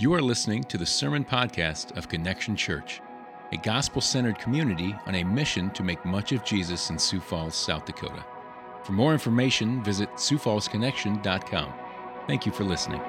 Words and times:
You 0.00 0.14
are 0.14 0.22
listening 0.22 0.62
to 0.62 0.78
the 0.78 0.86
Sermon 0.86 1.24
Podcast 1.24 1.96
of 1.96 2.08
Connection 2.08 2.54
Church, 2.54 3.00
a 3.50 3.56
gospel 3.56 4.00
centered 4.00 4.38
community 4.38 4.94
on 5.06 5.16
a 5.16 5.24
mission 5.24 5.70
to 5.70 5.82
make 5.82 6.04
much 6.04 6.30
of 6.30 6.44
Jesus 6.44 6.90
in 6.90 7.00
Sioux 7.00 7.18
Falls, 7.18 7.56
South 7.56 7.84
Dakota. 7.84 8.24
For 8.84 8.92
more 8.92 9.12
information, 9.12 9.82
visit 9.82 10.08
SiouxFallsConnection.com. 10.12 11.72
Thank 12.28 12.46
you 12.46 12.52
for 12.52 12.62
listening. 12.62 13.00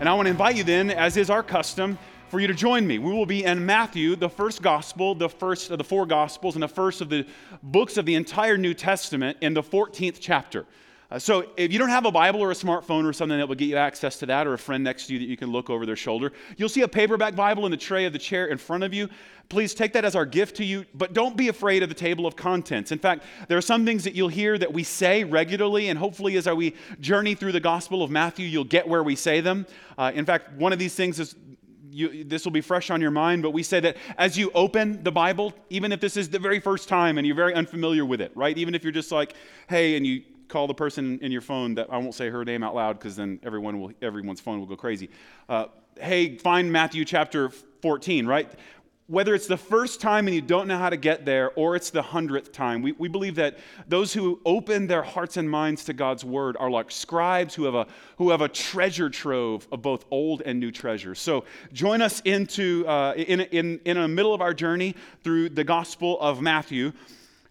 And 0.00 0.06
I 0.06 0.12
want 0.12 0.26
to 0.26 0.30
invite 0.30 0.56
you 0.56 0.64
then, 0.64 0.90
as 0.90 1.16
is 1.16 1.30
our 1.30 1.42
custom, 1.42 1.98
for 2.28 2.38
you 2.38 2.46
to 2.46 2.52
join 2.52 2.86
me. 2.86 2.98
We 2.98 3.10
will 3.10 3.24
be 3.24 3.44
in 3.44 3.64
Matthew, 3.64 4.16
the 4.16 4.28
first 4.28 4.60
gospel, 4.60 5.14
the 5.14 5.30
first 5.30 5.70
of 5.70 5.78
the 5.78 5.84
four 5.84 6.04
gospels, 6.04 6.56
and 6.56 6.62
the 6.62 6.68
first 6.68 7.00
of 7.00 7.08
the 7.08 7.26
books 7.62 7.96
of 7.96 8.04
the 8.04 8.16
entire 8.16 8.58
New 8.58 8.74
Testament 8.74 9.38
in 9.40 9.54
the 9.54 9.62
14th 9.62 10.18
chapter. 10.20 10.66
Uh, 11.12 11.18
so 11.18 11.44
if 11.58 11.70
you 11.70 11.78
don't 11.78 11.90
have 11.90 12.06
a 12.06 12.10
Bible 12.10 12.40
or 12.40 12.50
a 12.50 12.54
smartphone 12.54 13.04
or 13.04 13.12
something 13.12 13.36
that 13.36 13.46
will 13.46 13.54
get 13.54 13.66
you 13.66 13.76
access 13.76 14.18
to 14.18 14.24
that, 14.24 14.46
or 14.46 14.54
a 14.54 14.58
friend 14.58 14.82
next 14.82 15.08
to 15.08 15.12
you 15.12 15.18
that 15.18 15.26
you 15.26 15.36
can 15.36 15.50
look 15.50 15.68
over 15.68 15.84
their 15.84 15.94
shoulder, 15.94 16.32
you'll 16.56 16.70
see 16.70 16.80
a 16.80 16.88
paperback 16.88 17.36
Bible 17.36 17.66
in 17.66 17.70
the 17.70 17.76
tray 17.76 18.06
of 18.06 18.14
the 18.14 18.18
chair 18.18 18.46
in 18.46 18.56
front 18.56 18.82
of 18.82 18.94
you. 18.94 19.10
Please 19.50 19.74
take 19.74 19.92
that 19.92 20.06
as 20.06 20.16
our 20.16 20.24
gift 20.24 20.56
to 20.56 20.64
you, 20.64 20.86
but 20.94 21.12
don't 21.12 21.36
be 21.36 21.48
afraid 21.48 21.82
of 21.82 21.90
the 21.90 21.94
table 21.94 22.26
of 22.26 22.34
contents. 22.34 22.92
In 22.92 22.98
fact, 22.98 23.24
there 23.48 23.58
are 23.58 23.62
some 23.62 23.84
things 23.84 24.04
that 24.04 24.14
you'll 24.14 24.28
hear 24.28 24.56
that 24.56 24.72
we 24.72 24.82
say 24.84 25.22
regularly, 25.22 25.90
and 25.90 25.98
hopefully, 25.98 26.38
as 26.38 26.48
we 26.48 26.74
journey 26.98 27.34
through 27.34 27.52
the 27.52 27.60
Gospel 27.60 28.02
of 28.02 28.10
Matthew, 28.10 28.46
you'll 28.46 28.64
get 28.64 28.88
where 28.88 29.02
we 29.02 29.14
say 29.14 29.42
them. 29.42 29.66
Uh, 29.98 30.12
in 30.14 30.24
fact, 30.24 30.52
one 30.54 30.72
of 30.72 30.78
these 30.78 30.94
things 30.94 31.20
is 31.20 31.36
you, 31.90 32.24
this 32.24 32.46
will 32.46 32.52
be 32.52 32.62
fresh 32.62 32.88
on 32.88 33.02
your 33.02 33.10
mind, 33.10 33.42
but 33.42 33.50
we 33.50 33.62
say 33.62 33.80
that 33.80 33.98
as 34.16 34.38
you 34.38 34.50
open 34.54 35.02
the 35.02 35.12
Bible, 35.12 35.52
even 35.68 35.92
if 35.92 36.00
this 36.00 36.16
is 36.16 36.30
the 36.30 36.38
very 36.38 36.58
first 36.58 36.88
time 36.88 37.18
and 37.18 37.26
you're 37.26 37.36
very 37.36 37.52
unfamiliar 37.52 38.06
with 38.06 38.22
it, 38.22 38.34
right? 38.34 38.56
Even 38.56 38.74
if 38.74 38.82
you're 38.82 38.92
just 38.92 39.12
like, 39.12 39.34
hey, 39.68 39.96
and 39.98 40.06
you 40.06 40.22
call 40.52 40.66
the 40.66 40.74
person 40.74 41.18
in 41.22 41.32
your 41.32 41.40
phone 41.40 41.74
that 41.74 41.88
I 41.90 41.96
won't 41.96 42.14
say 42.14 42.28
her 42.28 42.44
name 42.44 42.62
out 42.62 42.74
loud 42.74 42.98
because 42.98 43.16
then 43.16 43.40
everyone 43.42 43.80
will, 43.80 43.92
everyone's 44.02 44.40
phone 44.40 44.58
will 44.58 44.66
go 44.66 44.76
crazy. 44.76 45.08
Uh, 45.48 45.66
hey, 45.98 46.36
find 46.36 46.70
Matthew 46.70 47.06
chapter 47.06 47.48
14, 47.80 48.26
right? 48.26 48.52
Whether 49.06 49.34
it's 49.34 49.46
the 49.46 49.56
first 49.56 50.00
time 50.00 50.26
and 50.26 50.34
you 50.34 50.42
don't 50.42 50.68
know 50.68 50.76
how 50.76 50.90
to 50.90 50.96
get 50.98 51.24
there, 51.24 51.52
or 51.56 51.74
it's 51.74 51.88
the 51.88 52.02
hundredth 52.02 52.52
time, 52.52 52.82
we, 52.82 52.92
we 52.92 53.08
believe 53.08 53.34
that 53.36 53.58
those 53.88 54.12
who 54.12 54.40
open 54.44 54.86
their 54.86 55.02
hearts 55.02 55.38
and 55.38 55.50
minds 55.50 55.84
to 55.86 55.94
God's 55.94 56.24
word 56.24 56.56
are 56.60 56.70
like 56.70 56.90
scribes 56.90 57.54
who 57.54 57.64
have 57.64 57.74
a, 57.74 57.86
who 58.18 58.30
have 58.30 58.42
a 58.42 58.48
treasure 58.48 59.08
trove 59.08 59.66
of 59.72 59.80
both 59.80 60.04
old 60.10 60.42
and 60.42 60.60
new 60.60 60.70
treasures. 60.70 61.18
So 61.18 61.44
join 61.72 62.02
us 62.02 62.20
into, 62.26 62.86
uh, 62.86 63.14
in, 63.16 63.40
in, 63.40 63.80
in 63.86 63.96
the 64.00 64.08
middle 64.08 64.34
of 64.34 64.42
our 64.42 64.54
journey 64.54 64.94
through 65.24 65.48
the 65.48 65.64
Gospel 65.64 66.20
of 66.20 66.42
Matthew. 66.42 66.92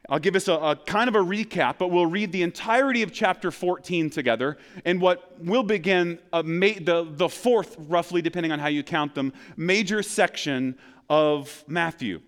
I'll 0.09 0.19
give 0.19 0.35
us 0.35 0.47
a, 0.47 0.53
a, 0.53 0.75
kind 0.75 1.07
of 1.07 1.15
a 1.15 1.19
recap, 1.19 1.77
but 1.77 1.89
we'll 1.89 2.05
read 2.05 2.31
the 2.31 2.41
entirety 2.41 3.03
of 3.03 3.11
chapter 3.13 3.51
14 3.51 4.09
together 4.09 4.57
and 4.83 4.99
what 4.99 5.39
will 5.39 5.63
begin 5.63 6.19
ma- 6.33 6.79
the, 6.81 7.07
the 7.09 7.29
fourth, 7.29 7.75
roughly, 7.77 8.21
depending 8.21 8.51
on 8.51 8.59
how 8.59 8.67
you 8.67 8.83
count 8.83 9.15
them, 9.15 9.31
major 9.55 10.01
section 10.01 10.77
of 11.09 11.63
Matthew. 11.67 12.21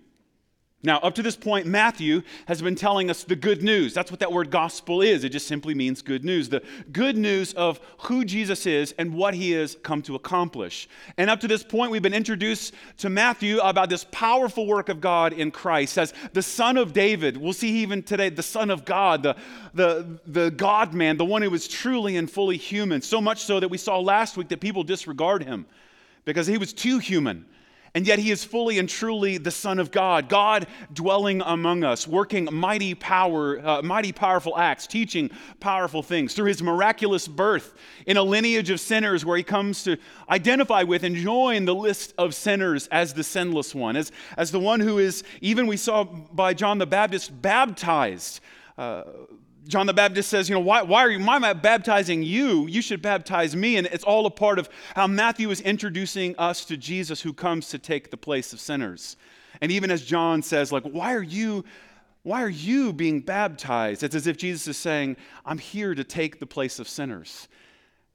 Now, 0.85 0.99
up 0.99 1.15
to 1.15 1.23
this 1.23 1.37
point, 1.37 1.65
Matthew 1.65 2.23
has 2.45 2.61
been 2.61 2.75
telling 2.75 3.09
us 3.09 3.23
the 3.23 3.37
good 3.37 3.63
news. 3.63 3.93
That's 3.93 4.11
what 4.11 4.19
that 4.19 4.33
word 4.33 4.51
gospel 4.51 5.01
is. 5.01 5.23
It 5.23 5.29
just 5.29 5.47
simply 5.47 5.73
means 5.73 6.01
good 6.01 6.25
news. 6.25 6.49
The 6.49 6.61
good 6.91 7.15
news 7.15 7.53
of 7.53 7.79
who 7.99 8.25
Jesus 8.25 8.65
is 8.65 8.93
and 8.97 9.13
what 9.13 9.33
he 9.33 9.51
has 9.51 9.77
come 9.81 10.01
to 10.01 10.15
accomplish. 10.15 10.89
And 11.17 11.29
up 11.29 11.39
to 11.39 11.47
this 11.47 11.63
point, 11.63 11.91
we've 11.91 12.01
been 12.01 12.13
introduced 12.13 12.73
to 12.97 13.09
Matthew 13.09 13.59
about 13.59 13.89
this 13.89 14.05
powerful 14.11 14.67
work 14.67 14.89
of 14.89 14.99
God 14.99 15.31
in 15.31 15.51
Christ 15.51 15.97
as 15.97 16.13
the 16.33 16.43
Son 16.43 16.75
of 16.75 16.91
David. 16.91 17.37
We'll 17.37 17.53
see 17.53 17.69
even 17.77 18.03
today 18.03 18.27
the 18.27 18.43
Son 18.43 18.69
of 18.69 18.83
God, 18.83 19.23
the, 19.23 19.37
the, 19.73 20.19
the 20.27 20.51
God 20.51 20.93
man, 20.93 21.15
the 21.15 21.23
one 21.23 21.43
who 21.43 21.49
was 21.49 21.65
truly 21.65 22.17
and 22.17 22.29
fully 22.29 22.57
human. 22.57 23.01
So 23.01 23.21
much 23.21 23.45
so 23.45 23.61
that 23.61 23.69
we 23.69 23.77
saw 23.77 23.99
last 23.99 24.35
week 24.35 24.49
that 24.49 24.59
people 24.59 24.83
disregard 24.83 25.43
him 25.43 25.65
because 26.25 26.45
he 26.45 26.57
was 26.57 26.73
too 26.73 26.99
human. 26.99 27.45
And 27.95 28.07
yet 28.07 28.17
he 28.17 28.31
is 28.31 28.43
fully 28.43 28.79
and 28.79 28.89
truly 28.89 29.37
the 29.37 29.51
Son 29.51 29.77
of 29.77 29.91
God, 29.91 30.27
God 30.27 30.65
dwelling 30.91 31.43
among 31.45 31.83
us, 31.83 32.07
working 32.07 32.49
mighty 32.51 32.95
power, 32.95 33.59
uh, 33.63 33.81
mighty 33.83 34.11
powerful 34.11 34.57
acts, 34.57 34.87
teaching 34.87 35.29
powerful 35.59 36.01
things 36.01 36.33
through 36.33 36.47
his 36.47 36.63
miraculous 36.63 37.27
birth 37.27 37.75
in 38.07 38.17
a 38.17 38.23
lineage 38.23 38.71
of 38.71 38.79
sinners 38.79 39.23
where 39.23 39.37
he 39.37 39.43
comes 39.43 39.83
to 39.83 39.97
identify 40.27 40.81
with 40.81 41.03
and 41.03 41.15
join 41.15 41.65
the 41.65 41.75
list 41.75 42.15
of 42.17 42.33
sinners 42.33 42.87
as 42.87 43.13
the 43.13 43.23
sinless 43.23 43.75
one, 43.75 43.95
as, 43.95 44.11
as 44.37 44.49
the 44.49 44.59
one 44.59 44.79
who 44.79 44.97
is, 44.97 45.23
even 45.41 45.67
we 45.67 45.77
saw 45.77 46.03
by 46.03 46.55
John 46.55 46.79
the 46.79 46.87
Baptist, 46.87 47.41
baptized. 47.43 48.39
Uh, 48.75 49.03
John 49.67 49.87
the 49.87 49.93
Baptist 49.93 50.29
says, 50.29 50.49
you 50.49 50.55
know, 50.55 50.61
why, 50.61 50.81
why 50.81 51.01
are 51.01 51.09
you, 51.09 51.23
why 51.23 51.35
am 51.37 51.43
I 51.43 51.53
baptizing 51.53 52.21
you? 52.21 52.67
You 52.67 52.81
should 52.81 53.01
baptize 53.01 53.55
me. 53.55 53.77
And 53.77 53.87
it's 53.87 54.03
all 54.03 54.25
a 54.25 54.31
part 54.31 54.59
of 54.59 54.69
how 54.95 55.07
Matthew 55.07 55.49
is 55.51 55.61
introducing 55.61 56.35
us 56.37 56.65
to 56.65 56.75
Jesus 56.75 57.21
who 57.21 57.33
comes 57.33 57.69
to 57.69 57.79
take 57.79 58.11
the 58.11 58.17
place 58.17 58.51
of 58.51 58.59
sinners. 58.59 59.15
And 59.61 59.71
even 59.71 59.89
as 59.89 60.03
John 60.03 60.41
says, 60.41 60.71
like, 60.71 60.83
why 60.83 61.13
are 61.13 61.23
you, 61.23 61.63
why 62.23 62.43
are 62.43 62.49
you 62.49 62.91
being 62.91 63.21
baptized? 63.21 64.03
It's 64.03 64.15
as 64.15 64.27
if 64.27 64.37
Jesus 64.37 64.67
is 64.67 64.77
saying, 64.77 65.15
I'm 65.45 65.59
here 65.59 65.95
to 65.95 66.03
take 66.03 66.39
the 66.39 66.45
place 66.45 66.79
of 66.79 66.87
sinners. 66.89 67.47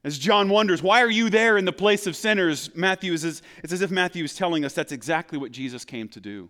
As 0.04 0.19
John 0.19 0.48
wonders, 0.48 0.82
why 0.82 1.03
are 1.03 1.10
you 1.10 1.30
there 1.30 1.56
in 1.56 1.65
the 1.65 1.72
place 1.72 2.06
of 2.06 2.15
sinners? 2.15 2.70
Matthew 2.75 3.12
is, 3.12 3.25
it's 3.25 3.72
as 3.72 3.82
if 3.82 3.91
Matthew 3.91 4.25
is 4.25 4.34
telling 4.34 4.65
us 4.65 4.72
that's 4.72 4.92
exactly 4.92 5.38
what 5.38 5.50
Jesus 5.50 5.84
came 5.84 6.09
to 6.10 6.20
do. 6.20 6.48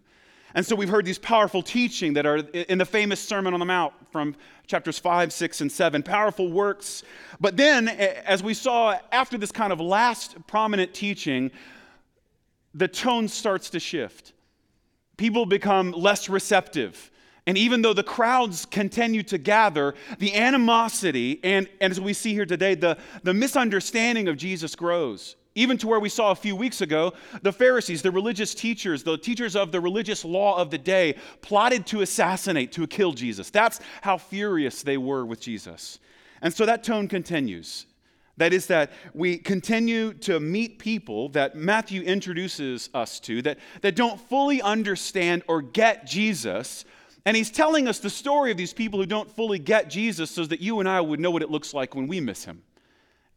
And 0.54 0.64
so 0.64 0.74
we've 0.74 0.88
heard 0.88 1.04
these 1.04 1.18
powerful 1.18 1.62
teaching 1.62 2.14
that 2.14 2.26
are 2.26 2.38
in 2.38 2.78
the 2.78 2.84
famous 2.84 3.20
Sermon 3.20 3.52
on 3.52 3.60
the 3.60 3.66
Mount 3.66 3.92
from 4.10 4.34
chapters 4.66 4.98
5, 4.98 5.32
6, 5.32 5.60
and 5.60 5.70
7, 5.70 6.02
powerful 6.02 6.50
works. 6.50 7.02
But 7.40 7.56
then, 7.56 7.88
as 7.88 8.42
we 8.42 8.54
saw 8.54 8.98
after 9.12 9.36
this 9.38 9.52
kind 9.52 9.72
of 9.72 9.80
last 9.80 10.36
prominent 10.46 10.94
teaching, 10.94 11.50
the 12.74 12.88
tone 12.88 13.28
starts 13.28 13.70
to 13.70 13.80
shift. 13.80 14.32
People 15.16 15.46
become 15.46 15.92
less 15.92 16.28
receptive. 16.28 17.10
And 17.46 17.56
even 17.56 17.80
though 17.80 17.94
the 17.94 18.02
crowds 18.02 18.66
continue 18.66 19.22
to 19.24 19.38
gather, 19.38 19.94
the 20.18 20.34
animosity 20.34 21.40
and, 21.42 21.66
and 21.80 21.90
as 21.90 22.00
we 22.00 22.12
see 22.12 22.34
here 22.34 22.44
today, 22.46 22.74
the, 22.74 22.98
the 23.22 23.32
misunderstanding 23.32 24.28
of 24.28 24.36
Jesus 24.36 24.74
grows. 24.74 25.36
Even 25.58 25.76
to 25.78 25.88
where 25.88 25.98
we 25.98 26.08
saw 26.08 26.30
a 26.30 26.36
few 26.36 26.54
weeks 26.54 26.82
ago, 26.82 27.14
the 27.42 27.52
Pharisees, 27.52 28.00
the 28.00 28.12
religious 28.12 28.54
teachers, 28.54 29.02
the 29.02 29.18
teachers 29.18 29.56
of 29.56 29.72
the 29.72 29.80
religious 29.80 30.24
law 30.24 30.56
of 30.56 30.70
the 30.70 30.78
day, 30.78 31.16
plotted 31.42 31.84
to 31.88 32.02
assassinate, 32.02 32.70
to 32.70 32.86
kill 32.86 33.10
Jesus. 33.10 33.50
That's 33.50 33.80
how 34.00 34.18
furious 34.18 34.84
they 34.84 34.96
were 34.98 35.26
with 35.26 35.40
Jesus. 35.40 35.98
And 36.42 36.54
so 36.54 36.64
that 36.64 36.84
tone 36.84 37.08
continues. 37.08 37.86
That 38.36 38.52
is, 38.52 38.68
that 38.68 38.92
we 39.14 39.36
continue 39.36 40.14
to 40.14 40.38
meet 40.38 40.78
people 40.78 41.28
that 41.30 41.56
Matthew 41.56 42.02
introduces 42.02 42.88
us 42.94 43.18
to 43.20 43.42
that, 43.42 43.58
that 43.80 43.96
don't 43.96 44.20
fully 44.28 44.62
understand 44.62 45.42
or 45.48 45.60
get 45.60 46.06
Jesus. 46.06 46.84
And 47.26 47.36
he's 47.36 47.50
telling 47.50 47.88
us 47.88 47.98
the 47.98 48.10
story 48.10 48.52
of 48.52 48.56
these 48.56 48.72
people 48.72 49.00
who 49.00 49.06
don't 49.06 49.28
fully 49.28 49.58
get 49.58 49.90
Jesus 49.90 50.30
so 50.30 50.44
that 50.44 50.60
you 50.60 50.78
and 50.78 50.88
I 50.88 51.00
would 51.00 51.18
know 51.18 51.32
what 51.32 51.42
it 51.42 51.50
looks 51.50 51.74
like 51.74 51.96
when 51.96 52.06
we 52.06 52.20
miss 52.20 52.44
him 52.44 52.62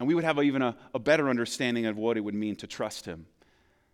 and 0.02 0.08
we 0.08 0.16
would 0.16 0.24
have 0.24 0.44
even 0.44 0.64
a, 0.64 0.76
a 0.96 1.00
better 1.00 1.30
understanding 1.30 1.86
of 1.86 1.96
what 1.96 2.18
it 2.18 2.22
would 2.22 2.34
mean 2.34 2.56
to 2.56 2.66
trust 2.66 3.06
Him. 3.06 3.28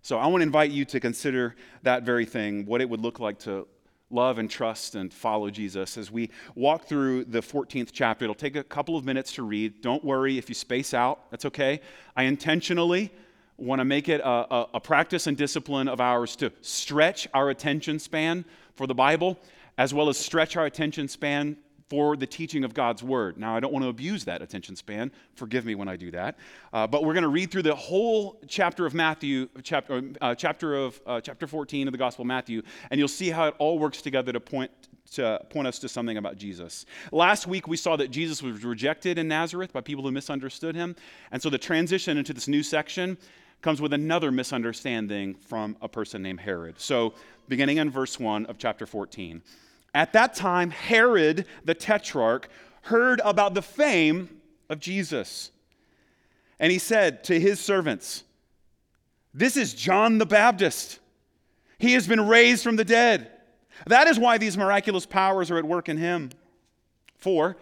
So 0.02 0.18
I 0.18 0.28
want 0.28 0.40
to 0.40 0.44
invite 0.44 0.72
you 0.72 0.86
to 0.86 1.02
consider 1.02 1.54
that 1.84 2.04
very 2.04 2.24
thing, 2.24 2.66
what 2.66 2.80
it 2.80 2.90
would 2.90 3.02
look 3.02 3.20
like 3.20 3.40
to 3.40 3.68
love 4.10 4.38
and 4.38 4.50
trust 4.50 4.96
and 4.96 5.14
follow 5.14 5.50
Jesus. 5.50 5.98
As 5.98 6.10
we 6.10 6.30
walk 6.56 6.86
through 6.86 7.26
the 7.26 7.42
14th 7.42 7.90
chapter, 7.92 8.24
it'll 8.24 8.36
take 8.36 8.56
a 8.56 8.64
couple 8.64 8.96
of 8.96 9.04
minutes 9.04 9.34
to 9.34 9.44
read. 9.44 9.82
Don't 9.82 10.02
worry 10.02 10.38
if 10.38 10.48
you 10.48 10.56
space 10.56 10.94
out, 10.94 11.30
that's 11.30 11.44
okay. 11.44 11.82
I 12.16 12.24
intentionally 12.24 13.12
want 13.58 13.80
to 13.80 13.86
make 13.86 14.08
it 14.08 14.22
a, 14.22 14.30
a, 14.30 14.68
a 14.76 14.80
practice 14.80 15.28
and 15.28 15.36
discipline 15.36 15.90
of 15.90 16.00
ours 16.00 16.38
to 16.38 16.54
stretch 16.62 17.28
our 17.34 17.50
attention 17.50 18.00
span 18.00 18.46
for 18.76 18.88
the 18.88 18.96
Bible, 18.96 19.38
as 19.78 19.94
well 19.94 20.08
as 20.08 20.18
stretch 20.18 20.56
our 20.56 20.68
attention 20.68 21.10
span 21.10 21.58
for 21.90 22.18
the 22.18 22.28
teaching 22.28 22.64
of 22.64 22.74
God's 22.74 23.02
word. 23.02 23.38
Now, 23.38 23.56
I 23.56 23.60
don't 23.60 23.72
want 23.72 23.84
to 23.84 23.90
abuse 23.90 24.26
that 24.26 24.42
attention 24.42 24.76
span. 24.76 25.12
Forgive 25.36 25.66
me 25.66 25.76
when 25.76 25.88
I 25.88 25.96
do 25.96 26.12
that. 26.12 26.38
Uh, 26.74 26.86
but 26.86 27.04
we're 27.04 27.14
going 27.14 27.24
to 27.24 27.30
read 27.30 27.52
through 27.52 27.64
the 27.64 27.76
whole 27.76 28.40
chapter 28.48 28.86
of 28.86 28.94
Matthew, 28.94 29.48
chapter, 29.64 30.02
uh, 30.22 30.36
chapter 30.36 30.76
of 30.76 31.02
uh, 31.06 31.22
chapter 31.22 31.48
14 31.48 31.88
of 31.88 31.92
the 31.92 31.98
Gospel 31.98 32.24
of 32.24 32.28
Matthew, 32.28 32.62
and 32.92 33.00
you'll 33.00 33.08
see 33.08 33.30
how 33.30 33.48
it 33.48 33.56
all 33.58 33.80
works 33.80 34.02
together 34.02 34.34
to 34.34 34.40
point 34.40 34.72
to 35.14 35.42
point 35.50 35.66
us 35.66 35.80
to 35.80 35.88
something 35.88 36.18
about 36.18 36.36
Jesus. 36.36 36.86
Last 37.14 37.48
week 37.48 37.66
we 37.66 37.78
saw 37.78 37.96
that 37.96 38.12
Jesus 38.12 38.44
was 38.44 38.66
rejected 38.66 39.18
in 39.18 39.30
Nazareth 39.30 39.72
by 39.72 39.80
people 39.80 40.04
who 40.04 40.12
misunderstood 40.12 40.76
him, 40.76 40.98
and 41.32 41.42
so 41.42 41.50
the 41.50 41.58
transition 41.58 42.18
into 42.18 42.34
this 42.34 42.50
new 42.50 42.62
section 42.62 43.18
comes 43.62 43.82
with 43.82 43.94
another 43.94 44.32
misunderstanding 44.32 45.34
from 45.36 45.78
a 45.82 45.88
person 45.88 46.22
named 46.22 46.42
Herod. 46.42 46.80
So, 46.80 47.14
beginning 47.48 47.78
in 47.78 47.90
verse 47.90 48.20
1 48.20 48.48
of 48.48 48.58
chapter 48.58 48.86
14. 48.86 49.42
At 49.98 50.14
that 50.14 50.36
time, 50.36 50.70
Herod 50.70 51.48
the 51.66 51.74
tetrarch 51.74 52.50
heard 52.84 53.20
about 53.26 53.56
the 53.56 53.64
fame 53.64 54.30
of 54.70 54.80
Jesus. 54.80 55.50
And 56.60 56.72
he 56.72 56.78
said 56.78 57.24
to 57.24 57.40
his 57.40 57.60
servants, 57.60 58.24
This 59.34 59.58
is 59.58 59.74
John 59.74 60.20
the 60.20 60.26
Baptist. 60.28 61.00
He 61.80 61.94
has 61.94 62.08
been 62.08 62.28
raised 62.28 62.64
from 62.64 62.76
the 62.76 62.86
dead. 62.86 63.32
That 63.88 64.06
is 64.06 64.20
why 64.20 64.38
these 64.38 64.56
miraculous 64.56 65.08
powers 65.08 65.50
are 65.50 65.58
at 65.58 65.66
work 65.66 65.90
in 65.90 65.98
him. 65.98 66.30
For 67.16 67.58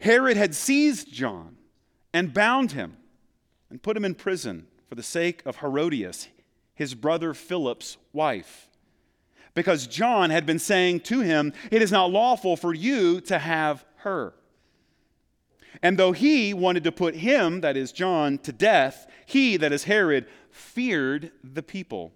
Herod 0.00 0.38
had 0.38 0.54
seized 0.54 1.12
John 1.12 1.58
and 2.14 2.32
bound 2.32 2.72
him 2.72 2.96
and 3.68 3.82
put 3.82 3.98
him 3.98 4.06
in 4.06 4.14
prison 4.14 4.66
for 4.88 4.94
the 4.94 5.02
sake 5.02 5.42
of 5.44 5.56
Herodias, 5.56 6.28
his 6.74 6.94
brother 6.94 7.34
Philip's 7.34 7.98
wife. 8.14 8.70
Because 9.54 9.86
John 9.86 10.30
had 10.30 10.46
been 10.46 10.58
saying 10.58 11.00
to 11.00 11.20
him, 11.20 11.52
It 11.70 11.80
is 11.80 11.92
not 11.92 12.10
lawful 12.10 12.56
for 12.56 12.74
you 12.74 13.20
to 13.22 13.38
have 13.38 13.84
her. 13.98 14.34
And 15.82 15.98
though 15.98 16.12
he 16.12 16.54
wanted 16.54 16.84
to 16.84 16.92
put 16.92 17.16
him, 17.16 17.60
that 17.60 17.76
is 17.76 17.92
John, 17.92 18.38
to 18.38 18.52
death, 18.52 19.06
he, 19.26 19.56
that 19.56 19.72
is 19.72 19.84
Herod, 19.84 20.26
feared 20.50 21.30
the 21.42 21.62
people. 21.62 22.12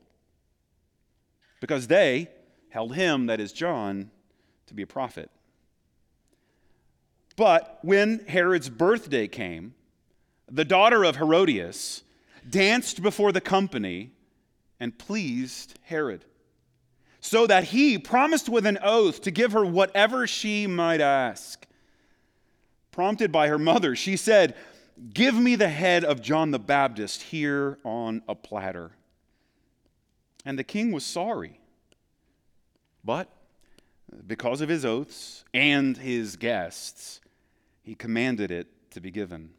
Because 1.60 1.86
they 1.86 2.28
held 2.70 2.94
him, 2.94 3.26
that 3.26 3.40
is 3.40 3.52
John, 3.52 4.10
to 4.66 4.74
be 4.74 4.82
a 4.82 4.86
prophet. 4.86 5.30
But 7.36 7.78
when 7.82 8.24
Herod's 8.26 8.68
birthday 8.68 9.28
came, 9.28 9.74
the 10.50 10.64
daughter 10.64 11.04
of 11.04 11.16
Herodias 11.16 12.02
danced 12.48 13.02
before 13.02 13.32
the 13.32 13.40
company 13.40 14.12
and 14.80 14.98
pleased 14.98 15.78
Herod, 15.82 16.24
so 17.20 17.46
that 17.46 17.64
he 17.64 17.98
promised 17.98 18.48
with 18.48 18.66
an 18.66 18.78
oath 18.82 19.22
to 19.22 19.30
give 19.30 19.52
her 19.52 19.64
whatever 19.64 20.26
she 20.26 20.66
might 20.66 21.00
ask. 21.00 21.66
Prompted 22.92 23.30
by 23.30 23.48
her 23.48 23.58
mother, 23.58 23.94
she 23.94 24.16
said, 24.16 24.54
Give 25.12 25.34
me 25.34 25.54
the 25.54 25.68
head 25.68 26.04
of 26.04 26.20
John 26.20 26.50
the 26.50 26.58
Baptist 26.58 27.22
here 27.22 27.78
on 27.84 28.22
a 28.28 28.34
platter. 28.34 28.92
And 30.44 30.58
the 30.58 30.64
king 30.64 30.92
was 30.92 31.04
sorry. 31.04 31.60
But 33.04 33.28
because 34.26 34.60
of 34.60 34.68
his 34.68 34.84
oaths 34.84 35.44
and 35.54 35.96
his 35.96 36.36
guests, 36.36 37.20
he 37.82 37.94
commanded 37.94 38.50
it 38.50 38.66
to 38.90 39.00
be 39.00 39.10
given. 39.10 39.50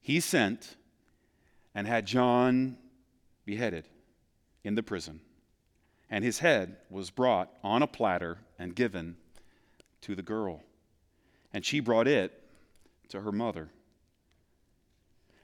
He 0.00 0.20
sent 0.20 0.76
and 1.74 1.86
had 1.86 2.06
John 2.06 2.76
beheaded 3.44 3.84
in 4.64 4.74
the 4.74 4.82
prison, 4.82 5.20
and 6.10 6.24
his 6.24 6.38
head 6.38 6.76
was 6.90 7.10
brought 7.10 7.50
on 7.62 7.82
a 7.82 7.86
platter 7.86 8.38
and 8.58 8.74
given 8.74 9.16
to 10.02 10.14
the 10.14 10.22
girl, 10.22 10.62
and 11.52 11.64
she 11.64 11.80
brought 11.80 12.08
it 12.08 12.42
to 13.08 13.20
her 13.20 13.32
mother. 13.32 13.68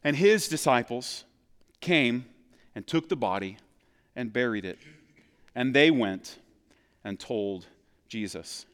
And 0.02 0.16
his 0.16 0.48
disciples 0.48 1.24
came 1.80 2.26
and 2.74 2.86
took 2.86 3.08
the 3.08 3.16
body 3.16 3.58
and 4.16 4.32
buried 4.32 4.64
it, 4.64 4.78
and 5.54 5.74
they 5.74 5.90
went 5.90 6.38
and 7.02 7.18
told 7.18 7.66
Jesus. 8.08 8.66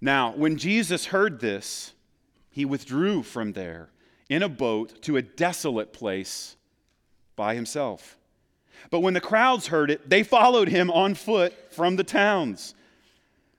Now, 0.00 0.32
when 0.32 0.56
Jesus 0.56 1.06
heard 1.06 1.40
this, 1.40 1.92
he 2.50 2.64
withdrew 2.64 3.22
from 3.22 3.52
there 3.52 3.90
in 4.28 4.42
a 4.42 4.48
boat 4.48 5.02
to 5.02 5.16
a 5.16 5.22
desolate 5.22 5.92
place 5.92 6.56
by 7.36 7.54
himself. 7.54 8.16
But 8.88 9.00
when 9.00 9.14
the 9.14 9.20
crowds 9.20 9.66
heard 9.66 9.90
it, 9.90 10.08
they 10.08 10.22
followed 10.22 10.68
him 10.68 10.90
on 10.90 11.14
foot 11.14 11.52
from 11.72 11.96
the 11.96 12.04
towns. 12.04 12.74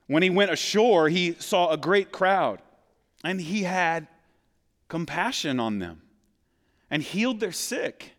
When 0.07 0.23
he 0.23 0.29
went 0.29 0.51
ashore, 0.51 1.09
he 1.09 1.35
saw 1.39 1.69
a 1.69 1.77
great 1.77 2.12
crowd, 2.12 2.62
and 3.23 3.39
he 3.39 3.63
had 3.63 4.07
compassion 4.88 5.59
on 5.59 5.79
them 5.79 6.01
and 6.89 7.03
healed 7.03 7.39
their 7.39 7.51
sick. 7.51 8.13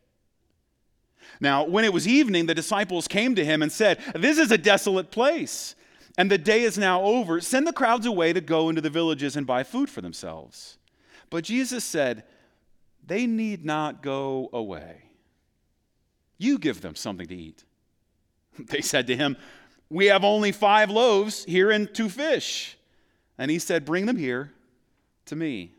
Now, 1.40 1.64
when 1.64 1.84
it 1.84 1.92
was 1.92 2.06
evening, 2.06 2.46
the 2.46 2.54
disciples 2.54 3.08
came 3.08 3.34
to 3.34 3.44
him 3.44 3.62
and 3.62 3.72
said, 3.72 3.98
This 4.14 4.38
is 4.38 4.50
a 4.50 4.58
desolate 4.58 5.10
place 5.10 5.74
and 6.18 6.30
the 6.30 6.38
day 6.38 6.62
is 6.62 6.76
now 6.76 7.02
over. 7.02 7.40
Send 7.40 7.66
the 7.66 7.72
crowds 7.72 8.06
away 8.06 8.32
to 8.32 8.40
go 8.40 8.68
into 8.68 8.80
the 8.80 8.90
villages 8.90 9.36
and 9.36 9.46
buy 9.46 9.62
food 9.62 9.88
for 9.88 10.00
themselves. 10.00 10.78
But 11.30 11.44
Jesus 11.44 11.84
said, 11.84 12.24
They 13.06 13.26
need 13.26 13.64
not 13.64 14.02
go 14.02 14.50
away. 14.52 15.01
You 16.42 16.58
give 16.58 16.80
them 16.80 16.96
something 16.96 17.28
to 17.28 17.36
eat. 17.36 17.64
They 18.58 18.80
said 18.80 19.06
to 19.06 19.16
him, 19.16 19.36
We 19.88 20.06
have 20.06 20.24
only 20.24 20.52
five 20.52 20.90
loaves 20.90 21.44
here 21.44 21.70
and 21.70 21.92
two 21.94 22.08
fish. 22.08 22.76
And 23.38 23.50
he 23.50 23.58
said, 23.58 23.84
Bring 23.84 24.06
them 24.06 24.16
here 24.16 24.52
to 25.26 25.36
me. 25.36 25.72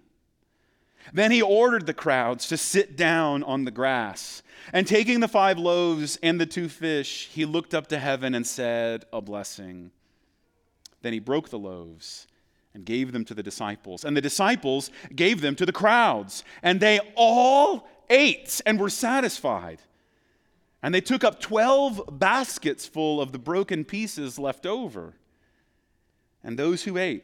Then 1.11 1.31
he 1.31 1.41
ordered 1.41 1.85
the 1.85 1.93
crowds 1.93 2.47
to 2.47 2.57
sit 2.57 2.95
down 2.95 3.43
on 3.43 3.65
the 3.65 3.71
grass. 3.71 4.41
And 4.71 4.87
taking 4.87 5.19
the 5.19 5.27
five 5.27 5.57
loaves 5.57 6.17
and 6.23 6.39
the 6.39 6.45
two 6.45 6.69
fish, 6.69 7.29
he 7.31 7.43
looked 7.43 7.73
up 7.73 7.87
to 7.87 7.99
heaven 7.99 8.33
and 8.33 8.47
said 8.47 9.03
a 9.11 9.21
blessing. 9.21 9.91
Then 11.01 11.11
he 11.11 11.19
broke 11.19 11.49
the 11.49 11.59
loaves 11.59 12.27
and 12.73 12.85
gave 12.85 13.11
them 13.11 13.25
to 13.25 13.33
the 13.33 13.43
disciples. 13.43 14.05
And 14.05 14.15
the 14.15 14.21
disciples 14.21 14.89
gave 15.13 15.41
them 15.41 15.55
to 15.57 15.65
the 15.65 15.73
crowds. 15.73 16.45
And 16.63 16.79
they 16.79 17.01
all 17.15 17.87
ate 18.09 18.61
and 18.65 18.79
were 18.79 18.89
satisfied. 18.89 19.81
And 20.83 20.93
they 20.93 21.01
took 21.01 21.23
up 21.23 21.39
12 21.39 22.19
baskets 22.19 22.85
full 22.85 23.21
of 23.21 23.31
the 23.31 23.39
broken 23.39 23.85
pieces 23.85 24.37
left 24.37 24.65
over. 24.65 25.13
And 26.43 26.59
those 26.59 26.83
who 26.83 26.97
ate 26.97 27.23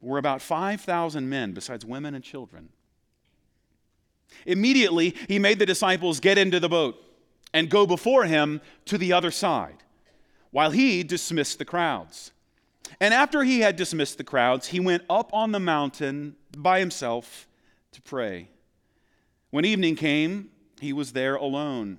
were 0.00 0.18
about 0.18 0.40
5,000 0.40 1.28
men, 1.28 1.52
besides 1.52 1.84
women 1.84 2.14
and 2.14 2.22
children. 2.22 2.68
Immediately, 4.46 5.16
he 5.26 5.40
made 5.40 5.58
the 5.58 5.66
disciples 5.66 6.20
get 6.20 6.38
into 6.38 6.60
the 6.60 6.68
boat 6.68 6.96
and 7.52 7.68
go 7.68 7.84
before 7.84 8.24
him 8.24 8.60
to 8.84 8.96
the 8.96 9.12
other 9.12 9.30
side, 9.32 9.82
while 10.52 10.70
he 10.70 11.02
dismissed 11.02 11.58
the 11.58 11.64
crowds. 11.64 12.30
And 13.00 13.12
after 13.12 13.42
he 13.42 13.60
had 13.60 13.74
dismissed 13.74 14.18
the 14.18 14.24
crowds, 14.24 14.68
he 14.68 14.78
went 14.78 15.02
up 15.10 15.32
on 15.32 15.50
the 15.50 15.60
mountain 15.60 16.36
by 16.56 16.78
himself 16.78 17.48
to 17.92 18.02
pray. 18.02 18.50
When 19.50 19.64
evening 19.64 19.96
came, 19.96 20.50
he 20.80 20.92
was 20.92 21.12
there 21.12 21.34
alone. 21.34 21.98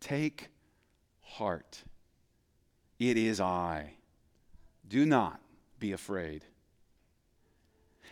Take 0.00 0.48
heart. 1.20 1.82
It 2.98 3.16
is 3.16 3.40
I. 3.40 3.92
Do 4.88 5.06
not 5.06 5.40
be 5.78 5.92
afraid. 5.92 6.44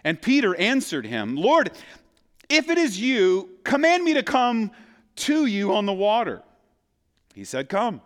And 0.04 0.20
Peter 0.20 0.54
answered 0.56 1.06
him, 1.06 1.36
Lord, 1.36 1.70
if 2.48 2.68
it 2.68 2.78
is 2.78 3.00
you, 3.00 3.50
command 3.64 4.04
me 4.04 4.14
to 4.14 4.22
come 4.22 4.70
to 5.16 5.46
you 5.46 5.74
on 5.74 5.86
the 5.86 5.92
water. 5.92 6.42
He 7.34 7.44
said, 7.44 7.68
Come. 7.68 8.00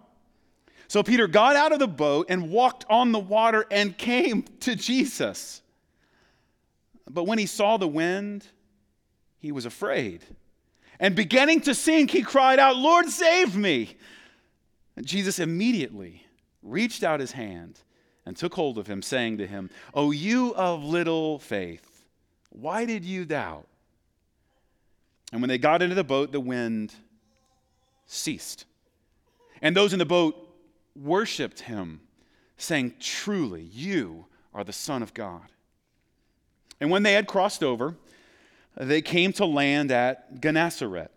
So 0.89 1.03
Peter 1.03 1.29
got 1.29 1.55
out 1.55 1.73
of 1.73 1.79
the 1.79 1.87
boat 1.87 2.27
and 2.31 2.51
walked 2.51 2.85
on 2.91 3.13
the 3.13 3.19
water 3.19 3.65
and 3.71 3.97
came 3.97 4.43
to 4.61 4.75
Jesus. 4.75 5.63
But 7.09 7.25
when 7.25 7.39
he 7.39 7.47
saw 7.47 7.77
the 7.77 7.87
wind, 7.87 8.45
he 9.39 9.53
was 9.53 9.67
afraid. 9.67 10.25
And 11.01 11.17
beginning 11.17 11.63
to 11.63 11.75
sink, 11.75 12.11
he 12.11 12.23
cried 12.23 12.59
out, 12.59 12.77
Lord, 12.77 13.09
save 13.09 13.57
me. 13.57 13.97
And 14.97 15.07
Jesus 15.07 15.39
immediately 15.39 16.27
reached 16.63 17.03
out 17.03 17.21
his 17.21 17.33
hand 17.33 17.81
and 18.27 18.37
took 18.37 18.55
hold 18.55 18.77
of 18.77 18.87
him, 18.87 19.01
saying 19.01 19.39
to 19.39 19.47
him, 19.47 19.71
O 19.95 20.11
you 20.11 20.55
of 20.55 20.85
little 20.85 21.39
faith, 21.39 22.05
why 22.51 22.85
did 22.85 23.03
you 23.03 23.25
doubt? 23.25 23.67
And 25.33 25.41
when 25.41 25.49
they 25.49 25.59
got 25.59 25.81
into 25.81 25.95
the 25.95 26.05
boat, 26.05 26.33
the 26.33 26.41
wind 26.41 26.95
ceased. 28.07 28.67
And 29.63 29.75
those 29.75 29.95
in 29.95 29.99
the 29.99 30.05
boat 30.05 30.37
worshiped 30.95 31.61
him, 31.61 32.01
saying, 32.59 32.95
Truly, 33.01 33.63
you 33.63 34.27
are 34.53 34.65
the 34.65 34.73
Son 34.73 35.03
of 35.03 35.15
God. 35.15 35.47
And 36.81 36.91
when 36.91 37.05
they 37.05 37.13
had 37.13 37.27
crossed 37.27 37.63
over, 37.63 37.95
they 38.89 39.03
came 39.03 39.33
to 39.35 39.45
land 39.45 39.91
at 39.91 40.41
Gennesaret. 40.41 41.11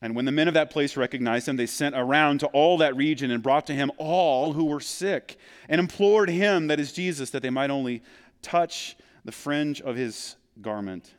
And 0.00 0.14
when 0.14 0.24
the 0.24 0.32
men 0.32 0.48
of 0.48 0.54
that 0.54 0.70
place 0.70 0.96
recognized 0.96 1.48
him, 1.48 1.56
they 1.56 1.66
sent 1.66 1.94
around 1.94 2.40
to 2.40 2.46
all 2.48 2.78
that 2.78 2.96
region 2.96 3.30
and 3.30 3.42
brought 3.42 3.66
to 3.68 3.74
him 3.74 3.90
all 3.96 4.52
who 4.52 4.64
were 4.64 4.80
sick 4.80 5.38
and 5.68 5.78
implored 5.78 6.28
him, 6.28 6.66
that 6.66 6.80
is 6.80 6.92
Jesus, 6.92 7.30
that 7.30 7.42
they 7.42 7.50
might 7.50 7.70
only 7.70 8.02
touch 8.42 8.96
the 9.24 9.32
fringe 9.32 9.80
of 9.80 9.96
his 9.96 10.36
garment. 10.60 11.14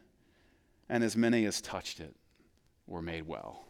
And 0.90 1.04
as 1.04 1.18
many 1.18 1.46
as 1.46 1.62
touched 1.62 2.00
it 2.00 2.16
were 2.86 3.02
made 3.02 3.26
well. 3.26 3.66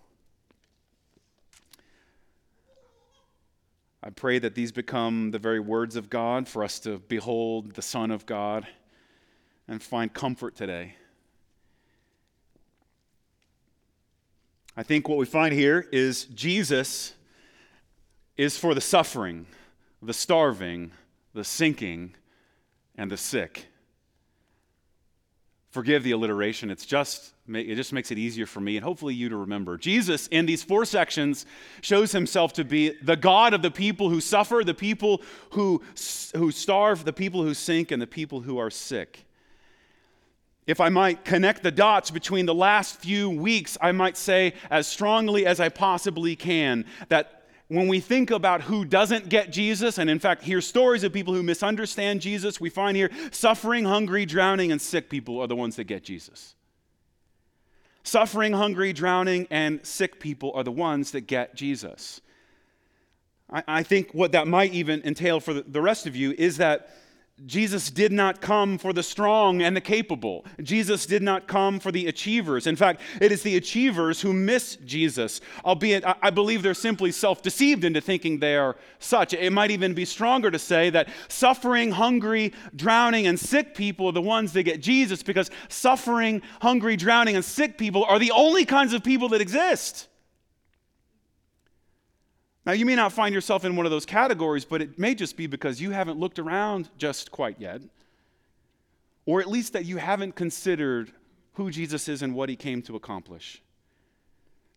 I 4.03 4.10
pray 4.10 4.38
that 4.39 4.53
these 4.53 4.72
become 4.72 5.32
the 5.32 5.39
very 5.39 5.60
words 5.60 5.96
of 5.96 6.10
God 6.10 6.48
for 6.48 6.63
us 6.63 6.79
to 6.79 7.00
behold 7.00 7.74
the 7.74 7.82
Son 7.82 8.12
of 8.12 8.25
God 8.25 8.67
and 9.67 9.82
find 9.82 10.13
comfort 10.13 10.55
today. 10.55 10.96
I 14.77 14.84
think 14.84 15.08
what 15.08 15.17
we 15.17 15.25
find 15.25 15.53
here 15.53 15.88
is 15.91 16.25
Jesus 16.25 17.13
is 18.36 18.58
for 18.58 18.74
the 18.74 18.82
suffering, 18.82 19.46
the 20.01 20.13
starving, 20.13 20.91
the 21.34 21.46
sinking, 21.46 22.13
and 22.96 23.10
the 23.10 23.17
sick. 23.17 23.67
Forgive 25.70 26.03
the 26.03 26.12
alliteration. 26.12 26.70
It's 26.70 26.86
just 26.86 27.34
it 27.48 27.75
just 27.75 27.94
makes 27.94 28.10
it 28.10 28.17
easier 28.17 28.46
for 28.46 28.60
me 28.60 28.75
and 28.77 28.84
hopefully 28.84 29.13
you 29.13 29.29
to 29.29 29.36
remember. 29.36 29.77
Jesus 29.77 30.27
in 30.27 30.46
these 30.46 30.63
four 30.63 30.84
sections 30.86 31.46
shows 31.82 32.12
himself 32.12 32.53
to 32.53 32.63
be 32.63 32.94
the 33.01 33.17
God 33.17 33.53
of 33.53 33.62
the 33.62 33.70
people 33.70 34.10
who 34.10 34.20
suffer, 34.22 34.63
the 34.63 34.74
people 34.74 35.22
who 35.51 35.84
who 36.36 36.51
starve, 36.51 37.03
the 37.03 37.13
people 37.13 37.44
who 37.44 37.53
sink 37.53 37.91
and 37.91 38.01
the 38.01 38.08
people 38.08 38.41
who 38.41 38.58
are 38.58 38.70
sick. 38.70 39.25
If 40.67 40.81
I 40.81 40.89
might 40.89 41.24
connect 41.24 41.62
the 41.62 41.72
dots 41.72 42.10
between 42.10 42.48
the 42.48 42.55
last 42.55 42.98
few 42.98 43.29
weeks, 43.29 43.77
I 43.81 43.91
might 43.91 44.17
say 44.17 44.53
as 44.72 44.88
strongly 44.88 45.45
as 45.45 45.60
I 45.60 45.69
possibly 45.69 46.36
can 46.36 46.86
that 47.10 47.43
when 47.67 47.88
we 47.88 48.00
think 48.00 48.31
about 48.31 48.62
who 48.62 48.86
doesn't 48.86 49.29
get 49.29 49.51
Jesus, 49.51 49.98
and 49.98 50.10
in 50.10 50.19
fact, 50.19 50.43
hear 50.43 50.62
stories 50.62 51.03
of 51.03 51.13
people 51.13 51.34
who 51.34 51.41
misunderstand 51.43 52.22
Jesus, 52.22 52.60
we 52.60 52.69
find 52.69 52.95
here 52.95 53.10
suffering, 53.31 53.86
hungry, 53.86 54.25
drowning, 54.25 54.72
and 54.72 54.81
sick 54.81 55.10
people 55.10 55.39
are 55.39 55.48
the 55.48 55.55
ones 55.55 55.75
that 55.75 55.86
get 55.86 56.03
Jesus. 56.03 56.55
Suffering, 58.03 58.53
hungry, 58.53 58.93
drowning, 58.93 59.48
and 59.50 59.84
sick 59.84 60.19
people 60.19 60.51
are 60.53 60.63
the 60.63 60.72
ones 60.72 61.10
that 61.12 61.22
get 61.22 61.55
Jesus. 61.55 62.22
I, 63.51 63.63
I 63.67 63.84
think 63.84 64.13
what 64.13 64.31
that 64.34 64.48
might 64.48 64.74
even 64.74 65.01
entail 65.03 65.39
for 65.39 65.55
the, 65.55 65.63
the 65.63 65.81
rest 65.81 66.05
of 66.05 66.15
you 66.15 66.36
is 66.38 66.57
that 66.57 66.89
Jesus 67.46 67.92
did 67.92 68.13
not 68.13 68.39
come 68.39 68.77
for 68.77 68.94
the 68.94 69.04
strong 69.04 69.62
and 69.62 69.75
the 69.75 69.82
capable. 69.82 70.46
Jesus 70.63 71.06
did 71.06 71.22
not 71.22 71.48
come 71.48 71.82
for 71.82 71.92
the 71.92 72.08
achievers. 72.08 72.65
In 72.65 72.77
fact, 72.77 73.01
it 73.20 73.30
is 73.30 73.44
the 73.44 73.58
achievers 73.58 74.22
who 74.22 74.32
miss 74.32 74.77
Jesus, 74.86 75.42
albeit 75.65 76.06
I 76.06 76.30
believe 76.30 76.63
they're 76.63 76.74
simply 76.74 77.12
self 77.12 77.42
deceived 77.42 77.84
into 77.84 78.00
thinking 78.00 78.39
they 78.39 78.56
are 78.56 78.77
such. 79.00 79.34
It 79.34 79.51
might 79.51 79.70
even 79.70 79.94
be 79.94 80.06
stronger 80.06 80.50
to 80.50 80.58
say 80.58 80.89
that 80.92 81.10
suffering, 81.27 81.92
hungry, 81.92 82.54
drowning, 82.74 83.27
and 83.27 83.38
sick 83.38 83.75
people 83.75 84.08
are 84.08 84.13
the 84.13 84.22
ones 84.22 84.54
that 84.54 84.63
get 84.63 84.82
Jesus 84.82 85.22
because 85.22 85.51
suffering, 85.68 86.42
hungry, 86.62 86.96
drowning, 86.96 87.36
and 87.36 87.44
sick 87.44 87.77
people 87.77 88.06
are 88.06 88.18
the 88.18 88.32
only 88.32 88.63
kinds 88.63 88.94
of 88.94 89.04
people 89.04 89.27
that 89.30 89.42
exist. 89.42 90.08
Now, 92.65 92.72
you 92.72 92.86
may 92.86 92.95
not 92.95 93.13
find 93.13 93.34
yourself 93.34 93.63
in 93.63 93.75
one 93.75 93.86
of 93.86 93.91
those 93.91 94.05
categories, 94.05 94.65
but 94.65 94.81
it 94.81 94.98
may 94.98 95.13
just 95.13 95.38
be 95.38 95.45
because 95.45 95.79
you 95.79 95.91
haven't 95.91 96.19
looked 96.19 96.39
around 96.39 96.89
just 96.98 97.31
quite 97.31 97.60
yet, 97.60 97.81
or 99.25 99.39
at 99.39 99.48
least 99.48 99.74
that 99.74 99.86
you 99.86 99.98
haven't 99.98 100.36
considered 100.36 101.12
who 101.53 101.69
Jesus 101.69 102.07
is 102.07 102.22
and 102.24 102.34
what 102.34 102.50
he 102.50 102.55
came 102.55 102.81
to 102.84 102.95
accomplish. 102.95 103.62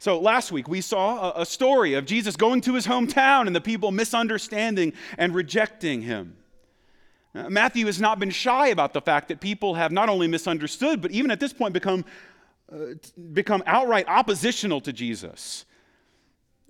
So, 0.01 0.21
last 0.21 0.53
week 0.53 0.69
we 0.69 0.81
saw 0.81 1.33
a, 1.35 1.45
story 1.45 1.95
of 1.95 2.07
Jesus 2.07 2.37
going 2.37 2.61
to 2.63 2.75
his 2.75 2.87
hometown 2.87 3.49
and 3.49 3.57
the 3.57 3.61
people 3.61 3.91
misunderstanding 3.91 4.93
and 5.17 5.35
rejecting 5.35 6.03
him. 6.03 6.37
Matthew 7.35 7.87
has 7.87 8.01
not 8.01 8.19
been 8.19 8.31
shy 8.31 8.69
about 8.69 8.93
the 8.93 9.01
fact 9.01 9.29
that 9.29 9.41
people 9.41 9.75
have 9.75 9.91
not 9.91 10.09
only 10.09 10.29
misunderstood, 10.29 11.03
but 11.03 11.11
even 11.11 11.31
at 11.31 11.41
this 11.41 11.53
point 11.53 11.75
become, 11.75 12.05
uh, 12.73 12.95
become 13.33 13.63
outright 13.67 14.07
oppositional 14.09 14.81
to 14.83 14.93
Jesus. 14.93 15.65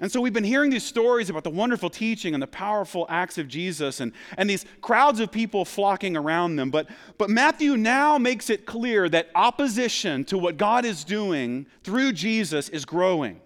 And 0.00 0.12
so 0.12 0.21
we've 0.21 0.33
been 0.33 0.45
hearing 0.45 0.71
these 0.71 0.85
stories 0.85 1.28
about 1.28 1.43
the 1.43 1.50
wonderful 1.50 1.90
teaching 1.90 2.33
and 2.33 2.43
the 2.43 2.47
powerful 2.47 3.05
acts 3.09 3.37
of 3.37 3.49
Jesus 3.49 3.99
and, 3.99 4.12
and 4.37 4.49
these 4.49 4.64
crowds 4.81 5.19
of 5.19 5.33
people 5.33 5.64
flocking 5.64 6.17
around 6.17 6.55
them. 6.55 6.71
But, 6.71 6.88
but 7.19 7.31
Matthew 7.31 7.76
now 7.76 8.17
makes 8.17 8.49
it 8.49 8.64
clear 8.64 9.09
that 9.09 9.28
opposition 9.35 10.25
to 10.26 10.38
what 10.38 10.57
God 10.57 10.85
is 10.85 11.02
doing 11.02 11.67
through 11.83 12.12
Jesus 12.12 12.69
is 12.69 12.85
growing. 12.85 13.40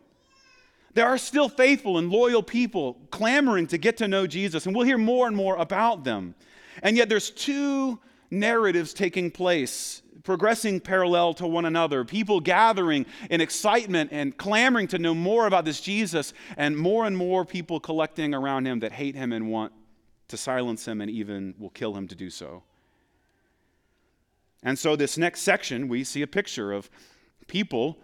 There 0.92 1.06
are 1.06 1.16
still 1.16 1.48
faithful 1.48 1.96
and 1.96 2.10
loyal 2.10 2.42
people 2.42 2.98
clamoring 3.10 3.68
to 3.68 3.78
get 3.78 3.96
to 3.98 4.08
know 4.08 4.26
Jesus, 4.26 4.66
and 4.66 4.76
we'll 4.76 4.84
hear 4.84 4.98
more 4.98 5.26
and 5.26 5.34
more 5.34 5.56
about 5.56 6.04
them. 6.04 6.34
And 6.82 6.98
yet 6.98 7.08
there's 7.08 7.30
two 7.30 7.98
narratives 8.30 8.92
taking 8.92 9.30
place 9.30 10.02
progressing 10.24 10.80
parallel 10.80 11.34
to 11.34 11.46
one 11.46 11.64
another, 11.64 12.04
people 12.04 12.40
gathering 12.40 13.06
in 13.30 13.40
excitement 13.40 14.10
and 14.12 14.36
clamoring 14.36 14.88
to 14.88 14.98
know 14.98 15.14
more 15.14 15.46
about 15.46 15.64
this 15.64 15.80
Jesus, 15.80 16.32
and 16.56 16.76
more 16.76 17.04
and 17.04 17.16
more 17.16 17.44
people 17.44 17.80
collecting 17.80 18.34
around 18.34 18.66
him 18.66 18.80
that 18.80 18.92
hate 18.92 19.14
him 19.14 19.32
and 19.32 19.50
want 19.50 19.72
to 20.28 20.36
silence 20.36 20.86
him 20.86 21.00
and 21.00 21.10
even 21.10 21.54
will 21.58 21.70
kill 21.70 21.96
him 21.96 22.08
to 22.08 22.14
do 22.14 22.30
so. 22.30 22.62
And 24.62 24.78
so, 24.78 24.94
this 24.94 25.18
next 25.18 25.42
section, 25.42 25.88
we 25.88 26.04
see 26.04 26.22
a 26.22 26.26
picture 26.26 26.72
of 26.72 26.88
people 27.48 27.98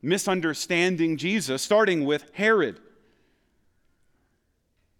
misunderstanding 0.00 1.16
Jesus, 1.16 1.60
starting 1.62 2.04
with 2.04 2.30
Herod. 2.34 2.80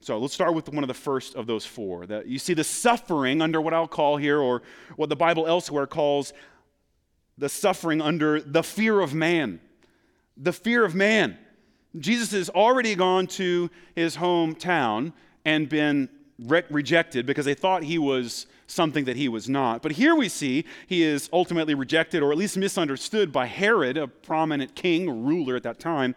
So 0.01 0.19
let's 0.19 0.35
start 0.35 0.55
with 0.55 0.69
one 0.69 0.85
of 0.85 0.89
the 0.89 0.95
first 0.95 1.35
of 1.35 1.47
those 1.47 1.67
four. 1.67 2.07
That 2.07 2.27
you 2.27 2.39
see 2.39 2.55
the 2.55 2.65
suffering 2.65 3.43
under 3.43 3.61
what 3.61 3.75
I'll 3.75 3.89
call 3.89 4.17
here, 4.17 4.39
or 4.39 4.63
what 4.97 5.09
the 5.09 5.17
Bible 5.17 5.47
elsewhere 5.47 5.87
calls 5.87 6.33
the 7.37 7.49
suffering 7.49 8.01
under 8.01 8.41
the 8.41 8.63
fear 8.63 9.01
of 9.01 9.15
man. 9.15 9.61
The 10.37 10.53
fear 10.53 10.85
of 10.85 10.95
man. 10.95 11.39
Jesus 11.99 12.33
has 12.33 12.51
already 12.51 12.95
gone 12.95 13.27
to 13.29 13.71
his 13.95 14.17
hometown 14.17 15.13
and 15.45 15.69
been 15.69 16.09
re- 16.39 16.65
rejected 16.71 17.27
because 17.27 17.45
they 17.45 17.55
thought 17.55 17.83
he 17.83 17.99
was 17.99 18.47
something 18.67 19.05
that 19.07 19.17
he 19.17 19.29
was 19.29 19.49
not. 19.49 19.83
But 19.83 19.93
here 19.93 20.15
we 20.15 20.29
see 20.29 20.65
he 20.87 21.03
is 21.03 21.29
ultimately 21.33 21.75
rejected 21.75 22.23
or 22.23 22.31
at 22.31 22.39
least 22.39 22.57
misunderstood 22.57 23.33
by 23.33 23.47
Herod, 23.47 23.97
a 23.97 24.07
prominent 24.07 24.75
king, 24.75 25.25
ruler 25.25 25.57
at 25.57 25.63
that 25.63 25.79
time, 25.79 26.15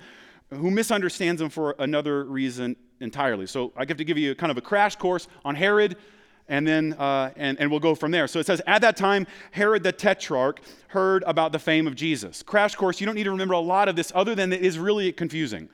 who 0.50 0.70
misunderstands 0.70 1.42
him 1.42 1.50
for 1.50 1.76
another 1.80 2.26
reason 2.26 2.76
entirely. 3.02 3.48
So 3.48 3.72
I 3.76 3.86
have 3.88 3.98
to 3.98 4.04
give 4.04 4.18
you 4.18 4.36
kind 4.36 4.52
of 4.52 4.58
a 4.58 4.62
crash 4.62 4.96
course 4.96 5.28
on 5.44 5.56
Herod, 5.56 5.98
and 6.48 6.68
then 6.68 6.94
uh, 6.94 7.32
and, 7.36 7.60
and 7.60 7.70
we'll 7.72 7.80
go 7.80 7.96
from 7.96 8.12
there. 8.12 8.28
So 8.28 8.40
it 8.40 8.46
says, 8.46 8.62
at 8.68 8.82
that 8.82 8.98
time, 8.98 9.28
Herod 9.52 9.84
the 9.84 9.92
Tetrarch 9.92 10.60
heard 10.88 11.24
about 11.26 11.52
the 11.52 11.60
fame 11.60 11.88
of 11.88 11.96
Jesus. 11.96 12.44
Crash 12.44 12.76
course, 12.76 13.00
you 13.00 13.06
don't 13.06 13.16
need 13.16 13.24
to 13.24 13.32
remember 13.32 13.54
a 13.54 13.60
lot 13.60 13.88
of 13.90 13.96
this 13.96 14.12
other 14.14 14.36
than 14.36 14.52
it 14.54 14.62
is 14.62 14.78
really 14.78 15.12
confusing. 15.12 15.70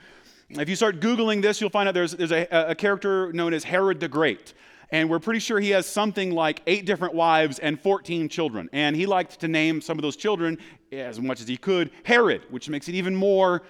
If 0.50 0.70
you 0.70 0.76
start 0.76 1.02
Googling 1.02 1.42
this, 1.42 1.60
you'll 1.60 1.70
find 1.70 1.90
out 1.90 1.94
there's, 1.94 2.14
there's 2.14 2.32
a, 2.32 2.48
a 2.52 2.76
character 2.76 3.34
known 3.34 3.54
as 3.54 3.64
Herod 3.64 4.00
the 4.00 4.08
Great. 4.08 4.54
And 4.92 5.10
we're 5.10 5.20
pretty 5.20 5.42
sure 5.42 5.60
he 5.60 5.72
has 5.72 5.86
something 5.86 6.32
like 6.32 6.62
eight 6.66 6.86
different 6.86 7.14
wives 7.14 7.60
and 7.60 7.80
14 7.80 8.30
children. 8.30 8.70
And 8.72 8.96
he 8.96 9.06
liked 9.06 9.42
to 9.42 9.50
name 9.50 9.82
some 9.82 9.98
of 9.98 10.02
those 10.02 10.16
children, 10.16 10.58
as 10.94 11.20
much 11.20 11.42
as 11.42 11.48
he 11.48 11.58
could, 11.58 11.92
Herod, 12.04 12.44
which 12.50 12.70
makes 12.70 12.88
it 12.88 12.96
even 12.96 13.14
more 13.14 13.64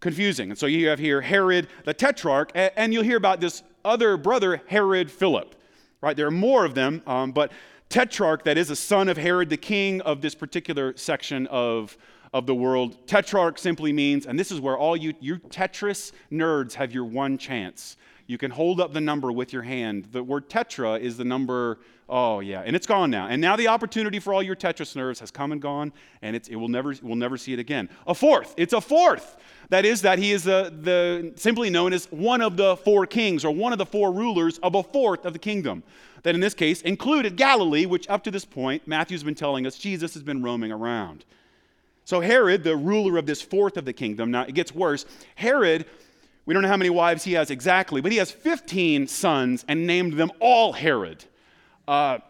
confusing. 0.00 0.50
And 0.50 0.58
so 0.58 0.66
you 0.66 0.88
have 0.88 0.98
here 0.98 1.20
Herod 1.20 1.68
the 1.84 1.94
Tetrarch, 1.94 2.50
and 2.54 2.92
you'll 2.92 3.04
hear 3.04 3.16
about 3.16 3.40
this 3.40 3.62
other 3.84 4.16
brother, 4.16 4.62
Herod 4.66 5.10
Philip. 5.10 5.54
Right? 6.00 6.16
There 6.16 6.26
are 6.26 6.30
more 6.30 6.64
of 6.64 6.74
them, 6.74 7.02
um, 7.06 7.32
but 7.32 7.50
Tetrarch, 7.88 8.44
that 8.44 8.58
is 8.58 8.70
a 8.70 8.76
son 8.76 9.08
of 9.08 9.16
Herod, 9.16 9.48
the 9.48 9.56
king 9.56 10.00
of 10.02 10.20
this 10.20 10.34
particular 10.34 10.96
section 10.96 11.46
of, 11.48 11.96
of 12.34 12.46
the 12.46 12.54
world. 12.54 13.06
Tetrarch 13.06 13.58
simply 13.58 13.92
means, 13.92 14.26
and 14.26 14.38
this 14.38 14.52
is 14.52 14.60
where 14.60 14.76
all 14.76 14.96
you, 14.96 15.14
you 15.20 15.38
Tetris 15.38 16.12
nerds 16.30 16.74
have 16.74 16.92
your 16.92 17.04
one 17.04 17.38
chance. 17.38 17.96
You 18.28 18.36
can 18.36 18.50
hold 18.50 18.78
up 18.78 18.92
the 18.92 19.00
number 19.00 19.32
with 19.32 19.54
your 19.54 19.62
hand. 19.62 20.08
The 20.12 20.22
word 20.22 20.50
tetra 20.50 21.00
is 21.00 21.16
the 21.16 21.24
number, 21.24 21.78
oh 22.10 22.40
yeah, 22.40 22.60
and 22.60 22.76
it's 22.76 22.86
gone 22.86 23.10
now. 23.10 23.26
And 23.26 23.40
now 23.40 23.56
the 23.56 23.68
opportunity 23.68 24.20
for 24.20 24.34
all 24.34 24.42
your 24.42 24.54
Tetris 24.54 24.94
nerves 24.94 25.18
has 25.20 25.30
come 25.30 25.50
and 25.50 25.62
gone, 25.62 25.94
and 26.20 26.36
it's, 26.36 26.46
it 26.48 26.56
will 26.56 26.68
never, 26.68 26.94
we'll 27.00 27.16
never 27.16 27.38
see 27.38 27.54
it 27.54 27.58
again. 27.58 27.88
A 28.06 28.14
fourth, 28.14 28.52
it's 28.58 28.74
a 28.74 28.82
fourth. 28.82 29.38
That 29.70 29.86
is, 29.86 30.02
that 30.02 30.18
he 30.18 30.32
is 30.32 30.44
the, 30.44 30.70
the, 30.78 31.32
simply 31.36 31.70
known 31.70 31.94
as 31.94 32.04
one 32.12 32.42
of 32.42 32.58
the 32.58 32.76
four 32.76 33.06
kings 33.06 33.46
or 33.46 33.54
one 33.54 33.72
of 33.72 33.78
the 33.78 33.86
four 33.86 34.12
rulers 34.12 34.58
of 34.58 34.74
a 34.74 34.82
fourth 34.82 35.24
of 35.24 35.32
the 35.32 35.38
kingdom. 35.38 35.82
That 36.22 36.34
in 36.34 36.42
this 36.42 36.54
case 36.54 36.82
included 36.82 37.34
Galilee, 37.36 37.86
which 37.86 38.10
up 38.10 38.24
to 38.24 38.30
this 38.30 38.44
point, 38.44 38.86
Matthew's 38.86 39.22
been 39.22 39.34
telling 39.34 39.66
us 39.66 39.78
Jesus 39.78 40.12
has 40.12 40.22
been 40.22 40.42
roaming 40.42 40.70
around. 40.70 41.24
So 42.04 42.20
Herod, 42.20 42.62
the 42.62 42.76
ruler 42.76 43.16
of 43.16 43.24
this 43.24 43.40
fourth 43.40 43.78
of 43.78 43.86
the 43.86 43.92
kingdom, 43.94 44.30
now 44.30 44.42
it 44.42 44.54
gets 44.54 44.74
worse. 44.74 45.06
Herod, 45.34 45.86
we 46.48 46.54
don't 46.54 46.62
know 46.62 46.70
how 46.70 46.78
many 46.78 46.88
wives 46.88 47.24
he 47.24 47.34
has 47.34 47.50
exactly, 47.50 48.00
but 48.00 48.10
he 48.10 48.16
has 48.16 48.30
15 48.30 49.06
sons 49.06 49.66
and 49.68 49.86
named 49.86 50.14
them 50.14 50.32
all 50.40 50.72
Herod. 50.72 51.22
Uh, 51.86 52.20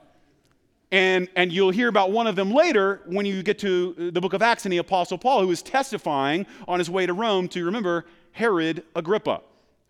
and, 0.90 1.28
and 1.36 1.52
you'll 1.52 1.70
hear 1.70 1.86
about 1.86 2.10
one 2.10 2.26
of 2.26 2.34
them 2.34 2.50
later 2.50 3.00
when 3.06 3.26
you 3.26 3.44
get 3.44 3.60
to 3.60 4.10
the 4.10 4.20
book 4.20 4.32
of 4.32 4.42
Acts 4.42 4.66
and 4.66 4.72
the 4.72 4.78
Apostle 4.78 5.18
Paul, 5.18 5.42
who 5.42 5.52
is 5.52 5.62
testifying 5.62 6.46
on 6.66 6.80
his 6.80 6.90
way 6.90 7.06
to 7.06 7.12
Rome 7.12 7.46
to 7.46 7.64
remember 7.64 8.06
Herod 8.32 8.82
Agrippa, 8.96 9.40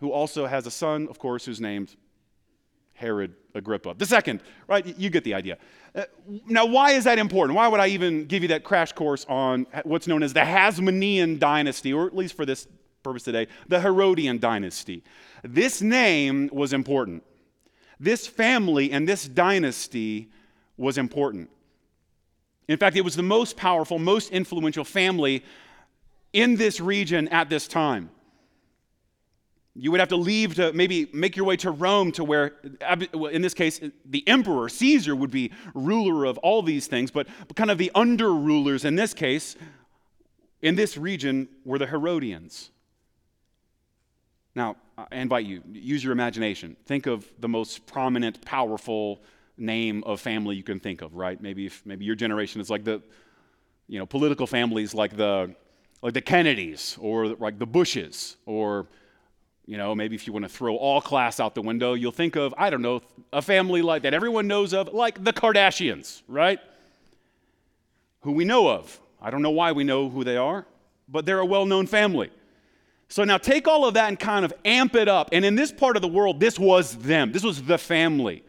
who 0.01 0.13
also 0.13 0.45
has 0.45 0.67
a 0.67 0.71
son, 0.71 1.09
of 1.09 1.19
course, 1.19 1.47
who's 1.47 1.59
named 1.59 1.97
Herod 2.93 3.33
Agrippa. 3.55 3.95
The 3.97 4.05
second, 4.05 4.43
right? 4.67 4.85
You 4.99 5.09
get 5.09 5.25
the 5.25 5.33
idea. 5.33 5.57
Uh, 5.95 6.03
now, 6.47 6.67
why 6.67 6.91
is 6.91 7.05
that 7.05 7.19
important? 7.19 7.57
Why 7.57 7.67
would 7.67 7.81
I 7.81 7.87
even 7.87 8.27
give 8.27 8.43
you 8.43 8.49
that 8.49 8.63
crash 8.63 8.93
course 8.93 9.25
on 9.27 9.67
what's 9.85 10.07
known 10.07 10.23
as 10.23 10.35
the 10.35 10.41
Hasmonean 10.41 11.39
dynasty, 11.39 11.95
or 11.95 12.07
at 12.07 12.15
least 12.15 12.37
for 12.37 12.45
this 12.45 12.67
purpose 13.03 13.23
today, 13.23 13.47
the 13.69 13.81
Herodian 13.81 14.39
dynasty? 14.39 15.03
This 15.43 15.81
name 15.81 16.51
was 16.53 16.73
important. 16.73 17.23
This 18.01 18.27
family 18.27 18.93
and 18.93 19.09
this 19.09 19.27
dynasty 19.27 20.31
was 20.77 20.99
important. 20.99 21.51
In 22.69 22.77
fact, 22.77 22.97
it 22.97 23.01
was 23.01 23.17
the 23.17 23.23
most 23.23 23.57
powerful, 23.57 23.99
most 23.99 24.31
influential 24.31 24.85
family 24.85 25.43
in 26.33 26.57
this 26.57 26.81
region 26.81 27.29
at 27.29 27.49
this 27.49 27.67
time. 27.67 28.11
You 29.75 29.91
would 29.93 30.01
have 30.01 30.09
to 30.09 30.17
leave 30.17 30.57
to 30.57 30.73
maybe 30.73 31.09
make 31.13 31.37
your 31.37 31.47
way 31.47 31.57
to 31.59 31.71
Rome, 31.71 32.11
to 32.13 32.25
where, 32.25 32.55
in 33.31 33.43
this 33.43 33.55
case, 33.55 33.81
the 34.05 34.27
emperor, 34.27 34.69
Caesar, 34.69 35.15
would 35.15 35.31
be 35.31 35.53
ruler 35.73 36.25
of 36.25 36.37
all 36.39 36.63
these 36.63 36.89
things, 36.89 37.11
but 37.11 37.29
kind 37.55 37.71
of 37.71 37.79
the 37.79 37.91
under 37.95 38.33
rulers 38.33 38.85
in 38.85 38.97
this 38.97 39.15
case, 39.15 39.57
in 40.63 40.75
this 40.75 40.97
region, 40.97 41.49
were 41.65 41.79
the 41.79 41.87
Herodians. 41.87 42.71
Now, 44.59 44.75
I 44.99 45.21
invite 45.21 45.47
you, 45.47 45.63
use 45.73 46.03
your 46.03 46.13
imagination. 46.13 46.77
Think 46.85 47.07
of 47.07 47.25
the 47.39 47.49
most 47.49 47.87
prominent, 47.87 48.45
powerful 48.45 49.21
name 49.57 50.03
of 50.05 50.21
family 50.21 50.57
you 50.57 50.65
can 50.65 50.81
think 50.81 51.01
of, 51.01 51.15
right? 51.15 51.41
Maybe 51.41 51.67
if 51.67 51.87
maybe 51.87 52.05
your 52.05 52.17
generation 52.17 52.61
is 52.61 52.69
like 52.69 52.83
the, 52.83 53.01
you 53.87 54.01
know, 54.01 54.07
political 54.07 54.49
families 54.49 54.95
like 54.95 55.17
the 55.17 55.55
like 56.03 56.13
the 56.13 56.21
Kennedys 56.21 56.99
or 57.01 57.29
like 57.29 57.61
the 57.61 57.67
Bushes 57.67 58.37
or 58.47 58.89
you 59.65 59.77
know, 59.77 59.95
maybe 59.95 60.17
if 60.17 60.27
you 60.27 60.33
want 60.33 60.45
to 60.45 60.49
throw 60.49 60.75
all 60.75 61.01
class 61.01 61.39
out 61.39 61.55
the 61.55 61.63
window, 61.63 61.95
you'll 61.95 62.11
think 62.11 62.35
of, 62.35 62.53
I 62.59 62.69
don't 62.69 62.83
know, 62.83 63.03
a 63.33 63.43
family 63.43 63.83
like 63.83 64.03
that 64.03 64.15
everyone 64.15 64.49
knows 64.49 64.73
of, 64.73 64.89
like 64.93 65.23
the 65.23 65.33
Kardashians, 65.33 66.23
right? 66.27 66.59
Who 68.23 68.33
we 68.33 68.45
know 68.45 68.69
of. 68.69 68.99
I 69.23 69.31
don't 69.31 69.43
know 69.43 69.51
why 69.51 69.71
we 69.71 69.85
know 69.85 70.09
who 70.09 70.25
they 70.25 70.37
are, 70.37 70.67
but 71.07 71.27
they're 71.27 71.39
a 71.39 71.47
well 71.47 71.65
known 71.65 71.87
family. 71.87 72.31
So 73.09 73.25
now 73.25 73.39
take 73.39 73.67
all 73.67 73.87
of 73.87 73.95
that 73.95 74.09
and 74.09 74.19
kind 74.19 74.45
of 74.45 74.53
amp 74.65 74.95
it 74.95 75.09
up. 75.09 75.31
And 75.33 75.45
in 75.45 75.55
this 75.55 75.73
part 75.73 75.97
of 75.97 76.03
the 76.03 76.09
world, 76.09 76.41
this 76.41 76.59
was 76.59 76.97
them. 76.97 77.33
This 77.33 77.43
was 77.43 77.63
the 77.63 77.79
family. 77.79 78.45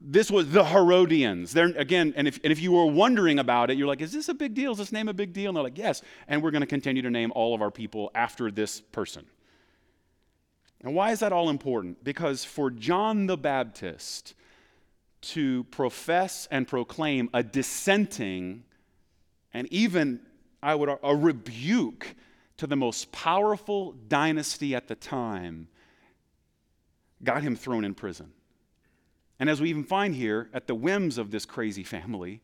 This 0.00 0.30
was 0.30 0.50
the 0.50 0.64
Herodians. 0.64 1.52
They're, 1.52 1.66
again, 1.76 2.14
and 2.16 2.26
if, 2.26 2.40
and 2.42 2.50
if 2.50 2.60
you 2.60 2.72
were 2.72 2.86
wondering 2.86 3.38
about 3.38 3.70
it, 3.70 3.76
you're 3.76 3.86
like, 3.86 4.00
is 4.00 4.12
this 4.12 4.28
a 4.28 4.34
big 4.34 4.54
deal? 4.54 4.72
Is 4.72 4.78
this 4.78 4.92
name 4.92 5.08
a 5.08 5.14
big 5.14 5.32
deal? 5.32 5.50
And 5.50 5.56
they're 5.56 5.62
like, 5.62 5.78
yes. 5.78 6.02
And 6.28 6.42
we're 6.42 6.50
going 6.50 6.62
to 6.62 6.66
continue 6.66 7.02
to 7.02 7.10
name 7.10 7.30
all 7.34 7.54
of 7.54 7.60
our 7.60 7.70
people 7.70 8.10
after 8.14 8.50
this 8.50 8.80
person. 8.80 9.26
And 10.82 10.94
why 10.94 11.12
is 11.12 11.20
that 11.20 11.32
all 11.32 11.48
important? 11.48 12.02
Because 12.04 12.44
for 12.44 12.70
John 12.70 13.26
the 13.26 13.36
Baptist 13.36 14.34
to 15.22 15.64
profess 15.64 16.48
and 16.50 16.68
proclaim 16.68 17.30
a 17.32 17.42
dissenting 17.42 18.64
and 19.54 19.72
even, 19.72 20.20
I 20.62 20.74
would, 20.74 20.90
a 21.02 21.14
rebuke 21.16 22.14
to 22.56 22.66
the 22.66 22.76
most 22.76 23.12
powerful 23.12 23.92
dynasty 23.92 24.74
at 24.74 24.88
the 24.88 24.94
time 24.94 25.68
got 27.22 27.42
him 27.42 27.56
thrown 27.56 27.84
in 27.84 27.94
prison. 27.94 28.32
And 29.40 29.50
as 29.50 29.60
we 29.60 29.70
even 29.70 29.84
find 29.84 30.14
here, 30.14 30.48
at 30.52 30.66
the 30.66 30.74
whims 30.74 31.18
of 31.18 31.30
this 31.30 31.44
crazy 31.44 31.82
family, 31.82 32.40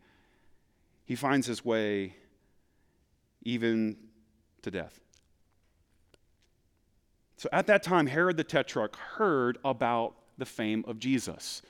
he 1.05 1.15
finds 1.15 1.47
his 1.47 1.65
way 1.65 2.17
even 3.43 3.97
to 4.63 4.71
death. 4.71 5.01
So 7.37 7.49
at 7.53 7.67
that 7.69 7.83
time, 7.83 8.07
Herod 8.07 8.37
the 8.37 8.45
Tetrarch 8.45 8.97
heard 8.97 9.59
about 9.65 10.15
the 10.37 10.45
fame 10.45 10.85
of 10.87 10.99
Jesus. 10.99 11.63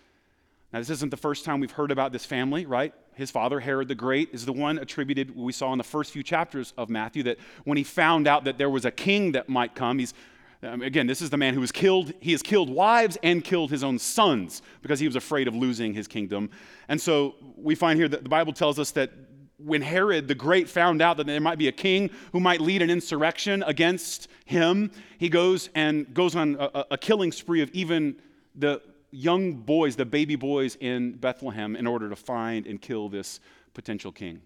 Now, 0.73 0.79
this 0.79 0.91
isn't 0.91 1.11
the 1.11 1.17
first 1.17 1.45
time 1.45 1.61
we've 1.61 1.71
heard 1.71 1.91
about 1.91 2.13
this 2.13 2.25
family, 2.25 2.67
right? 2.67 2.95
His 3.15 3.31
father, 3.31 3.61
Herod 3.61 3.89
the 3.89 3.95
Great, 3.95 4.31
is 4.33 4.47
the 4.47 4.53
one 4.53 4.79
attributed, 4.79 5.37
we 5.37 5.53
saw 5.53 5.73
in 5.73 5.79
the 5.79 5.85
first 5.85 6.13
few 6.13 6.23
chapters 6.23 6.73
of 6.79 6.89
Matthew, 6.89 7.23
that 7.25 7.39
when 7.65 7.77
he 7.77 7.85
found 7.85 8.27
out 8.27 8.45
that 8.45 8.59
there 8.59 8.71
was 8.71 8.85
a 8.85 8.91
king 8.91 9.33
that 9.33 9.49
might 9.49 9.75
come, 9.75 9.99
he's 9.99 10.15
um, 10.63 10.83
again, 10.83 11.07
this 11.07 11.23
is 11.23 11.31
the 11.31 11.39
man 11.39 11.55
who 11.55 11.61
was 11.61 11.73
killed. 11.73 12.13
He 12.21 12.33
has 12.33 12.43
killed 12.43 12.69
wives 12.69 13.17
and 13.23 13.43
killed 13.43 13.71
his 13.71 13.83
own 13.83 13.99
sons 13.99 14.61
because 14.83 15.01
he 15.01 15.07
was 15.07 15.17
afraid 15.17 15.49
of 15.49 15.55
losing 15.55 15.95
his 15.95 16.07
kingdom. 16.07 16.51
And 16.89 17.01
so 17.01 17.35
we 17.57 17.75
find 17.75 17.99
here 17.99 18.09
that 18.09 18.23
the 18.23 18.29
Bible 18.29 18.53
tells 18.53 18.79
us 18.79 18.91
that 18.91 19.11
when 19.57 19.83
Herod 19.83 20.29
the 20.29 20.35
Great 20.35 20.69
found 20.69 21.01
out 21.01 21.17
that 21.17 21.27
there 21.27 21.41
might 21.41 21.59
be 21.59 21.69
a 21.69 21.73
king 21.73 22.11
who 22.33 22.41
might 22.41 22.61
lead 22.61 22.83
an 22.83 22.91
insurrection 22.91 23.63
against 23.67 24.29
him, 24.45 24.91
he 25.19 25.29
goes 25.29 25.71
and 25.75 26.13
goes 26.13 26.35
on 26.37 26.57
a, 26.59 26.87
a, 26.93 26.99
killing 26.99 27.33
spree 27.33 27.63
of 27.63 27.71
even 27.71 28.17
the 28.55 28.81
young 29.11 29.55
boys, 29.55 29.97
the 29.97 30.05
baby 30.05 30.37
boys 30.37 30.77
in 30.81 31.13
Bethlehem, 31.13 31.77
in 31.77 31.87
order 31.87 32.09
to 32.09 32.17
find 32.17 32.67
and 32.67 32.81
kill 32.81 33.09
this 33.09 33.41
potential 33.75 34.13
king. 34.13 34.43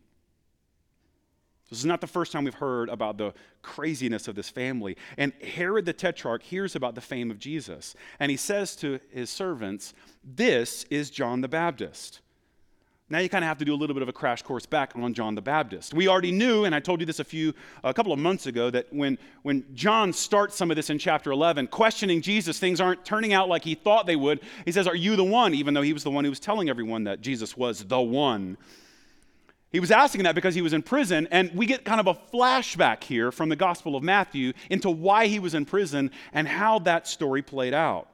This 1.71 1.79
is 1.79 1.87
not 1.87 2.01
the 2.01 2.07
first 2.07 2.31
time 2.31 2.45
we've 2.45 2.55
heard 2.55 2.89
about 2.89 3.17
the 3.17 3.33
craziness 3.63 4.29
of 4.29 4.35
this 4.35 4.51
family. 4.51 4.97
And 5.17 5.33
Herod 5.43 5.87
the 5.87 5.93
Tetrarch 5.93 6.43
hears 6.43 6.77
about 6.77 6.95
the 6.95 7.01
fame 7.01 7.31
of 7.31 7.39
Jesus. 7.39 7.95
And 8.21 8.31
he 8.31 8.37
says 8.37 8.77
to 8.77 9.01
his 9.11 9.31
servants, 9.31 9.95
This 10.23 10.85
is 10.91 11.11
John 11.11 11.41
the 11.41 11.49
Baptist 11.49 12.21
now 13.15 13.21
you 13.21 13.29
kind 13.29 13.45
of 13.45 13.49
have 13.49 13.59
to 13.59 13.65
do 13.65 13.73
a 13.73 13.77
little 13.77 13.95
bit 13.95 14.03
of 14.03 14.09
a 14.09 14.13
crash 14.13 14.43
course 14.43 14.67
back 14.67 14.91
on 14.97 15.15
John 15.15 15.37
the 15.37 15.41
Baptist. 15.41 15.95
We 15.95 16.09
already 16.09 16.33
knew, 16.33 16.65
and 16.65 16.75
I 16.75 16.81
told 16.81 16.99
you 16.99 17.07
this 17.07 17.21
a 17.21 17.25
few, 17.25 17.55
a 17.85 17.95
couple 17.95 18.13
of 18.13 18.19
months 18.19 18.47
ago, 18.47 18.71
that 18.71 18.93
when, 18.93 19.19
when 19.43 19.65
John 19.73 20.13
starts 20.13 20.57
some 20.57 20.69
of 20.69 20.75
this 20.75 20.91
in 20.91 20.99
chapter 20.99 21.31
11, 21.31 21.69
questioning 21.69 22.21
Jesus, 22.21 22.59
things 22.59 22.81
aren't 22.81 23.05
turning 23.05 23.33
out 23.33 23.49
like 23.49 23.63
he 23.63 23.77
thought 23.77 24.07
they 24.07 24.17
would. 24.17 24.41
He 24.65 24.73
says, 24.73 24.89
Are 24.89 24.97
you 24.97 25.15
the 25.15 25.23
one? 25.23 25.55
Even 25.55 25.75
though 25.75 25.83
he 25.83 25.93
was 25.93 26.03
the 26.03 26.11
one 26.11 26.25
who 26.25 26.31
was 26.31 26.41
telling 26.41 26.69
everyone 26.69 27.05
that 27.05 27.21
Jesus 27.21 27.57
was 27.57 27.85
the 27.85 28.01
one. 28.01 28.57
He 29.71 29.79
was 29.79 29.93
asking 29.93 30.25
that 30.25 30.35
because 30.35 30.57
he 30.57 30.63
was 30.63 30.73
in 30.73 30.83
prison, 30.83 31.29
and 31.31 31.53
we 31.55 31.67
get 31.67 31.85
kind 31.85 32.01
of 32.01 32.09
a 32.09 32.15
flashback 32.37 33.05
here 33.05 33.31
from 33.31 33.49
the 33.49 33.57
Gospel 33.57 33.95
of 33.95 34.03
Matthew 34.03 34.55
into 34.71 34.91
why 34.91 35.29
he 35.29 35.39
was 35.39 35.55
in 35.55 35.67
prison 35.67 36.11
and 36.33 36.49
how 36.49 36.81
that 36.81 37.07
story 37.07 37.43
played 37.43 37.75
out 37.75 38.09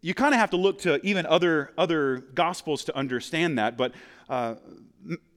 you 0.00 0.14
kind 0.14 0.34
of 0.34 0.40
have 0.40 0.50
to 0.50 0.56
look 0.56 0.80
to 0.80 1.04
even 1.04 1.26
other, 1.26 1.72
other 1.76 2.18
gospels 2.34 2.84
to 2.84 2.96
understand 2.96 3.58
that, 3.58 3.76
but 3.76 3.92
uh, 4.28 4.54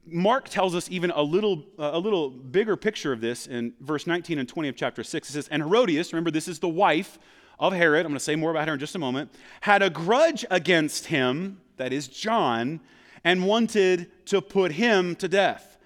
Mark 0.06 0.50
tells 0.50 0.76
us 0.76 0.90
even 0.90 1.12
a 1.12 1.22
little, 1.22 1.66
uh, 1.78 1.92
a 1.94 2.00
little 2.00 2.30
bigger 2.30 2.76
picture 2.76 3.14
of 3.14 3.22
this 3.22 3.48
in 3.48 3.74
verse 3.80 4.08
19 4.08 4.40
and 4.40 4.48
20 4.48 4.70
of 4.70 4.76
chapter 4.76 5.04
6. 5.04 5.30
It 5.30 5.34
says, 5.34 5.48
And 5.50 5.62
Herodias, 5.62 6.14
remember 6.14 6.32
this 6.32 6.48
is 6.48 6.60
the 6.60 6.70
wife 6.70 7.20
of 7.60 7.74
Herod, 7.74 8.06
I'm 8.06 8.12
going 8.12 8.18
to 8.18 8.24
say 8.24 8.36
more 8.36 8.52
about 8.52 8.68
her 8.68 8.74
in 8.74 8.80
just 8.80 8.96
a 8.96 9.00
moment, 9.00 9.32
had 9.62 9.84
a 9.84 9.90
grudge 9.90 10.46
against 10.50 11.08
him, 11.08 11.62
that 11.78 11.92
is 11.92 12.08
John, 12.08 12.80
and 13.24 13.46
wanted 13.46 14.10
to 14.28 14.42
put 14.42 14.72
him 14.72 15.16
to 15.18 15.28
death. 15.28 15.78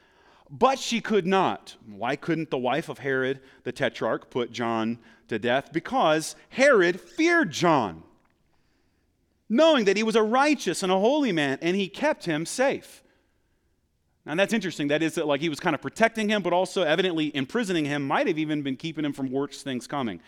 But 0.49 0.77
she 0.77 1.01
could 1.01 1.25
not. 1.25 1.75
Why 1.87 2.15
couldn't 2.15 2.51
the 2.51 2.59
wife 2.59 2.89
of 2.89 2.99
Herod 2.99 3.39
the 3.63 3.71
Tetrarch 3.71 4.29
put 4.29 4.51
John 4.51 4.99
to 5.27 5.39
death? 5.39 5.73
Because 5.73 6.35
Herod 6.49 7.01
feared 7.01 7.49
John 7.49 8.03
knowing 9.49 9.85
that 9.85 9.97
he 9.97 10.03
was 10.03 10.15
a 10.15 10.23
righteous 10.23 10.83
and 10.83 10.91
a 10.91 10.97
holy 10.97 11.31
man, 11.31 11.59
and 11.61 11.75
he 11.75 11.87
kept 11.87 12.25
him 12.25 12.45
safe. 12.45 13.03
Now 14.25 14.35
that's 14.35 14.53
interesting. 14.53 14.87
That 14.87 15.03
is, 15.03 15.15
that 15.15 15.27
like 15.27 15.41
he 15.41 15.49
was 15.49 15.59
kind 15.59 15.75
of 15.75 15.81
protecting 15.81 16.29
him, 16.29 16.41
but 16.41 16.53
also 16.53 16.83
evidently 16.83 17.35
imprisoning 17.35 17.85
him, 17.85 18.07
might 18.07 18.27
have 18.27 18.39
even 18.39 18.61
been 18.61 18.77
keeping 18.77 19.03
him 19.03 19.13
from 19.13 19.31
worse 19.31 19.63
things 19.63 19.85
coming. 19.85 20.21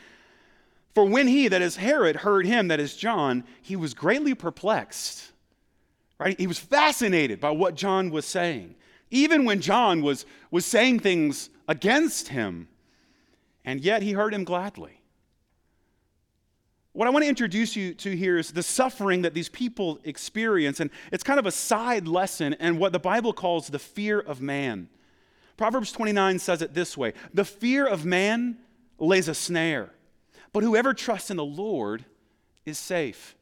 For 0.93 1.05
when 1.05 1.27
he, 1.27 1.47
that 1.47 1.61
is 1.61 1.75
Herod, 1.75 2.17
heard 2.17 2.45
him, 2.45 2.69
that 2.69 2.79
is 2.79 2.95
John, 2.95 3.43
he 3.61 3.75
was 3.75 3.93
greatly 3.93 4.33
perplexed. 4.33 5.31
Right? 6.17 6.39
He 6.39 6.47
was 6.47 6.59
fascinated 6.59 7.41
by 7.41 7.51
what 7.51 7.75
John 7.75 8.09
was 8.09 8.25
saying. 8.25 8.75
Even 9.11 9.43
when 9.43 9.59
John 9.59 10.01
was, 10.01 10.25
was 10.51 10.65
saying 10.65 10.99
things 10.99 11.49
against 11.67 12.29
him, 12.29 12.69
and 13.65 13.81
yet 13.81 14.01
he 14.01 14.13
heard 14.13 14.33
him 14.33 14.45
gladly. 14.45 15.01
What 16.95 17.09
I 17.09 17.11
want 17.11 17.23
to 17.23 17.29
introduce 17.29 17.75
you 17.75 17.93
to 17.95 18.15
here 18.15 18.37
is 18.37 18.51
the 18.51 18.63
suffering 18.63 19.23
that 19.23 19.33
these 19.33 19.49
people 19.49 19.99
experience, 20.05 20.79
and 20.79 20.89
it's 21.11 21.25
kind 21.25 21.37
of 21.37 21.45
a 21.45 21.51
side 21.51 22.07
lesson 22.07 22.53
and 22.53 22.79
what 22.79 22.93
the 22.93 22.99
Bible 22.99 23.33
calls 23.33 23.67
the 23.67 23.79
fear 23.79 24.17
of 24.17 24.39
man. 24.39 24.87
Proverbs 25.57 25.91
29 25.91 26.39
says 26.39 26.61
it 26.61 26.73
this 26.73 26.95
way 26.95 27.11
The 27.33 27.43
fear 27.43 27.85
of 27.85 28.05
man 28.05 28.59
lays 28.97 29.27
a 29.27 29.35
snare, 29.35 29.89
but 30.53 30.63
whoever 30.63 30.93
trusts 30.93 31.29
in 31.29 31.35
the 31.35 31.43
Lord 31.43 32.05
is 32.65 32.79
safe. 32.79 33.35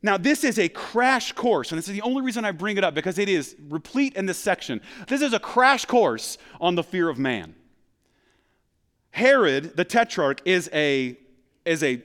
Now, 0.00 0.16
this 0.16 0.44
is 0.44 0.60
a 0.60 0.68
crash 0.68 1.32
course, 1.32 1.72
and 1.72 1.78
this 1.78 1.88
is 1.88 1.94
the 1.94 2.02
only 2.02 2.22
reason 2.22 2.44
I 2.44 2.52
bring 2.52 2.76
it 2.76 2.84
up 2.84 2.94
because 2.94 3.18
it 3.18 3.28
is 3.28 3.56
replete 3.68 4.14
in 4.14 4.26
this 4.26 4.38
section. 4.38 4.80
This 5.08 5.22
is 5.22 5.32
a 5.32 5.40
crash 5.40 5.86
course 5.86 6.38
on 6.60 6.76
the 6.76 6.84
fear 6.84 7.08
of 7.08 7.18
man. 7.18 7.56
Herod, 9.10 9.76
the 9.76 9.84
tetrarch, 9.84 10.40
is 10.44 10.70
a, 10.72 11.18
is 11.64 11.82
a 11.82 12.00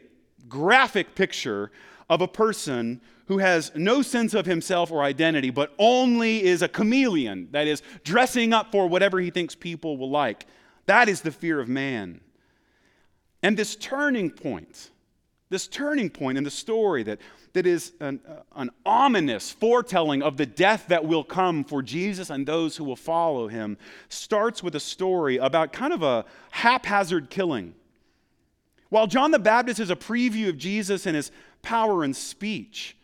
graphic 0.50 1.16
picture 1.16 1.72
of 2.10 2.22
a 2.22 2.28
person 2.28 3.02
who 3.28 3.40
has 3.40 3.72
no 3.76 4.02
sense 4.02 4.34
of 4.34 4.46
himself 4.46 4.92
or 4.92 5.04
identity, 5.04 5.50
but 5.50 5.74
only 5.78 6.44
is 6.44 6.62
a 6.62 6.68
chameleon, 6.68 7.50
that 7.52 7.68
is, 7.68 7.82
dressing 8.04 8.54
up 8.54 8.72
for 8.72 8.88
whatever 8.88 9.20
he 9.20 9.30
thinks 9.30 9.54
people 9.54 9.98
will 9.98 10.10
like. 10.10 10.46
That 10.86 11.10
is 11.10 11.22
the 11.22 11.32
fear 11.32 11.60
of 11.60 11.68
man. 11.68 12.22
And 13.44 13.58
this 13.58 13.76
turning 13.76 14.32
point, 14.32 14.92
this 15.50 15.68
turning 15.68 16.10
point 16.10 16.38
in 16.38 16.46
the 16.46 16.52
story 16.52 17.04
that, 17.04 17.20
that 17.52 17.68
is 17.68 17.92
an, 18.00 18.22
uh, 18.28 18.42
an 18.56 18.70
ominous 18.86 19.52
foretelling 19.52 20.24
of 20.24 20.38
the 20.38 20.46
death 20.46 20.86
that 20.88 21.06
will 21.06 21.24
come 21.24 21.66
for 21.66 21.82
Jesus 21.82 22.30
and 22.30 22.48
those 22.48 22.78
who 22.78 22.86
will 22.86 22.96
follow 22.96 23.50
him, 23.50 23.78
starts 24.08 24.64
with 24.64 24.76
a 24.76 24.80
story 24.80 25.36
about 25.36 25.74
kind 25.74 25.92
of 25.92 26.02
a 26.02 26.24
haphazard 26.52 27.30
killing 27.30 27.76
while 28.90 29.08
John 29.08 29.32
the 29.32 29.40
Baptist 29.40 29.80
is 29.80 29.90
a 29.90 29.96
preview 29.96 30.50
of 30.50 30.58
Jesus 30.58 31.06
and 31.06 31.16
his 31.16 31.32
power 31.62 32.04
and 32.04 32.16
speech, 32.16 32.98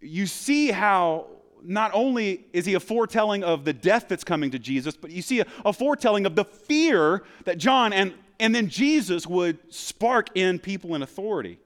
you 0.00 0.26
see 0.26 0.70
how 0.70 1.26
not 1.62 1.90
only 1.92 2.46
is 2.52 2.64
he 2.64 2.74
a 2.74 2.80
foretelling 2.80 3.44
of 3.44 3.64
the 3.64 3.72
death 3.72 4.06
that's 4.08 4.24
coming 4.24 4.50
to 4.52 4.58
Jesus, 4.58 4.96
but 4.96 5.10
you 5.10 5.22
see 5.22 5.40
a, 5.40 5.46
a 5.64 5.72
foretelling 5.72 6.24
of 6.24 6.34
the 6.34 6.44
fear 6.44 7.24
that 7.44 7.58
John 7.58 7.92
and, 7.92 8.14
and 8.40 8.54
then 8.54 8.68
Jesus 8.68 9.26
would 9.26 9.58
spark 9.72 10.28
in 10.34 10.58
people 10.58 10.94
in 10.94 11.02
authority. 11.02 11.58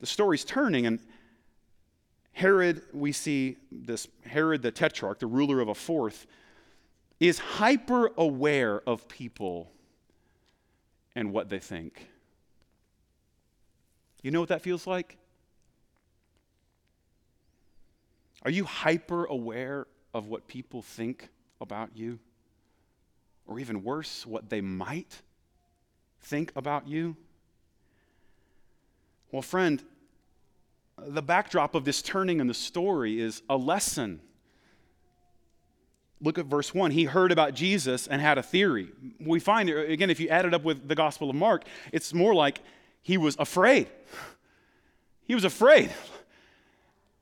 The 0.00 0.06
story's 0.06 0.44
turning, 0.44 0.86
and 0.86 1.00
Herod, 2.32 2.82
we 2.92 3.12
see 3.12 3.56
this 3.72 4.08
Herod 4.24 4.62
the 4.62 4.70
Tetrarch, 4.70 5.18
the 5.18 5.26
ruler 5.26 5.60
of 5.60 5.68
a 5.68 5.74
fourth, 5.74 6.26
is 7.18 7.38
hyper 7.38 8.12
aware 8.16 8.82
of 8.86 9.08
people 9.08 9.72
and 11.16 11.32
what 11.32 11.48
they 11.48 11.58
think. 11.58 12.08
You 14.22 14.30
know 14.30 14.40
what 14.40 14.50
that 14.50 14.62
feels 14.62 14.86
like? 14.86 15.16
Are 18.42 18.50
you 18.50 18.64
hyper 18.64 19.24
aware 19.24 19.86
of 20.12 20.28
what 20.28 20.46
people 20.46 20.82
think 20.82 21.30
about 21.60 21.96
you? 21.96 22.20
Or 23.46 23.58
even 23.58 23.82
worse, 23.82 24.26
what 24.26 24.50
they 24.50 24.60
might 24.60 25.22
think 26.20 26.52
about 26.54 26.86
you? 26.86 27.16
Well, 29.32 29.42
friend, 29.42 29.82
the 30.98 31.22
backdrop 31.22 31.74
of 31.74 31.84
this 31.84 32.02
turning 32.02 32.40
in 32.40 32.46
the 32.46 32.54
story 32.54 33.20
is 33.20 33.42
a 33.48 33.56
lesson. 33.56 34.20
Look 36.20 36.38
at 36.38 36.46
verse 36.46 36.72
1. 36.72 36.92
He 36.92 37.04
heard 37.04 37.30
about 37.30 37.54
Jesus 37.54 38.06
and 38.06 38.22
had 38.22 38.38
a 38.38 38.42
theory. 38.42 38.88
We 39.20 39.38
find, 39.38 39.68
again, 39.68 40.08
if 40.10 40.18
you 40.18 40.28
add 40.28 40.46
it 40.46 40.54
up 40.54 40.64
with 40.64 40.88
the 40.88 40.94
Gospel 40.94 41.28
of 41.28 41.36
Mark, 41.36 41.64
it's 41.92 42.14
more 42.14 42.34
like 42.34 42.60
he 43.02 43.18
was 43.18 43.36
afraid. 43.38 43.88
He 45.26 45.34
was 45.34 45.44
afraid. 45.44 45.90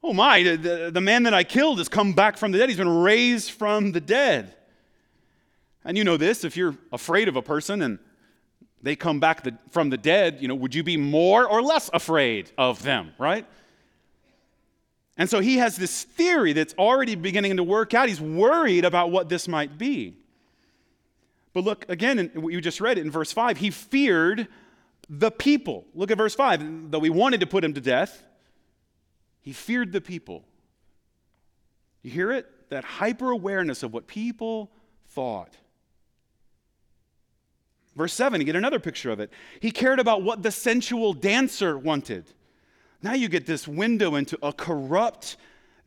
Oh 0.02 0.12
my, 0.12 0.42
the, 0.42 0.90
the 0.92 1.00
man 1.00 1.22
that 1.24 1.34
I 1.34 1.44
killed 1.44 1.78
has 1.78 1.88
come 1.88 2.12
back 2.12 2.36
from 2.36 2.52
the 2.52 2.58
dead. 2.58 2.68
He's 2.68 2.78
been 2.78 3.02
raised 3.02 3.50
from 3.50 3.92
the 3.92 4.00
dead. 4.00 4.54
And 5.84 5.98
you 5.98 6.04
know 6.04 6.16
this 6.16 6.44
if 6.44 6.56
you're 6.56 6.76
afraid 6.92 7.26
of 7.28 7.36
a 7.36 7.42
person 7.42 7.82
and 7.82 7.98
they 8.82 8.96
come 8.96 9.18
back 9.18 9.42
the, 9.42 9.56
from 9.70 9.90
the 9.90 9.96
dead, 9.96 10.38
you 10.40 10.48
know, 10.48 10.54
would 10.54 10.74
you 10.74 10.82
be 10.82 10.98
more 10.98 11.48
or 11.48 11.62
less 11.62 11.90
afraid 11.92 12.52
of 12.58 12.82
them, 12.82 13.12
right? 13.18 13.46
And 15.16 15.30
so 15.30 15.40
he 15.40 15.58
has 15.58 15.76
this 15.76 16.02
theory 16.02 16.52
that's 16.52 16.74
already 16.74 17.14
beginning 17.14 17.56
to 17.56 17.62
work 17.62 17.94
out. 17.94 18.08
He's 18.08 18.20
worried 18.20 18.84
about 18.84 19.10
what 19.10 19.28
this 19.28 19.46
might 19.46 19.78
be. 19.78 20.16
But 21.52 21.62
look 21.62 21.86
again, 21.88 22.32
you 22.34 22.60
just 22.60 22.80
read 22.80 22.98
it 22.98 23.02
in 23.02 23.10
verse 23.10 23.32
5. 23.32 23.58
He 23.58 23.70
feared 23.70 24.48
the 25.08 25.30
people. 25.30 25.84
Look 25.94 26.10
at 26.10 26.18
verse 26.18 26.34
5. 26.34 26.90
Though 26.90 27.00
he 27.00 27.10
wanted 27.10 27.40
to 27.40 27.46
put 27.46 27.62
him 27.62 27.74
to 27.74 27.80
death, 27.80 28.24
he 29.40 29.52
feared 29.52 29.92
the 29.92 30.00
people. 30.00 30.44
You 32.02 32.10
hear 32.10 32.32
it? 32.32 32.50
That 32.70 32.84
hyper 32.84 33.30
awareness 33.30 33.82
of 33.82 33.92
what 33.92 34.08
people 34.08 34.72
thought. 35.10 35.56
Verse 37.94 38.12
7, 38.12 38.40
you 38.40 38.44
get 38.44 38.56
another 38.56 38.80
picture 38.80 39.12
of 39.12 39.20
it. 39.20 39.30
He 39.60 39.70
cared 39.70 40.00
about 40.00 40.22
what 40.22 40.42
the 40.42 40.50
sensual 40.50 41.12
dancer 41.12 41.78
wanted. 41.78 42.24
Now 43.04 43.12
you 43.12 43.28
get 43.28 43.44
this 43.44 43.68
window 43.68 44.14
into 44.14 44.38
a 44.42 44.50
corrupt 44.50 45.36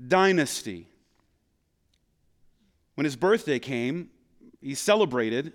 dynasty. 0.07 0.85
When 2.93 3.05
his 3.05 3.15
birthday 3.15 3.57
came, 3.57 4.11
he 4.61 4.75
celebrated 4.75 5.51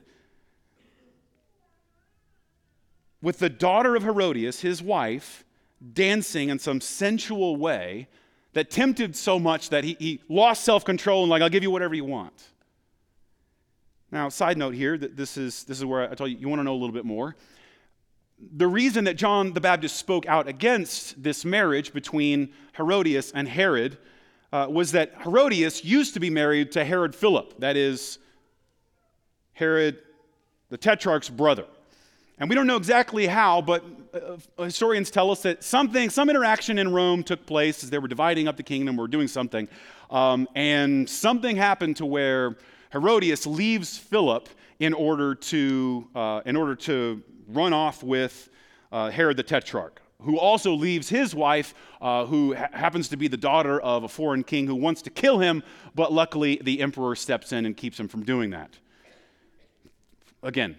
with 3.23 3.39
the 3.39 3.49
daughter 3.49 3.95
of 3.95 4.03
Herodias, 4.03 4.63
his 4.63 4.83
wife, 4.83 5.45
dancing 5.93 6.49
in 6.49 6.59
some 6.59 6.81
sensual 6.81 7.55
way 7.55 8.09
that 8.55 8.69
tempted 8.69 9.15
so 9.15 9.39
much 9.39 9.71
that 9.71 9.85
he, 9.85 9.97
he 10.01 10.21
lost 10.29 10.65
self 10.65 10.85
control 10.85 11.23
and, 11.23 11.31
like, 11.31 11.43
I'll 11.43 11.49
give 11.49 11.63
you 11.63 11.71
whatever 11.71 11.95
you 11.95 12.05
want. 12.05 12.35
Now, 14.11 14.29
side 14.31 14.59
note 14.59 14.75
here, 14.75 14.99
this 14.99 15.37
is, 15.37 15.63
this 15.63 15.79
is 15.79 15.85
where 15.85 16.11
I 16.11 16.15
tell 16.17 16.27
you, 16.27 16.37
you 16.39 16.49
want 16.49 16.59
to 16.59 16.65
know 16.65 16.73
a 16.73 16.81
little 16.81 16.93
bit 16.93 17.05
more. 17.05 17.37
The 18.51 18.67
reason 18.67 19.05
that 19.05 19.15
John 19.15 19.53
the 19.53 19.61
Baptist 19.61 19.97
spoke 19.97 20.27
out 20.27 20.49
against 20.49 21.23
this 21.23 21.45
marriage 21.45 21.93
between 21.93 22.53
Herodias 22.77 23.31
and 23.33 23.47
Herod 23.49 23.99
uh, 24.53 24.67
was 24.69 24.93
that 24.93 25.15
Herodias 25.23 25.85
used 25.85 26.15
to 26.15 26.21
be 26.21 26.29
married 26.29 26.73
to 26.73 26.85
Herod 26.85 27.15
Philip, 27.15 27.61
that 27.61 27.77
is, 27.77 28.19
Herod 29.53 29.99
the 30.71 30.77
Tetrarch's 30.77 31.29
brother. 31.29 31.67
And 32.39 32.49
we 32.49 32.57
don't 32.57 32.67
know 32.67 32.77
exactly 32.77 33.27
how, 33.27 33.61
but 33.61 33.85
uh, 34.13 34.65
historians 34.65 35.11
tell 35.11 35.31
us 35.31 35.43
that 35.43 35.63
something, 35.63 36.11
some 36.11 36.29
interaction 36.29 36.79
in 36.79 36.93
Rome 36.93 37.23
took 37.23 37.47
place 37.47 37.85
as 37.85 37.91
they 37.91 37.99
were 37.99 38.09
dividing 38.09 38.49
up 38.49 38.57
the 38.57 38.63
kingdom 38.63 38.99
or 38.99 39.07
doing 39.07 39.29
something. 39.29 39.69
Um, 40.11 40.49
and 40.55 41.09
something 41.09 41.57
happened 41.57 41.97
to 41.99 42.07
where 42.07 42.57
Herodias 42.91 43.47
leaves 43.47 43.97
Philip 43.97 44.49
in 44.81 44.93
order 44.93 45.35
to, 45.35 46.09
uh, 46.15 46.41
in 46.45 46.57
order 46.57 46.75
to 46.75 47.23
run 47.49 47.73
off 47.73 48.03
with 48.03 48.49
uh, 48.91 49.11
Herod 49.11 49.37
the 49.37 49.43
Tetrarch, 49.43 50.01
who 50.21 50.39
also 50.39 50.75
leaves 50.75 51.09
his 51.09 51.35
wife, 51.35 51.75
uh, 52.01 52.27
who 52.27 52.55
ha- 52.55 52.69
happens 52.73 53.09
to 53.09 53.17
be 53.17 53.29
the 53.29 53.37
daughter 53.37 53.81
of 53.81 54.05
a 54.05 54.09
foreign 54.09 54.45
king 54.45 54.67
who 54.67 54.75
wants 54.75 55.03
to 55.03 55.11
kill 55.11 55.39
him, 55.39 55.63
but 55.95 56.13
luckily 56.13 56.61
the 56.63 56.81
emperor 56.81 57.17
steps 57.17 57.53
in 57.53 57.67
and 57.67 57.77
keeps 57.77 57.99
him 57.99 58.09
from 58.09 58.25
doing 58.25 58.51
that. 58.51 58.79
Again, 60.43 60.77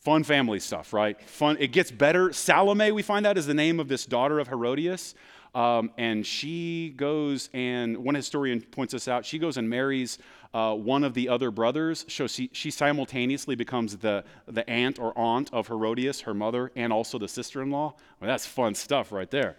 Fun 0.00 0.24
family 0.24 0.60
stuff, 0.60 0.94
right? 0.94 1.20
Fun. 1.20 1.58
It 1.60 1.72
gets 1.72 1.90
better. 1.90 2.32
Salome, 2.32 2.90
we 2.90 3.02
find 3.02 3.26
out, 3.26 3.36
is 3.36 3.46
the 3.46 3.52
name 3.52 3.78
of 3.78 3.86
this 3.86 4.06
daughter 4.06 4.38
of 4.38 4.48
Herodias. 4.48 5.14
Um, 5.54 5.90
and 5.98 6.24
she 6.24 6.94
goes 6.96 7.50
and 7.52 7.98
one 7.98 8.14
historian 8.14 8.62
points 8.62 8.92
this 8.92 9.08
out. 9.08 9.26
She 9.26 9.38
goes 9.38 9.58
and 9.58 9.68
marries 9.68 10.18
uh, 10.52 10.74
one 10.74 11.04
of 11.04 11.14
the 11.14 11.28
other 11.28 11.50
brothers. 11.50 12.04
So 12.08 12.26
she, 12.26 12.50
she 12.52 12.70
simultaneously 12.70 13.54
becomes 13.54 13.96
the, 13.96 14.24
the 14.46 14.68
aunt 14.68 14.98
or 14.98 15.16
aunt 15.16 15.52
of 15.52 15.68
Herodias, 15.68 16.22
her 16.22 16.34
mother, 16.34 16.72
and 16.74 16.92
also 16.92 17.18
the 17.18 17.28
sister 17.28 17.62
in 17.62 17.70
law. 17.70 17.94
Well, 18.20 18.28
that's 18.28 18.46
fun 18.46 18.74
stuff 18.74 19.12
right 19.12 19.30
there. 19.30 19.56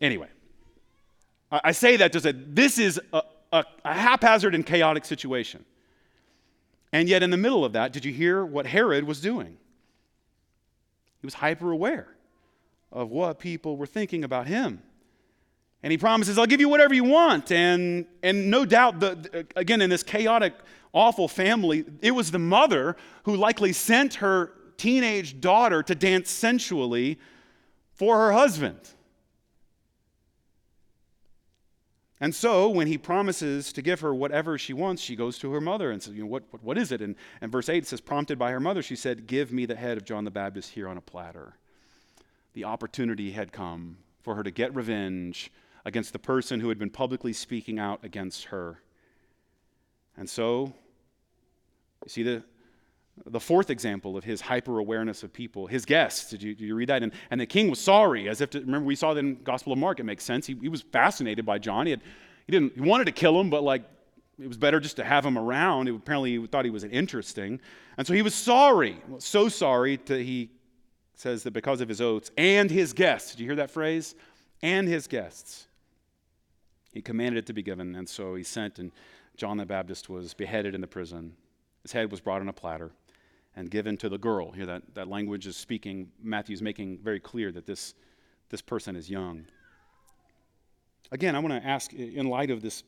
Anyway, 0.00 0.28
I, 1.50 1.60
I 1.64 1.72
say 1.72 1.96
that 1.96 2.12
to 2.12 2.20
say 2.20 2.32
this 2.32 2.78
is 2.78 3.00
a, 3.12 3.22
a, 3.52 3.64
a 3.84 3.94
haphazard 3.94 4.54
and 4.54 4.66
chaotic 4.66 5.04
situation. 5.04 5.64
And 6.92 7.08
yet, 7.08 7.24
in 7.24 7.30
the 7.30 7.36
middle 7.36 7.64
of 7.64 7.72
that, 7.72 7.92
did 7.92 8.04
you 8.04 8.12
hear 8.12 8.44
what 8.44 8.66
Herod 8.66 9.02
was 9.04 9.20
doing? 9.20 9.56
He 11.20 11.26
was 11.26 11.34
hyper 11.34 11.72
aware 11.72 12.14
of 12.92 13.10
what 13.10 13.40
people 13.40 13.76
were 13.76 13.86
thinking 13.86 14.22
about 14.22 14.46
him. 14.46 14.80
And 15.84 15.90
he 15.90 15.98
promises, 15.98 16.38
I'll 16.38 16.46
give 16.46 16.60
you 16.60 16.70
whatever 16.70 16.94
you 16.94 17.04
want. 17.04 17.52
And, 17.52 18.06
and 18.22 18.50
no 18.50 18.64
doubt, 18.64 19.00
the, 19.00 19.46
again, 19.54 19.82
in 19.82 19.90
this 19.90 20.02
chaotic, 20.02 20.54
awful 20.94 21.28
family, 21.28 21.84
it 22.00 22.12
was 22.12 22.30
the 22.30 22.38
mother 22.38 22.96
who 23.24 23.36
likely 23.36 23.74
sent 23.74 24.14
her 24.14 24.50
teenage 24.78 25.42
daughter 25.42 25.82
to 25.82 25.94
dance 25.94 26.30
sensually 26.30 27.18
for 27.92 28.16
her 28.16 28.32
husband. 28.32 28.80
And 32.18 32.34
so, 32.34 32.70
when 32.70 32.86
he 32.86 32.96
promises 32.96 33.70
to 33.74 33.82
give 33.82 34.00
her 34.00 34.14
whatever 34.14 34.56
she 34.56 34.72
wants, 34.72 35.02
she 35.02 35.14
goes 35.14 35.38
to 35.40 35.52
her 35.52 35.60
mother 35.60 35.90
and 35.90 36.02
says, 36.02 36.14
you 36.14 36.22
know, 36.22 36.28
what, 36.28 36.44
what, 36.50 36.64
what 36.64 36.78
is 36.78 36.92
it? 36.92 37.02
And, 37.02 37.14
and 37.42 37.52
verse 37.52 37.68
8 37.68 37.86
says, 37.86 38.00
prompted 38.00 38.38
by 38.38 38.52
her 38.52 38.60
mother, 38.60 38.80
she 38.80 38.96
said, 38.96 39.26
Give 39.26 39.52
me 39.52 39.66
the 39.66 39.76
head 39.76 39.98
of 39.98 40.06
John 40.06 40.24
the 40.24 40.30
Baptist 40.30 40.70
here 40.70 40.88
on 40.88 40.96
a 40.96 41.02
platter. 41.02 41.58
The 42.54 42.64
opportunity 42.64 43.32
had 43.32 43.52
come 43.52 43.98
for 44.22 44.34
her 44.36 44.42
to 44.42 44.50
get 44.50 44.74
revenge 44.74 45.52
against 45.84 46.12
the 46.12 46.18
person 46.18 46.60
who 46.60 46.68
had 46.68 46.78
been 46.78 46.90
publicly 46.90 47.32
speaking 47.32 47.78
out 47.78 48.04
against 48.04 48.44
her. 48.44 48.80
And 50.16 50.28
so, 50.28 50.72
you 52.04 52.08
see 52.08 52.22
the, 52.22 52.42
the 53.26 53.40
fourth 53.40 53.70
example 53.70 54.16
of 54.16 54.24
his 54.24 54.40
hyper 54.40 54.78
awareness 54.78 55.22
of 55.22 55.32
people, 55.32 55.66
his 55.66 55.84
guests. 55.84 56.30
Did 56.30 56.42
you, 56.42 56.54
did 56.54 56.64
you 56.64 56.74
read 56.74 56.88
that? 56.88 57.02
And, 57.02 57.12
and 57.30 57.40
the 57.40 57.46
king 57.46 57.68
was 57.68 57.80
sorry, 57.80 58.28
as 58.28 58.40
if 58.40 58.50
to, 58.50 58.60
remember 58.60 58.86
we 58.86 58.96
saw 58.96 59.14
that 59.14 59.20
in 59.20 59.34
the 59.34 59.40
Gospel 59.40 59.72
of 59.72 59.78
Mark. 59.78 60.00
It 60.00 60.04
makes 60.04 60.24
sense. 60.24 60.46
He, 60.46 60.54
he 60.60 60.68
was 60.68 60.82
fascinated 60.82 61.44
by 61.44 61.58
John. 61.58 61.86
He, 61.86 61.90
had, 61.90 62.00
he 62.46 62.52
didn't 62.52 62.74
he 62.74 62.80
wanted 62.80 63.04
to 63.06 63.12
kill 63.12 63.38
him, 63.40 63.50
but 63.50 63.62
like 63.62 63.82
it 64.38 64.48
was 64.48 64.56
better 64.56 64.80
just 64.80 64.96
to 64.96 65.04
have 65.04 65.24
him 65.24 65.38
around. 65.38 65.88
It, 65.88 65.94
apparently, 65.94 66.38
he 66.38 66.46
thought 66.46 66.64
he 66.64 66.70
was 66.70 66.84
interesting, 66.84 67.60
and 67.96 68.06
so 68.06 68.14
he 68.14 68.22
was 68.22 68.34
sorry, 68.34 68.96
so 69.18 69.48
sorry 69.48 70.00
that 70.06 70.20
he 70.20 70.50
says 71.14 71.44
that 71.44 71.52
because 71.52 71.80
of 71.80 71.88
his 71.88 72.00
oaths 72.00 72.30
and 72.36 72.70
his 72.70 72.92
guests. 72.92 73.32
Did 73.32 73.40
you 73.40 73.46
hear 73.46 73.56
that 73.56 73.70
phrase? 73.70 74.14
And 74.62 74.88
his 74.88 75.06
guests. 75.06 75.68
He 76.94 77.02
commanded 77.02 77.40
it 77.40 77.46
to 77.46 77.52
be 77.52 77.62
given, 77.62 77.96
and 77.96 78.08
so 78.08 78.36
he 78.36 78.44
sent, 78.44 78.78
and 78.78 78.92
John 79.36 79.56
the 79.56 79.66
Baptist 79.66 80.08
was 80.08 80.32
beheaded 80.32 80.76
in 80.76 80.80
the 80.80 80.86
prison. 80.86 81.32
His 81.82 81.90
head 81.90 82.08
was 82.08 82.20
brought 82.20 82.40
on 82.40 82.48
a 82.48 82.52
platter 82.52 82.92
and 83.56 83.68
given 83.68 83.96
to 83.96 84.08
the 84.08 84.16
girl. 84.16 84.52
Here, 84.52 84.64
that, 84.66 84.82
that 84.94 85.08
language 85.08 85.48
is 85.48 85.56
speaking, 85.56 86.12
Matthew's 86.22 86.62
making 86.62 87.00
very 87.02 87.18
clear 87.18 87.50
that 87.50 87.66
this, 87.66 87.94
this 88.48 88.62
person 88.62 88.94
is 88.94 89.10
young. 89.10 89.44
Again, 91.10 91.34
I 91.34 91.40
want 91.40 91.60
to 91.60 91.68
ask, 91.68 91.92
in 91.92 92.28
light 92.28 92.52
of 92.52 92.62
this 92.62 92.84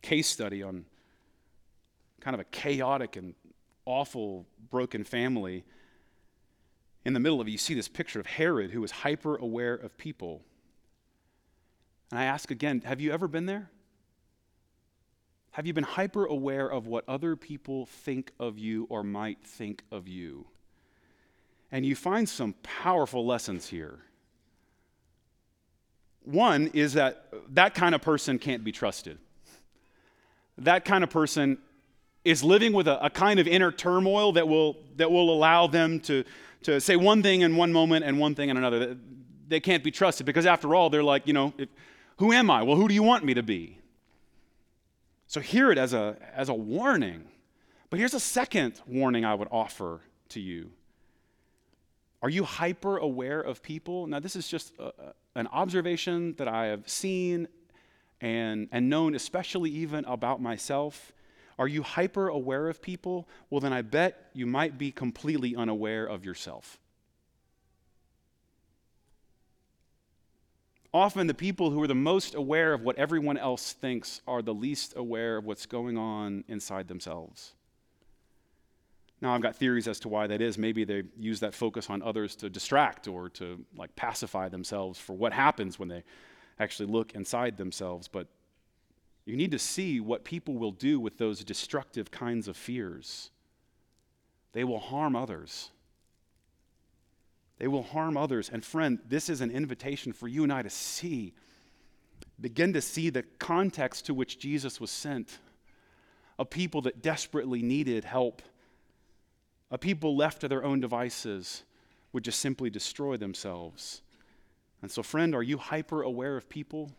case 0.00 0.26
study 0.26 0.62
on 0.62 0.86
kind 2.20 2.32
of 2.32 2.40
a 2.40 2.44
chaotic 2.44 3.16
and 3.16 3.34
awful, 3.84 4.46
broken 4.70 5.04
family, 5.04 5.64
in 7.04 7.12
the 7.12 7.20
middle 7.20 7.42
of 7.42 7.46
it, 7.46 7.50
you 7.50 7.58
see 7.58 7.74
this 7.74 7.88
picture 7.88 8.20
of 8.20 8.26
Herod 8.26 8.70
who 8.70 8.82
is 8.84 8.90
hyper 8.90 9.36
aware 9.36 9.74
of 9.74 9.98
people. 9.98 10.40
And 12.14 12.22
I 12.22 12.26
ask 12.26 12.52
again, 12.52 12.80
have 12.84 13.00
you 13.00 13.10
ever 13.10 13.26
been 13.26 13.46
there? 13.46 13.68
Have 15.50 15.66
you 15.66 15.72
been 15.72 15.82
hyper 15.82 16.24
aware 16.24 16.70
of 16.70 16.86
what 16.86 17.02
other 17.08 17.34
people 17.34 17.86
think 17.86 18.30
of 18.38 18.56
you 18.56 18.86
or 18.88 19.02
might 19.02 19.42
think 19.42 19.82
of 19.90 20.06
you? 20.06 20.46
And 21.72 21.84
you 21.84 21.96
find 21.96 22.28
some 22.28 22.54
powerful 22.62 23.26
lessons 23.26 23.66
here. 23.66 23.98
One 26.22 26.68
is 26.68 26.92
that 26.92 27.32
that 27.48 27.74
kind 27.74 27.96
of 27.96 28.00
person 28.00 28.38
can't 28.38 28.62
be 28.62 28.70
trusted. 28.70 29.18
That 30.56 30.84
kind 30.84 31.02
of 31.02 31.10
person 31.10 31.58
is 32.24 32.44
living 32.44 32.72
with 32.72 32.86
a, 32.86 33.04
a, 33.04 33.10
kind 33.10 33.40
of 33.40 33.48
inner 33.48 33.72
turmoil 33.72 34.34
that 34.34 34.46
will, 34.46 34.76
that 34.98 35.10
will 35.10 35.34
allow 35.34 35.66
them 35.66 35.98
to, 36.02 36.22
to 36.62 36.80
say 36.80 36.94
one 36.94 37.24
thing 37.24 37.40
in 37.40 37.56
one 37.56 37.72
moment 37.72 38.04
and 38.04 38.20
one 38.20 38.36
thing 38.36 38.50
in 38.50 38.56
another. 38.56 38.96
They 39.48 39.58
can't 39.58 39.82
be 39.82 39.90
trusted 39.90 40.26
because, 40.26 40.46
after 40.46 40.76
all, 40.76 40.90
they're 40.90 41.02
like, 41.02 41.26
you 41.26 41.32
know, 41.32 41.52
if, 41.58 41.68
who 42.16 42.32
am 42.32 42.50
I? 42.50 42.62
Well, 42.62 42.76
who 42.76 42.88
do 42.88 42.94
you 42.94 43.02
want 43.02 43.24
me 43.24 43.34
to 43.34 43.42
be? 43.42 43.78
So, 45.26 45.40
hear 45.40 45.72
it 45.72 45.78
as 45.78 45.92
a, 45.92 46.16
as 46.34 46.48
a 46.48 46.54
warning. 46.54 47.24
But 47.90 47.98
here's 47.98 48.14
a 48.14 48.20
second 48.20 48.80
warning 48.86 49.24
I 49.24 49.34
would 49.34 49.48
offer 49.50 50.00
to 50.30 50.40
you. 50.40 50.70
Are 52.22 52.30
you 52.30 52.44
hyper 52.44 52.96
aware 52.96 53.40
of 53.40 53.62
people? 53.62 54.06
Now, 54.06 54.20
this 54.20 54.34
is 54.34 54.48
just 54.48 54.72
a, 54.78 54.92
an 55.34 55.46
observation 55.48 56.34
that 56.38 56.48
I 56.48 56.66
have 56.66 56.88
seen 56.88 57.48
and, 58.20 58.68
and 58.72 58.88
known, 58.88 59.14
especially 59.14 59.70
even 59.70 60.04
about 60.06 60.40
myself. 60.40 61.12
Are 61.58 61.68
you 61.68 61.82
hyper 61.82 62.28
aware 62.28 62.68
of 62.68 62.80
people? 62.80 63.28
Well, 63.50 63.60
then 63.60 63.72
I 63.72 63.82
bet 63.82 64.30
you 64.32 64.46
might 64.46 64.78
be 64.78 64.90
completely 64.90 65.54
unaware 65.54 66.06
of 66.06 66.24
yourself. 66.24 66.78
Often, 70.94 71.26
the 71.26 71.34
people 71.34 71.72
who 71.72 71.82
are 71.82 71.88
the 71.88 71.94
most 71.96 72.36
aware 72.36 72.72
of 72.72 72.82
what 72.82 72.96
everyone 72.96 73.36
else 73.36 73.72
thinks 73.72 74.20
are 74.28 74.42
the 74.42 74.54
least 74.54 74.94
aware 74.96 75.36
of 75.36 75.44
what's 75.44 75.66
going 75.66 75.98
on 75.98 76.44
inside 76.46 76.86
themselves. 76.86 77.52
Now, 79.20 79.34
I've 79.34 79.42
got 79.42 79.56
theories 79.56 79.88
as 79.88 79.98
to 80.00 80.08
why 80.08 80.28
that 80.28 80.40
is. 80.40 80.56
Maybe 80.56 80.84
they 80.84 81.02
use 81.18 81.40
that 81.40 81.52
focus 81.52 81.90
on 81.90 82.00
others 82.00 82.36
to 82.36 82.48
distract 82.48 83.08
or 83.08 83.28
to 83.30 83.64
like 83.76 83.96
pacify 83.96 84.48
themselves 84.48 85.00
for 85.00 85.14
what 85.14 85.32
happens 85.32 85.80
when 85.80 85.88
they 85.88 86.04
actually 86.60 86.86
look 86.86 87.12
inside 87.16 87.56
themselves. 87.56 88.06
But 88.06 88.28
you 89.24 89.36
need 89.36 89.50
to 89.50 89.58
see 89.58 89.98
what 89.98 90.22
people 90.22 90.54
will 90.54 90.70
do 90.70 91.00
with 91.00 91.18
those 91.18 91.42
destructive 91.42 92.12
kinds 92.12 92.46
of 92.46 92.56
fears. 92.56 93.32
They 94.52 94.62
will 94.62 94.78
harm 94.78 95.16
others. 95.16 95.70
They 97.58 97.68
will 97.68 97.82
harm 97.82 98.16
others. 98.16 98.50
And 98.52 98.64
friend, 98.64 98.98
this 99.08 99.28
is 99.28 99.40
an 99.40 99.50
invitation 99.50 100.12
for 100.12 100.28
you 100.28 100.42
and 100.42 100.52
I 100.52 100.62
to 100.62 100.70
see, 100.70 101.34
begin 102.40 102.72
to 102.72 102.80
see 102.80 103.10
the 103.10 103.22
context 103.38 104.06
to 104.06 104.14
which 104.14 104.38
Jesus 104.38 104.80
was 104.80 104.90
sent. 104.90 105.38
A 106.38 106.44
people 106.44 106.82
that 106.82 107.02
desperately 107.02 107.62
needed 107.62 108.04
help 108.04 108.42
a 109.74 109.78
people 109.78 110.16
left 110.16 110.42
to 110.42 110.48
their 110.48 110.62
own 110.62 110.78
devices 110.78 111.64
would 112.12 112.22
just 112.22 112.38
simply 112.38 112.70
destroy 112.70 113.16
themselves. 113.16 114.02
And 114.82 114.90
so, 114.90 115.02
friend, 115.02 115.34
are 115.34 115.42
you 115.42 115.58
hyper 115.58 116.02
aware 116.02 116.36
of 116.36 116.48
people? 116.48 116.92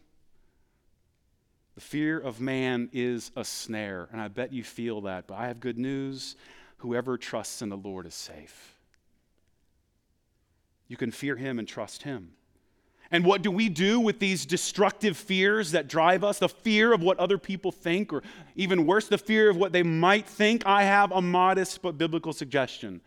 The 1.76 1.82
fear 1.82 2.20
of 2.20 2.42
man 2.42 2.90
is 2.92 3.32
a 3.38 3.46
snare, 3.46 4.10
and 4.12 4.20
I 4.20 4.28
bet 4.28 4.52
you 4.52 4.62
feel 4.62 5.00
that. 5.02 5.26
But 5.26 5.36
I 5.36 5.48
have 5.48 5.62
good 5.62 5.78
news 5.78 6.36
whoever 6.80 7.18
trusts 7.18 7.62
in 7.62 7.70
the 7.70 7.78
Lord 7.78 8.06
is 8.06 8.14
safe. 8.14 8.75
You 10.88 10.98
can 10.98 11.12
fear 11.12 11.36
him 11.36 11.60
and 11.60 11.68
trust 11.68 12.04
him. 12.04 12.32
And 13.12 13.24
what 13.24 13.42
do 13.42 13.52
we 13.52 13.70
do 13.70 14.00
with 14.00 14.20
these 14.20 14.46
destructive 14.46 15.16
fears 15.16 15.72
that 15.72 15.88
drive 15.88 16.24
us? 16.24 16.40
The 16.40 16.50
fear 16.50 16.92
of 16.92 17.02
what 17.02 17.20
other 17.20 17.38
people 17.38 17.72
think, 17.72 18.12
or 18.12 18.24
even 18.56 18.86
worse, 18.86 19.08
the 19.08 19.18
fear 19.18 19.50
of 19.50 19.58
what 19.58 19.72
they 19.72 19.84
might 19.84 20.28
think. 20.28 20.66
I 20.66 20.84
have 20.84 21.12
a 21.12 21.22
modest 21.22 21.82
but 21.82 21.98
biblical 21.98 22.34
suggestion. 22.34 23.02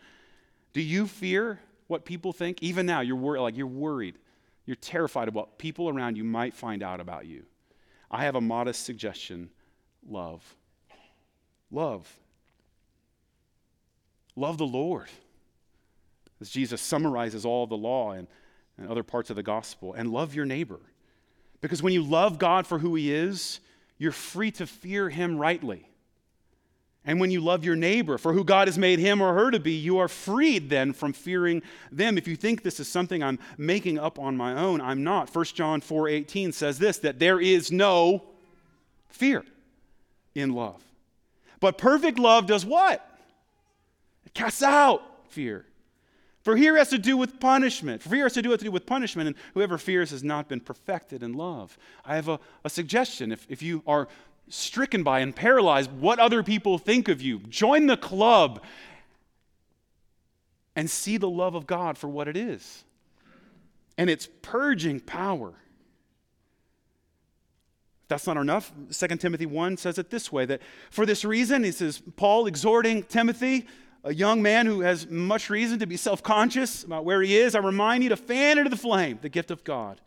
Do 0.73 0.81
you 0.81 1.05
fear 1.05 1.59
what 1.87 2.05
people 2.05 2.31
think? 2.31 2.63
Even 2.63 2.85
now, 2.85 3.01
you're 3.01 3.17
worried, 3.17 3.41
like 3.41 3.57
you're 3.57 3.67
worried. 3.67 4.17
You're 4.65 4.77
terrified 4.77 5.27
of 5.27 5.35
what 5.35 5.57
people 5.57 5.89
around 5.89 6.15
you 6.15 6.23
might 6.23 6.53
find 6.53 6.81
out 6.81 6.99
about 6.99 7.25
you. 7.25 7.43
I 8.09 8.23
have 8.23 8.35
a 8.35 8.41
modest 8.41 8.85
suggestion 8.85 9.49
love. 10.07 10.55
Love. 11.71 12.11
Love 14.35 14.57
the 14.57 14.65
Lord. 14.65 15.09
As 16.41 16.49
Jesus 16.49 16.81
summarizes 16.81 17.45
all 17.45 17.67
the 17.67 17.75
law 17.75 18.11
and 18.11 18.27
and 18.79 18.89
other 18.89 19.03
parts 19.03 19.29
of 19.29 19.35
the 19.35 19.43
gospel, 19.43 19.93
and 19.93 20.11
love 20.11 20.33
your 20.33 20.45
neighbor. 20.45 20.79
Because 21.61 21.83
when 21.83 21.93
you 21.93 22.01
love 22.01 22.39
God 22.39 22.65
for 22.65 22.79
who 22.79 22.95
He 22.95 23.13
is, 23.13 23.59
you're 23.97 24.11
free 24.11 24.51
to 24.51 24.65
fear 24.65 25.09
Him 25.09 25.37
rightly. 25.37 25.85
And 27.05 27.19
when 27.19 27.31
you 27.31 27.41
love 27.41 27.65
your 27.65 27.75
neighbor 27.75 28.17
for 28.17 28.33
who 28.33 28.43
God 28.43 28.67
has 28.67 28.77
made 28.77 28.99
him 28.99 29.21
or 29.21 29.33
her 29.33 29.49
to 29.51 29.59
be, 29.59 29.71
you 29.71 29.99
are 29.99 30.09
freed 30.09 30.69
then 30.69 30.91
from 30.91 31.13
fearing 31.13 31.63
them. 31.91 32.17
If 32.17 32.27
you 32.27 32.35
think 32.35 32.61
this 32.61 32.79
is 32.79 32.89
something 32.89 33.23
I'm 33.23 33.39
making 33.57 33.97
up 33.97 34.19
on 34.19 34.35
my 34.35 34.53
own, 34.53 34.81
I'm 34.81 35.01
not. 35.01 35.33
1 35.33 35.45
John 35.55 35.79
4:18 35.79 36.53
says 36.53 36.77
this 36.77 36.97
that 36.99 37.17
there 37.17 37.39
is 37.39 37.71
no 37.71 38.25
fear 39.07 39.45
in 40.35 40.53
love. 40.53 40.83
But 41.61 41.77
perfect 41.77 42.19
love 42.19 42.47
does 42.47 42.65
what? 42.65 43.03
It 44.25 44.33
casts 44.33 44.61
out 44.61 45.01
fear. 45.29 45.65
For 46.49 46.57
fear 46.57 46.77
has 46.77 46.89
to 46.89 46.97
do 46.97 47.15
with 47.15 47.39
punishment. 47.39 48.01
For 48.01 48.09
fear 48.09 48.23
has 48.23 48.33
to 48.33 48.41
do, 48.41 48.49
to 48.49 48.57
do 48.57 48.71
with 48.71 48.87
punishment, 48.87 49.27
and 49.27 49.37
whoever 49.53 49.77
fears 49.77 50.09
has 50.09 50.23
not 50.23 50.49
been 50.49 50.59
perfected 50.59 51.21
in 51.21 51.33
love. 51.33 51.77
I 52.03 52.15
have 52.15 52.27
a, 52.27 52.39
a 52.65 52.71
suggestion. 52.71 53.31
If, 53.31 53.45
if 53.49 53.61
you 53.61 53.83
are 53.85 54.07
stricken 54.47 55.03
by 55.03 55.19
and 55.19 55.35
paralyzed 55.35 55.91
what 55.91 56.17
other 56.17 56.41
people 56.41 56.79
think 56.79 57.07
of 57.07 57.21
you, 57.21 57.37
join 57.49 57.85
the 57.85 57.97
club 57.97 58.63
and 60.75 60.89
see 60.89 61.17
the 61.17 61.29
love 61.29 61.53
of 61.53 61.67
God 61.67 61.99
for 61.99 62.07
what 62.07 62.27
it 62.27 62.35
is. 62.35 62.83
And 63.95 64.09
its 64.09 64.27
purging 64.41 65.01
power. 65.01 65.53
That's 68.07 68.25
not 68.25 68.37
enough. 68.37 68.71
2 68.91 69.07
Timothy 69.17 69.45
1 69.45 69.77
says 69.77 69.99
it 69.99 70.09
this 70.09 70.31
way 70.31 70.47
that 70.47 70.63
for 70.89 71.05
this 71.05 71.23
reason, 71.23 71.63
he 71.63 71.71
says, 71.71 72.01
Paul 72.15 72.47
exhorting 72.47 73.03
Timothy, 73.03 73.67
a 74.03 74.13
young 74.13 74.41
man 74.41 74.65
who 74.65 74.81
has 74.81 75.09
much 75.09 75.49
reason 75.49 75.79
to 75.79 75.87
be 75.87 75.97
self 75.97 76.23
conscious 76.23 76.83
about 76.83 77.05
where 77.05 77.21
he 77.21 77.37
is, 77.37 77.55
I 77.55 77.59
remind 77.59 78.03
you 78.03 78.09
to 78.09 78.17
fan 78.17 78.57
into 78.57 78.69
the 78.69 78.77
flame 78.77 79.19
the 79.21 79.29
gift 79.29 79.51
of 79.51 79.63
God, 79.63 79.99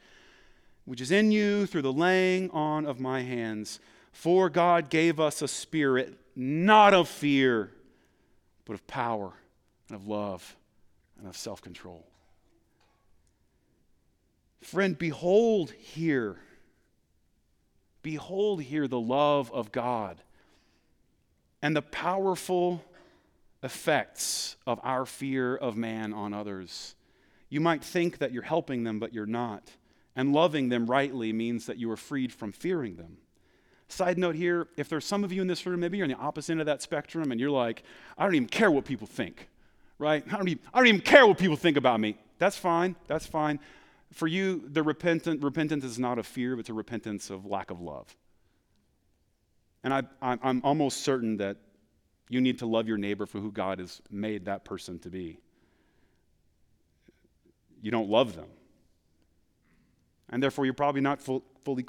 which 0.85 1.01
is 1.01 1.11
in 1.11 1.31
you 1.31 1.67
through 1.67 1.83
the 1.83 1.93
laying 1.93 2.51
on 2.51 2.87
of 2.87 3.01
my 3.01 3.23
hands. 3.23 3.81
For 4.13 4.51
God 4.51 4.91
gave 4.91 5.19
us 5.19 5.43
a 5.43 5.49
spirit 5.49 6.19
not 6.35 6.95
of 6.95 7.09
fear, 7.09 7.71
but 8.65 8.75
of 8.75 8.87
power 8.87 9.33
and 9.89 9.97
of 9.97 10.07
love 10.07 10.57
and 11.19 11.29
of 11.29 11.37
self 11.37 11.61
control. 11.61 12.07
Friend, 14.61 14.97
behold 14.97 15.73
here. 15.73 16.37
Behold 18.03 18.63
here 18.63 18.89
the 18.89 19.01
love 19.01 19.53
of 19.53 19.71
God 19.71 20.19
and 21.63 21.77
the 21.77 21.83
powerful 21.83 22.83
effects 23.63 24.57
of 24.67 24.81
our 24.83 25.07
fear 25.07 25.57
of 25.57 25.77
man 25.77 26.13
on 26.13 26.35
others. 26.35 26.95
You 27.49 27.61
might 27.61 27.85
think 27.85 28.19
that 28.19 28.33
you're 28.33 28.43
helping 28.43 28.85
them, 28.85 28.99
but 28.99 29.13
you're 29.13 29.27
not. 29.27 29.71
And 30.17 30.33
loving 30.33 30.69
them 30.69 30.87
rightly 30.87 31.33
means 31.33 31.67
that 31.67 31.79
you 31.79 31.91
are 31.91 31.97
freed 31.97 32.33
from 32.33 32.53
fearing 32.53 32.97
them. 32.97 33.19
Side 33.89 34.19
note 34.19 34.35
here 34.35 34.69
if 34.77 34.89
there's 34.89 35.05
some 35.05 35.23
of 35.23 35.33
you 35.33 35.43
in 35.43 35.49
this 35.49 35.67
room, 35.67 35.81
maybe 35.81 35.99
you're 35.99 36.05
on 36.05 36.11
the 36.11 36.17
opposite 36.17 36.53
end 36.53 36.61
of 36.61 36.67
that 36.67 36.83
spectrum 36.83 37.31
and 37.31 37.41
you're 37.41 37.51
like, 37.51 37.83
I 38.17 38.25
don't 38.25 38.35
even 38.35 38.49
care 38.49 38.71
what 38.71 38.85
people 38.85 39.07
think, 39.07 39.49
right? 39.99 40.25
I 40.27 40.37
don't 40.37 40.49
even, 40.49 40.63
I 40.73 40.79
don't 40.79 40.87
even 40.87 41.01
care 41.01 41.27
what 41.27 41.39
people 41.39 41.57
think 41.57 41.77
about 41.77 42.01
me. 42.01 42.17
That's 42.39 42.57
fine. 42.57 42.97
That's 43.07 43.27
fine. 43.27 43.61
For 44.13 44.27
you, 44.27 44.67
the 44.67 44.83
repentant, 44.83 45.43
repentance 45.43 45.85
is 45.85 45.99
not 45.99 46.19
a 46.19 46.23
fear, 46.23 46.57
but 46.57 46.61
it's 46.61 46.69
a 46.71 46.75
repentance 46.75 47.31
of 47.31 47.47
lack 47.47 47.71
of 47.71 47.81
love. 47.81 48.15
And 49.85 49.93
I, 49.93 50.03
I'm 50.21 50.63
almost 50.65 51.01
certain 51.01 51.37
that 51.39 51.57
you 52.29 52.41
need 52.41 52.59
to 52.61 52.67
love 52.67 52.89
your 52.89 52.99
neighbor 52.99 53.27
for 53.27 53.41
who 53.41 53.53
God 53.53 53.79
has 53.79 54.01
made 54.11 54.47
that 54.47 54.65
person 54.65 54.99
to 55.01 55.11
be. 55.11 55.39
You 57.81 57.91
don't 57.91 58.09
love 58.09 58.37
them. 58.37 58.49
And 60.31 60.43
therefore, 60.43 60.65
you're 60.65 60.75
probably 60.75 61.01
not 61.01 61.21
full, 61.21 61.45
fully 61.65 61.85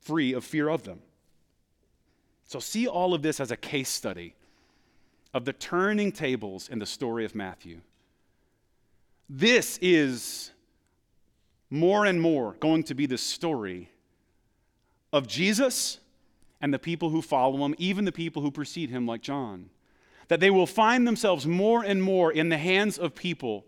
free 0.00 0.34
of 0.34 0.44
fear 0.44 0.68
of 0.68 0.82
them. 0.82 1.00
So, 2.44 2.58
see 2.58 2.86
all 2.86 3.14
of 3.14 3.22
this 3.22 3.40
as 3.40 3.50
a 3.50 3.56
case 3.56 3.88
study 3.88 4.34
of 5.32 5.44
the 5.44 5.52
turning 5.52 6.12
tables 6.12 6.68
in 6.68 6.78
the 6.78 6.86
story 6.86 7.24
of 7.24 7.34
Matthew. 7.34 7.80
This 9.28 9.78
is 9.80 10.50
more 11.70 12.04
and 12.04 12.20
more 12.20 12.54
going 12.60 12.82
to 12.84 12.94
be 12.94 13.06
the 13.06 13.16
story 13.16 13.90
of 15.10 15.26
Jesus 15.26 15.98
and 16.62 16.72
the 16.72 16.78
people 16.78 17.10
who 17.10 17.20
follow 17.20 17.64
him, 17.64 17.74
even 17.76 18.04
the 18.04 18.12
people 18.12 18.40
who 18.40 18.50
precede 18.52 18.88
him, 18.88 19.04
like 19.04 19.20
John. 19.20 19.68
That 20.28 20.38
they 20.38 20.50
will 20.50 20.66
find 20.66 21.06
themselves 21.06 21.46
more 21.46 21.84
and 21.84 22.02
more 22.02 22.32
in 22.32 22.48
the 22.48 22.56
hands 22.56 22.96
of 22.96 23.16
people, 23.16 23.66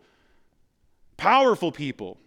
powerful 1.16 1.72
people, 1.72 2.18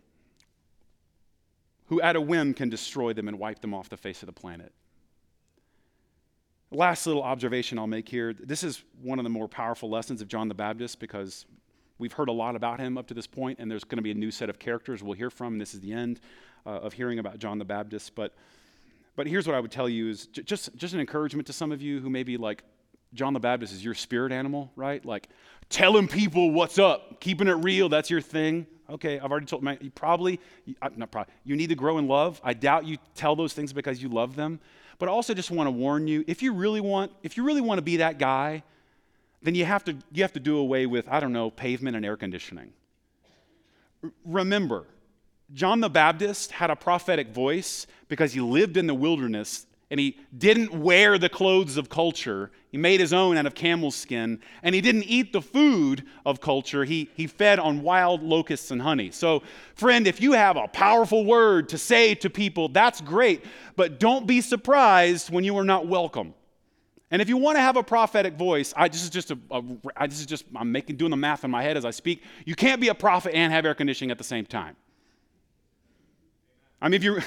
who 1.86 2.02
at 2.02 2.18
a 2.18 2.22
whim 2.22 2.54
can 2.54 2.70
destroy 2.70 3.14
them 3.14 3.30
and 3.30 3.40
wipe 3.40 3.62
them 3.62 3.74
off 3.74 3.88
the 3.88 3.96
face 3.96 4.22
of 4.22 4.28
the 4.28 4.34
planet. 4.34 4.74
Last 6.70 7.08
little 7.08 7.24
observation 7.24 7.80
I'll 7.80 7.88
make 7.88 8.10
here. 8.10 8.34
This 8.38 8.62
is 8.62 8.84
one 9.02 9.20
of 9.20 9.24
the 9.24 9.30
more 9.30 9.48
powerful 9.48 9.90
lessons 9.90 10.22
of 10.22 10.28
John 10.28 10.50
the 10.50 10.54
Baptist 10.54 11.00
because 11.00 11.46
we've 11.98 12.12
heard 12.12 12.28
a 12.28 12.34
lot 12.34 12.58
about 12.58 12.82
him 12.82 12.98
up 12.98 13.08
to 13.08 13.14
this 13.14 13.26
point, 13.26 13.60
and 13.60 13.72
there's 13.72 13.86
going 13.86 14.00
to 14.00 14.04
be 14.04 14.12
a 14.12 14.16
new 14.16 14.32
set 14.32 14.50
of 14.50 14.60
characters 14.60 15.02
we'll 15.02 15.14
hear 15.14 15.30
from. 15.30 15.58
This 15.58 15.74
is 15.74 15.80
the 15.80 15.94
end 15.94 16.20
uh, 16.66 16.72
of 16.72 16.92
hearing 16.92 17.20
about 17.20 17.40
John 17.40 17.58
the 17.58 17.66
Baptist. 17.66 18.16
But, 18.16 18.36
but 19.18 19.28
here's 19.28 19.48
what 19.48 19.56
I 19.56 19.60
would 19.60 19.72
tell 19.72 19.90
you 19.90 20.10
is 20.10 20.28
j- 20.28 20.44
just, 20.44 20.74
just 20.78 20.94
an 20.94 21.02
encouragement 21.02 21.48
to 21.48 21.54
some 21.54 21.74
of 21.74 21.82
you 21.82 22.00
who 22.00 22.10
may 22.10 22.24
be 22.24 22.38
like, 22.38 22.64
John 23.14 23.34
the 23.34 23.40
Baptist 23.40 23.74
is 23.74 23.84
your 23.84 23.96
spirit 23.96 24.32
animal, 24.32 24.72
right? 24.76 25.04
Like 25.04 25.28
telling 25.70 26.08
people 26.08 26.52
what's 26.52 26.78
up, 26.78 27.20
keeping 27.20 27.48
it 27.48 27.54
real, 27.54 27.90
that's 27.90 28.12
your 28.12 28.22
thing. 28.22 28.68
Okay, 28.90 29.20
I've 29.20 29.32
already 29.32 29.48
told 29.48 29.64
my, 29.64 29.78
you 29.82 29.90
probably, 29.90 30.40
not 30.96 31.12
probably, 31.12 31.34
you 31.44 31.56
need 31.56 31.70
to 31.70 31.76
grow 31.76 31.98
in 31.98 32.08
love. 32.08 32.40
I 32.44 32.54
doubt 32.54 32.86
you 32.86 32.98
tell 33.16 33.36
those 33.36 33.54
things 33.54 33.74
because 33.74 34.02
you 34.02 34.08
love 34.08 34.36
them. 34.36 34.60
But 35.00 35.10
I 35.10 35.12
also 35.12 35.34
just 35.34 35.50
want 35.50 35.68
to 35.68 35.72
warn 35.72 36.08
you, 36.08 36.24
if 36.28 36.44
you 36.44 36.54
really 36.54 36.80
want, 36.80 37.12
if 37.24 37.38
you 37.38 37.44
really 37.44 37.62
want 37.62 37.80
to 37.80 37.84
be 37.84 37.98
that 37.98 38.20
guy, 38.20 38.64
then 39.42 39.56
you 39.56 39.66
have 39.66 39.84
to, 39.86 39.96
you 40.12 40.24
have 40.24 40.34
to 40.34 40.40
do 40.40 40.58
away 40.58 40.86
with, 40.86 41.08
I 41.10 41.20
don't 41.20 41.34
know, 41.34 41.50
pavement 41.50 41.96
and 41.96 42.06
air 42.06 42.18
conditioning. 42.18 42.72
R- 44.04 44.12
remember, 44.26 44.86
John 45.54 45.80
the 45.80 45.90
Baptist 45.90 46.52
had 46.52 46.70
a 46.70 46.76
prophetic 46.76 47.30
voice 47.30 47.88
because 48.10 48.34
he 48.34 48.42
lived 48.42 48.78
in 48.78 48.88
the 48.88 48.94
wilderness 48.94 49.66
and 49.90 50.00
he 50.00 50.18
didn't 50.38 50.74
wear 50.74 51.18
the 51.18 51.30
clothes 51.30 51.78
of 51.78 51.88
culture. 51.88 52.52
He 52.72 52.78
made 52.78 53.00
his 53.00 53.14
own 53.14 53.38
out 53.38 53.46
of 53.46 53.56
camel 53.56 53.90
skin, 53.90 54.42
and 54.62 54.76
he 54.76 54.82
didn't 54.82 55.04
eat 55.04 55.32
the 55.32 55.42
food 55.42 56.04
of 56.26 56.42
culture. 56.42 56.84
He, 56.84 57.10
he 57.16 57.26
fed 57.26 57.58
on 57.58 57.82
wild 57.82 58.22
locusts 58.22 58.72
and 58.72 58.82
honey. 58.82 59.12
So, 59.12 59.44
friend, 59.76 60.06
if 60.06 60.20
you 60.20 60.34
have 60.34 60.58
a 60.58 60.68
powerful 60.68 61.24
word 61.24 61.70
to 61.70 61.78
say 61.78 62.16
to 62.16 62.30
people, 62.30 62.68
that's 62.68 63.00
great, 63.00 63.46
but 63.78 63.98
don't 63.98 64.28
be 64.28 64.42
surprised 64.42 65.30
when 65.30 65.46
you 65.46 65.58
are 65.58 65.64
not 65.64 65.88
welcome. 65.88 66.34
And 67.10 67.22
if 67.22 67.30
you 67.30 67.38
want 67.38 67.56
to 67.56 67.62
have 67.62 67.78
a 67.78 67.84
prophetic 67.84 68.34
voice, 68.34 68.74
I, 68.76 68.90
this 68.90 69.04
is 69.04 69.10
just 69.10 69.32
a, 69.32 69.40
a 69.50 69.64
I, 69.96 70.08
this 70.08 70.20
is 70.20 70.26
just 70.26 70.44
I'm 70.54 70.70
making 70.70 70.98
doing 70.98 71.12
the 71.12 71.16
math 71.16 71.46
in 71.46 71.52
my 71.52 71.64
head 71.64 71.78
as 71.78 71.86
I 71.86 71.92
speak. 71.92 72.24
You 72.44 72.56
can't 72.56 72.82
be 72.82 72.90
a 72.90 72.96
prophet 72.96 73.34
and 73.34 73.54
have 73.54 73.66
air 73.66 73.74
conditioning 73.74 74.12
at 74.12 74.18
the 74.18 74.26
same 74.26 74.46
time. 74.46 74.76
I 76.82 76.90
mean, 76.90 76.96
if 76.96 77.04
you 77.04 77.20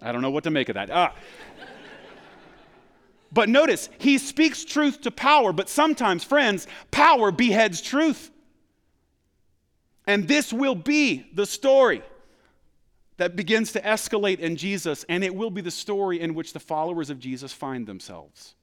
I 0.00 0.12
don't 0.12 0.22
know 0.22 0.30
what 0.30 0.44
to 0.44 0.50
make 0.50 0.68
of 0.68 0.74
that. 0.74 0.90
Ah. 0.90 1.14
But 3.32 3.48
notice, 3.48 3.90
he 3.98 4.16
speaks 4.16 4.64
truth 4.64 5.02
to 5.02 5.10
power, 5.10 5.52
but 5.52 5.68
sometimes, 5.68 6.24
friends, 6.24 6.66
power 6.90 7.30
beheads 7.30 7.80
truth. 7.80 8.30
And 10.06 10.26
this 10.26 10.52
will 10.52 10.74
be 10.74 11.26
the 11.34 11.44
story 11.44 12.02
that 13.18 13.36
begins 13.36 13.72
to 13.72 13.80
escalate 13.80 14.38
in 14.38 14.56
Jesus, 14.56 15.04
and 15.08 15.22
it 15.22 15.34
will 15.34 15.50
be 15.50 15.60
the 15.60 15.70
story 15.70 16.20
in 16.20 16.34
which 16.34 16.52
the 16.52 16.60
followers 16.60 17.10
of 17.10 17.18
Jesus 17.18 17.52
find 17.52 17.86
themselves. 17.86 18.54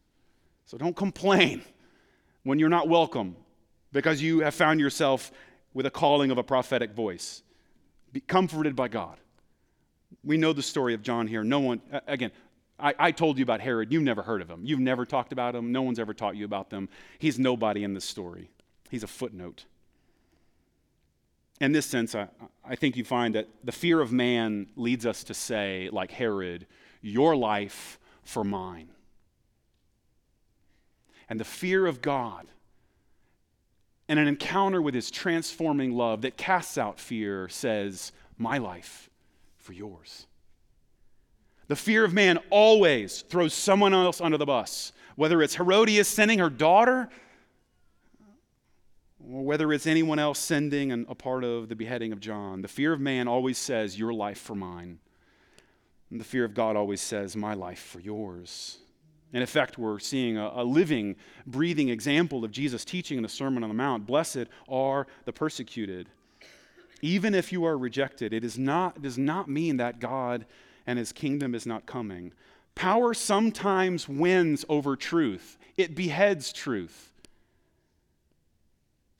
So 0.66 0.78
don't 0.78 0.96
complain 0.96 1.62
when 2.44 2.58
you're 2.58 2.70
not 2.70 2.88
welcome 2.88 3.36
because 3.92 4.22
you 4.22 4.40
have 4.40 4.56
found 4.56 4.80
yourself 4.80 5.32
with 5.76 5.86
a 5.86 5.92
calling 5.92 6.32
of 6.32 6.40
a 6.40 6.44
prophetic 6.44 6.94
voice. 6.94 7.44
Be 8.12 8.22
comforted 8.22 8.76
by 8.76 8.88
God. 8.88 9.18
We 10.24 10.38
know 10.38 10.54
the 10.54 10.64
story 10.64 10.96
of 10.96 11.04
John 11.04 11.28
here. 11.28 11.44
No 11.44 11.60
one, 11.60 11.82
again, 12.08 12.32
I, 12.80 12.96
I, 12.98 13.12
told 13.12 13.38
you 13.38 13.44
about 13.44 13.60
Herod. 13.60 13.92
You've 13.92 14.04
never 14.04 14.24
heard 14.24 14.42
of 14.42 14.50
him. 14.50 14.62
You've 14.64 14.80
never 14.80 15.06
talked 15.06 15.34
about 15.34 15.54
him. 15.54 15.72
No 15.72 15.82
one's 15.82 16.00
ever 16.00 16.14
taught 16.14 16.36
you 16.36 16.46
about 16.46 16.70
them. 16.70 16.90
He's 17.20 17.38
nobody 17.38 17.84
in 17.84 17.94
this 17.94 18.06
story, 18.06 18.50
he's 18.90 19.04
a 19.04 19.08
footnote. 19.08 19.66
In 21.62 21.72
this 21.72 21.86
sense, 21.86 22.16
I, 22.16 22.28
I 22.66 22.76
think 22.76 22.98
you 22.98 23.06
find 23.06 23.36
that 23.36 23.48
the 23.64 23.72
fear 23.72 24.02
of 24.02 24.12
man 24.12 24.68
leads 24.76 25.06
us 25.06 25.24
to 25.26 25.34
say, 25.34 25.90
like 25.92 26.12
Herod, 26.12 26.68
your 27.02 27.36
life 27.36 27.98
for 28.24 28.44
mine. 28.44 28.90
And 31.30 31.40
the 31.40 31.46
fear 31.46 31.86
of 31.86 32.02
God 32.02 32.48
and 34.08 34.20
an 34.20 34.28
encounter 34.28 34.82
with 34.82 34.94
his 34.94 35.10
transforming 35.10 35.92
love 35.92 36.22
that 36.22 36.38
casts 36.38 36.78
out 36.78 37.00
fear 37.00 37.50
says, 37.50 38.12
My 38.38 38.58
life 38.58 39.10
for 39.58 39.74
yours. 39.74 40.28
The 41.68 41.76
fear 41.76 42.06
of 42.06 42.14
man 42.14 42.40
always 42.52 43.22
throws 43.22 43.54
someone 43.54 43.94
else 43.94 44.22
under 44.22 44.38
the 44.38 44.46
bus, 44.46 44.94
whether 45.16 45.42
it's 45.42 45.56
Herodias 45.56 46.08
sending 46.08 46.38
her 46.40 46.50
daughter, 46.50 47.10
or 49.20 49.44
whether 49.44 49.74
it's 49.74 49.88
anyone 49.88 50.20
else 50.20 50.38
sending 50.38 50.92
and 50.92 51.08
a 51.10 51.16
part 51.16 51.44
of 51.44 51.68
the 51.68 51.76
beheading 51.76 52.12
of 52.12 52.20
John. 52.20 52.62
The 52.62 52.68
fear 52.68 52.94
of 52.94 53.00
man 53.00 53.28
always 53.28 53.58
says, 53.58 53.98
Your 53.98 54.14
life 54.14 54.38
for 54.38 54.54
mine. 54.54 55.00
And 56.12 56.20
the 56.20 56.26
fear 56.26 56.46
of 56.46 56.54
God 56.54 56.76
always 56.76 57.02
says, 57.02 57.36
My 57.36 57.56
life 57.56 57.80
for 57.80 58.00
yours. 58.00 58.78
In 59.36 59.42
effect, 59.42 59.78
we're 59.78 60.00
seeing 60.00 60.38
a, 60.38 60.50
a, 60.56 60.64
living, 60.64 61.18
breathing 61.46 61.90
example 61.90 62.46
of 62.46 62.52
Jesus 62.52 62.86
teaching 62.86 63.18
in 63.18 63.22
the 63.22 63.28
Sermon 63.28 63.64
on 63.64 63.70
the 63.70 63.76
Mount. 63.76 64.06
Blessed 64.06 64.46
are 64.70 65.08
the 65.26 65.34
persecuted. 65.34 66.08
Even 67.02 67.36
if 67.36 67.52
you 67.52 67.66
are 67.66 67.78
rejected, 67.78 68.32
it, 68.32 68.46
is 68.46 68.58
not, 68.58 68.96
it 68.96 69.02
does 69.02 69.18
not 69.18 69.50
mean 69.50 69.76
that 69.76 70.00
God 70.00 70.46
and 70.88 70.98
his 70.98 71.12
kingdom 71.12 71.54
is 71.54 71.66
not 71.66 71.86
coming. 71.86 72.32
Power 72.76 73.14
sometimes 73.14 74.08
wins 74.08 74.64
over 74.70 74.96
truth, 74.96 75.58
it 75.76 75.96
beheads 75.96 76.54
truth, 76.54 77.12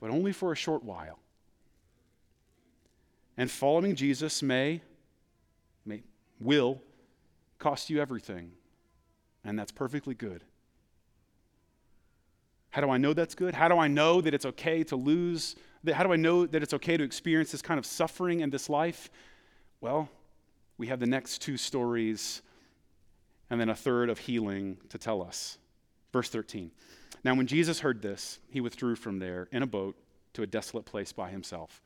but 0.00 0.08
only 0.08 0.32
for 0.32 0.50
a 0.50 0.56
short 0.56 0.82
while. 0.82 1.18
And 3.36 3.50
following 3.50 3.94
Jesus 3.94 4.42
may, 4.42 4.80
may 5.84 6.00
will 6.40 6.80
cost 7.58 7.90
you 7.90 8.00
everything, 8.00 8.52
and 9.46 9.58
that's 9.58 9.72
perfectly 9.72 10.14
good. 10.14 10.44
How 12.70 12.82
do 12.82 12.90
I 12.90 12.98
know 12.98 13.14
that's 13.14 13.34
good? 13.34 13.54
How 13.54 13.68
do 13.68 13.78
I 13.78 13.88
know 13.88 14.20
that 14.20 14.34
it's 14.34 14.44
okay 14.44 14.84
to 14.84 14.96
lose 14.96 15.56
how 15.94 16.02
do 16.02 16.12
I 16.12 16.16
know 16.16 16.46
that 16.46 16.62
it's 16.62 16.74
okay 16.74 16.96
to 16.96 17.04
experience 17.04 17.52
this 17.52 17.62
kind 17.62 17.78
of 17.78 17.86
suffering 17.86 18.40
in 18.40 18.50
this 18.50 18.68
life? 18.68 19.10
Well, 19.80 20.08
we 20.78 20.88
have 20.88 21.00
the 21.00 21.06
next 21.06 21.42
two 21.42 21.56
stories 21.56 22.42
and 23.50 23.60
then 23.60 23.68
a 23.68 23.74
third 23.74 24.10
of 24.10 24.18
healing 24.18 24.78
to 24.88 24.98
tell 24.98 25.22
us. 25.22 25.58
Verse 26.12 26.28
13. 26.28 26.70
Now, 27.22 27.34
when 27.34 27.46
Jesus 27.46 27.80
heard 27.80 28.02
this, 28.02 28.38
he 28.50 28.60
withdrew 28.60 28.96
from 28.96 29.18
there 29.18 29.48
in 29.52 29.62
a 29.62 29.66
boat 29.66 29.96
to 30.34 30.42
a 30.42 30.46
desolate 30.46 30.84
place 30.84 31.12
by 31.12 31.30
himself. 31.30 31.80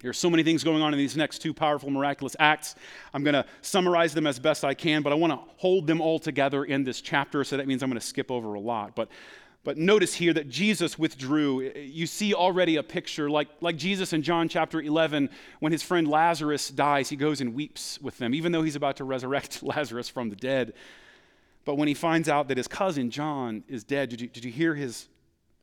There 0.00 0.10
are 0.10 0.14
so 0.14 0.30
many 0.30 0.44
things 0.44 0.62
going 0.62 0.80
on 0.80 0.92
in 0.92 0.98
these 0.98 1.16
next 1.16 1.40
two 1.40 1.52
powerful, 1.52 1.90
miraculous 1.90 2.36
acts. 2.38 2.76
I'm 3.12 3.24
going 3.24 3.34
to 3.34 3.44
summarize 3.62 4.14
them 4.14 4.26
as 4.26 4.38
best 4.38 4.64
I 4.64 4.74
can, 4.74 5.02
but 5.02 5.12
I 5.12 5.16
want 5.16 5.32
to 5.32 5.40
hold 5.56 5.88
them 5.88 6.00
all 6.00 6.20
together 6.20 6.64
in 6.64 6.84
this 6.84 7.00
chapter, 7.00 7.42
so 7.42 7.56
that 7.56 7.66
means 7.66 7.82
I'm 7.82 7.90
going 7.90 8.00
to 8.00 8.06
skip 8.06 8.30
over 8.30 8.54
a 8.54 8.60
lot. 8.60 8.94
But 8.94 9.08
but 9.64 9.76
notice 9.76 10.14
here 10.14 10.32
that 10.32 10.48
Jesus 10.48 10.98
withdrew. 10.98 11.72
You 11.76 12.06
see 12.06 12.32
already 12.32 12.76
a 12.76 12.82
picture 12.82 13.28
like, 13.28 13.48
like 13.60 13.76
Jesus 13.76 14.14
in 14.14 14.22
John 14.22 14.48
chapter 14.48 14.80
11, 14.80 15.28
when 15.60 15.72
his 15.72 15.82
friend 15.82 16.08
Lazarus 16.08 16.70
dies, 16.70 17.10
he 17.10 17.16
goes 17.16 17.42
and 17.42 17.54
weeps 17.54 18.00
with 18.00 18.16
them, 18.18 18.34
even 18.34 18.52
though 18.52 18.62
he's 18.62 18.76
about 18.76 18.96
to 18.96 19.04
resurrect 19.04 19.62
Lazarus 19.62 20.08
from 20.08 20.30
the 20.30 20.36
dead. 20.36 20.72
But 21.64 21.76
when 21.76 21.88
he 21.88 21.92
finds 21.92 22.30
out 22.30 22.48
that 22.48 22.56
his 22.56 22.68
cousin 22.68 23.10
John 23.10 23.62
is 23.68 23.84
dead, 23.84 24.08
did 24.08 24.22
you, 24.22 24.28
did 24.28 24.44
you 24.44 24.50
hear 24.50 24.74
his 24.74 25.08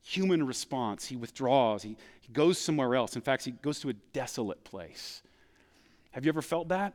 human 0.05 0.45
response? 0.45 1.05
He 1.05 1.15
withdraws, 1.15 1.83
he, 1.83 1.97
he 2.21 2.31
goes 2.31 2.57
somewhere 2.57 2.95
else. 2.95 3.15
In 3.15 3.21
fact, 3.21 3.43
he 3.43 3.51
goes 3.51 3.79
to 3.81 3.89
a 3.89 3.93
desolate 3.93 4.63
place. 4.63 5.21
Have 6.11 6.25
you 6.25 6.29
ever 6.29 6.41
felt 6.41 6.69
that? 6.69 6.93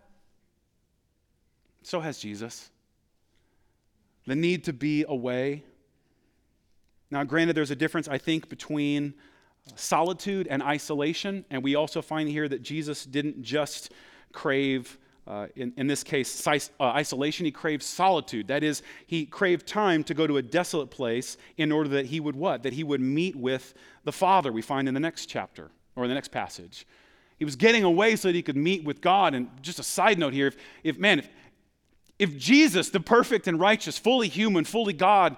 So 1.83 2.01
has 2.01 2.19
Jesus. 2.19 2.71
The 4.27 4.37
need 4.37 4.65
to 4.65 4.73
be 4.73 5.05
away 5.07 5.65
now, 7.11 7.25
granted, 7.25 7.57
there's 7.57 7.73
a 7.73 7.77
difference, 7.77 8.09
I 8.09 8.19
think, 8.19 8.49
between 8.49 9.15
uh, 9.67 9.73
solitude 9.75 10.47
and 10.49 10.63
isolation. 10.63 11.45
And 11.51 11.63
we 11.63 11.75
also 11.75 12.03
find 12.03 12.29
here 12.29 12.49
that 12.49 12.63
Jesus 12.63 13.05
didn't 13.05 13.43
just 13.43 13.93
crave, 14.33 14.97
uh, 15.31 15.47
in, 15.55 15.73
in 15.77 15.87
this 15.87 16.03
case, 16.03 16.49
uh, 16.49 16.61
isolation, 16.81 17.45
he 17.45 17.53
craved 17.53 17.85
solitude. 17.85 18.49
That 18.49 18.65
is, 18.65 18.83
he 19.07 19.25
craved 19.25 19.65
time 19.65 20.03
to 20.05 20.15
go 20.15 20.27
to 20.27 20.39
a 20.39 20.43
desolate 20.43 20.91
place 20.91 21.37
in 21.57 21.71
order 21.71 21.89
that 21.91 22.07
he 22.07 22.19
would 22.19 22.35
what? 22.35 22.65
That 22.65 22.73
he 22.73 22.83
would 22.83 23.01
meet 23.01 23.37
with 23.37 23.75
the 24.03 24.11
Father, 24.11 24.51
we 24.51 24.61
find 24.61 24.89
in 24.89 24.95
the 24.95 24.99
next 24.99 25.27
chapter 25.27 25.71
or 25.95 26.03
in 26.03 26.09
the 26.09 26.15
next 26.15 26.33
passage. 26.33 26.85
He 27.39 27.45
was 27.45 27.55
getting 27.55 27.85
away 27.85 28.17
so 28.17 28.27
that 28.27 28.35
he 28.35 28.43
could 28.43 28.57
meet 28.57 28.83
with 28.83 29.01
God. 29.01 29.35
And 29.35 29.49
just 29.63 29.79
a 29.79 29.85
side 29.85 30.19
note 30.19 30.33
here 30.33 30.49
if, 30.49 30.57
if 30.83 30.99
man, 30.99 31.21
if, 31.21 31.29
if 32.19 32.37
Jesus, 32.37 32.91
the 32.91 32.99
perfect 32.99 33.47
and 33.47 33.61
righteous, 33.61 33.97
fully 33.97 34.27
human, 34.27 34.65
fully 34.65 34.95
God, 34.95 35.37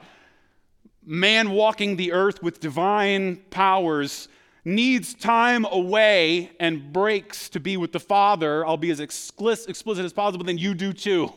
man 1.05 1.51
walking 1.51 1.97
the 1.97 2.12
earth 2.12 2.43
with 2.43 2.61
divine 2.61 3.43
powers 3.51 4.28
needs 4.65 5.15
time 5.15 5.65
away 5.65 6.53
and 6.61 6.93
breaks 6.93 7.49
to 7.49 7.61
be 7.61 7.77
with 7.77 7.93
the 7.93 8.01
Father, 8.01 8.65
I'll 8.65 8.77
be 8.77 8.91
as 8.91 9.01
explicit 9.01 10.05
as 10.05 10.13
possible, 10.13 10.45
then 10.45 10.59
you 10.59 10.75
do 10.75 10.93
too. 10.93 11.33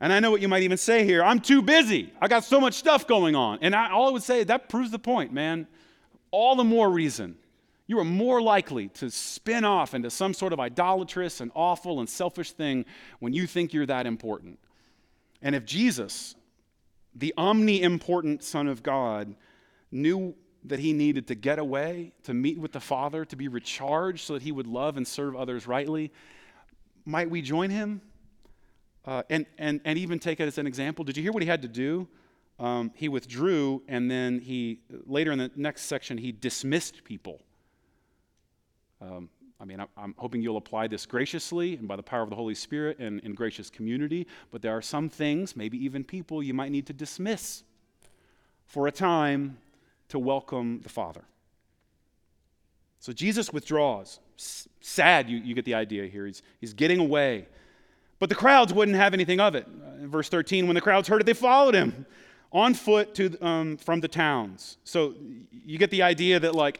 And 0.00 0.12
I 0.12 0.18
know 0.18 0.30
what 0.32 0.40
you 0.40 0.48
might 0.48 0.64
even 0.64 0.78
say 0.78 1.04
here 1.04 1.22
I'm 1.22 1.38
too 1.38 1.62
busy. 1.62 2.12
I 2.20 2.26
got 2.26 2.42
so 2.44 2.60
much 2.60 2.74
stuff 2.74 3.06
going 3.06 3.36
on. 3.36 3.60
And 3.62 3.74
I, 3.74 3.90
all 3.90 4.08
I 4.08 4.10
would 4.12 4.22
say, 4.22 4.42
that 4.44 4.68
proves 4.68 4.90
the 4.90 4.98
point, 4.98 5.32
man. 5.32 5.66
All 6.30 6.56
the 6.56 6.64
more 6.64 6.90
reason. 6.90 7.36
you 7.86 7.98
are 7.98 8.04
more 8.04 8.40
likely 8.40 8.88
to 8.88 9.10
spin 9.10 9.64
off 9.64 9.92
into 9.94 10.10
some 10.10 10.32
sort 10.32 10.52
of 10.52 10.58
idolatrous 10.58 11.40
and 11.40 11.52
awful 11.54 12.00
and 12.00 12.08
selfish 12.08 12.52
thing 12.52 12.84
when 13.20 13.32
you 13.32 13.46
think 13.46 13.72
you're 13.72 13.86
that 13.86 14.06
important. 14.06 14.58
And 15.42 15.54
if 15.54 15.64
Jesus, 15.66 16.34
the 17.14 17.34
omni 17.36 17.82
important 17.82 18.42
Son 18.42 18.66
of 18.66 18.82
God, 18.82 19.34
knew 19.90 20.34
that 20.64 20.78
he 20.78 20.92
needed 20.92 21.26
to 21.28 21.34
get 21.34 21.58
away, 21.58 22.12
to 22.24 22.34
meet 22.34 22.58
with 22.58 22.72
the 22.72 22.80
Father, 22.80 23.24
to 23.24 23.36
be 23.36 23.48
recharged 23.48 24.24
so 24.26 24.34
that 24.34 24.42
he 24.42 24.52
would 24.52 24.66
love 24.66 24.96
and 24.96 25.06
serve 25.06 25.34
others 25.34 25.66
rightly, 25.66 26.12
might 27.04 27.28
we 27.28 27.42
join 27.42 27.70
him? 27.70 28.00
Uh, 29.04 29.22
and, 29.28 29.46
and, 29.58 29.80
and 29.84 29.98
even 29.98 30.18
take 30.20 30.38
it 30.38 30.46
as 30.46 30.58
an 30.58 30.66
example. 30.66 31.04
Did 31.04 31.16
you 31.16 31.22
hear 31.22 31.32
what 31.32 31.42
he 31.42 31.48
had 31.48 31.62
to 31.62 31.68
do? 31.68 32.06
Um, 32.60 32.92
he 32.94 33.08
withdrew, 33.08 33.82
and 33.88 34.08
then 34.08 34.38
he, 34.38 34.78
later 35.06 35.32
in 35.32 35.38
the 35.38 35.50
next 35.56 35.82
section, 35.82 36.16
he 36.16 36.30
dismissed 36.30 37.02
people. 37.02 37.40
Um, 39.00 39.28
I 39.60 39.64
mean, 39.64 39.84
I'm 39.96 40.14
hoping 40.18 40.42
you'll 40.42 40.56
apply 40.56 40.88
this 40.88 41.06
graciously 41.06 41.74
and 41.74 41.88
by 41.88 41.96
the 41.96 42.02
power 42.02 42.22
of 42.22 42.30
the 42.30 42.36
Holy 42.36 42.54
Spirit 42.54 42.98
and 42.98 43.20
in 43.20 43.34
gracious 43.34 43.70
community, 43.70 44.26
but 44.50 44.60
there 44.60 44.76
are 44.76 44.82
some 44.82 45.08
things, 45.08 45.56
maybe 45.56 45.82
even 45.84 46.04
people, 46.04 46.42
you 46.42 46.54
might 46.54 46.72
need 46.72 46.86
to 46.86 46.92
dismiss 46.92 47.62
for 48.66 48.86
a 48.86 48.92
time 48.92 49.58
to 50.12 50.18
welcome 50.18 50.80
the 50.82 50.90
Father. 50.90 51.22
So 53.00 53.14
Jesus 53.14 53.50
withdraws. 53.50 54.20
Sad, 54.36 55.30
you, 55.30 55.38
you 55.38 55.54
get 55.54 55.64
the 55.64 55.72
idea 55.72 56.06
here. 56.06 56.26
He's, 56.26 56.42
he's 56.60 56.74
getting 56.74 57.00
away. 57.00 57.48
But 58.18 58.28
the 58.28 58.34
crowds 58.34 58.74
wouldn't 58.74 58.96
have 58.96 59.14
anything 59.14 59.40
of 59.40 59.54
it. 59.54 59.66
In 60.00 60.10
verse 60.10 60.28
13, 60.28 60.66
when 60.66 60.74
the 60.74 60.82
crowds 60.82 61.08
heard 61.08 61.22
it, 61.22 61.24
they 61.24 61.32
followed 61.32 61.74
him 61.74 62.04
on 62.52 62.74
foot 62.74 63.14
to, 63.14 63.38
um, 63.40 63.78
from 63.78 64.00
the 64.00 64.08
towns. 64.08 64.76
So 64.84 65.14
you 65.64 65.78
get 65.78 65.90
the 65.90 66.02
idea 66.02 66.38
that, 66.38 66.54
like, 66.54 66.78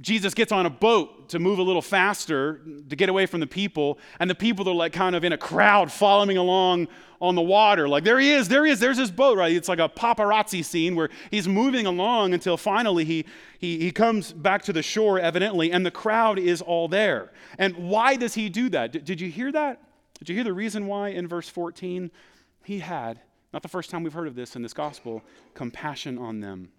Jesus 0.00 0.32
gets 0.32 0.52
on 0.52 0.64
a 0.64 0.70
boat 0.70 1.28
to 1.28 1.38
move 1.38 1.58
a 1.58 1.62
little 1.62 1.82
faster 1.82 2.62
to 2.88 2.96
get 2.96 3.08
away 3.08 3.26
from 3.26 3.40
the 3.40 3.46
people, 3.46 3.98
and 4.18 4.28
the 4.30 4.34
people 4.34 4.68
are 4.68 4.74
like 4.74 4.92
kind 4.92 5.14
of 5.14 5.22
in 5.22 5.32
a 5.32 5.38
crowd 5.38 5.92
following 5.92 6.38
along 6.38 6.88
on 7.20 7.34
the 7.34 7.42
water. 7.42 7.88
Like, 7.88 8.02
there 8.02 8.18
he 8.18 8.32
is, 8.32 8.48
there 8.48 8.64
he 8.64 8.72
is, 8.72 8.80
there's 8.80 8.98
his 8.98 9.10
boat, 9.10 9.38
right? 9.38 9.52
It's 9.52 9.68
like 9.68 9.78
a 9.78 9.88
paparazzi 9.88 10.64
scene 10.64 10.96
where 10.96 11.10
he's 11.30 11.46
moving 11.46 11.86
along 11.86 12.34
until 12.34 12.56
finally 12.56 13.04
he, 13.04 13.26
he, 13.58 13.78
he 13.78 13.92
comes 13.92 14.32
back 14.32 14.62
to 14.62 14.72
the 14.72 14.82
shore, 14.82 15.20
evidently, 15.20 15.70
and 15.70 15.86
the 15.86 15.90
crowd 15.90 16.38
is 16.38 16.60
all 16.60 16.88
there. 16.88 17.30
And 17.58 17.76
why 17.76 18.16
does 18.16 18.34
he 18.34 18.48
do 18.48 18.68
that? 18.70 18.92
D- 18.92 18.98
did 18.98 19.20
you 19.20 19.30
hear 19.30 19.52
that? 19.52 19.80
Did 20.18 20.30
you 20.30 20.34
hear 20.34 20.44
the 20.44 20.52
reason 20.52 20.86
why 20.86 21.10
in 21.10 21.28
verse 21.28 21.48
14? 21.48 22.10
He 22.64 22.80
had, 22.80 23.20
not 23.52 23.62
the 23.62 23.68
first 23.68 23.90
time 23.90 24.02
we've 24.02 24.12
heard 24.12 24.28
of 24.28 24.34
this 24.34 24.56
in 24.56 24.62
this 24.62 24.72
gospel, 24.72 25.22
compassion 25.54 26.18
on 26.18 26.40
them. 26.40 26.70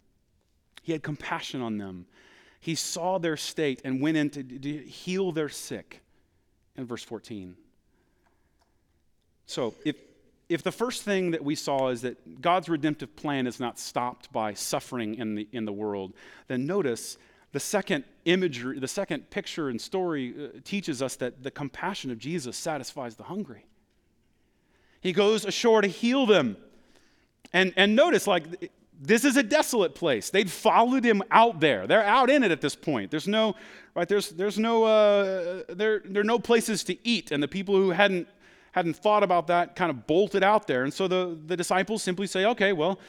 He 0.82 0.92
had 0.92 1.04
compassion 1.04 1.62
on 1.62 1.78
them. 1.78 2.06
He 2.64 2.76
saw 2.76 3.18
their 3.18 3.36
state 3.36 3.82
and 3.84 4.00
went 4.00 4.16
in 4.16 4.30
to, 4.30 4.42
heal 4.42 5.34
their 5.34 5.50
sick 5.50 6.00
in 6.78 6.86
verse 6.86 7.04
14. 7.04 7.58
So, 9.48 9.76
if, 9.84 9.98
if 10.48 10.64
the 10.64 10.72
first 10.72 11.04
thing 11.04 11.32
that 11.32 11.44
we 11.44 11.56
saw 11.56 11.90
is 11.90 12.04
that 12.04 12.42
God's 12.42 12.70
redemptive 12.70 13.18
plan 13.18 13.48
is 13.48 13.60
not 13.60 13.80
stopped 13.80 14.32
by 14.32 14.54
suffering 14.54 15.16
in 15.16 15.36
the, 15.36 15.48
in 15.52 15.66
the 15.66 15.74
world, 15.74 16.14
then 16.48 16.66
notice 16.66 17.18
the 17.52 17.60
second 17.60 18.06
imagery, 18.24 18.80
the 18.80 18.88
second 18.88 19.30
picture 19.30 19.68
and 19.68 19.82
story 19.82 20.34
uh, 20.34 20.60
teaches 20.64 21.02
us 21.02 21.18
that 21.18 21.44
the 21.44 21.52
compassion 21.52 22.12
of 22.12 22.18
Jesus 22.18 22.56
satisfies 22.56 23.18
the 23.18 23.24
hungry. 23.24 23.66
He 25.02 25.12
goes 25.12 25.44
ashore 25.44 25.82
to 25.82 25.90
heal 25.90 26.26
them. 26.26 26.56
And, 27.52 27.74
and 27.76 27.94
notice, 27.94 28.26
like, 28.26 28.72
this 29.02 29.26
is 29.26 29.38
a 29.38 29.44
desolate 29.44 29.96
place. 29.96 30.30
They'd 30.30 30.50
followed 30.50 31.04
him 31.04 31.22
out 31.32 31.60
there. 31.60 31.88
They're 31.88 32.04
out 32.04 32.30
in 32.30 32.44
it 32.44 32.52
at 32.52 32.62
this 32.62 32.76
point. 32.76 33.12
There's 33.12 33.28
no, 33.28 33.56
right? 33.96 34.08
There's, 34.08 34.30
there's 34.30 34.58
no, 34.58 34.84
uh, 34.84 35.64
there, 35.70 36.02
there 36.06 36.22
are 36.22 36.26
no 36.26 36.40
places 36.40 36.84
to 36.86 37.08
eat. 37.08 37.32
And 37.32 37.42
the 37.42 37.48
people 37.48 37.76
who 37.76 37.92
hadn't, 37.92 38.28
hadn't 38.72 38.96
thought 38.96 39.24
about 39.24 39.48
that 39.48 39.76
kind 39.76 39.90
of 39.90 40.08
bolted 40.08 40.44
out 40.44 40.68
there. 40.68 40.84
And 40.84 40.94
so 40.94 41.08
the, 41.08 41.38
the 41.46 41.58
disciples 41.58 42.02
simply 42.02 42.28
say, 42.28 42.46
okay, 42.46 42.74
well, 42.74 43.00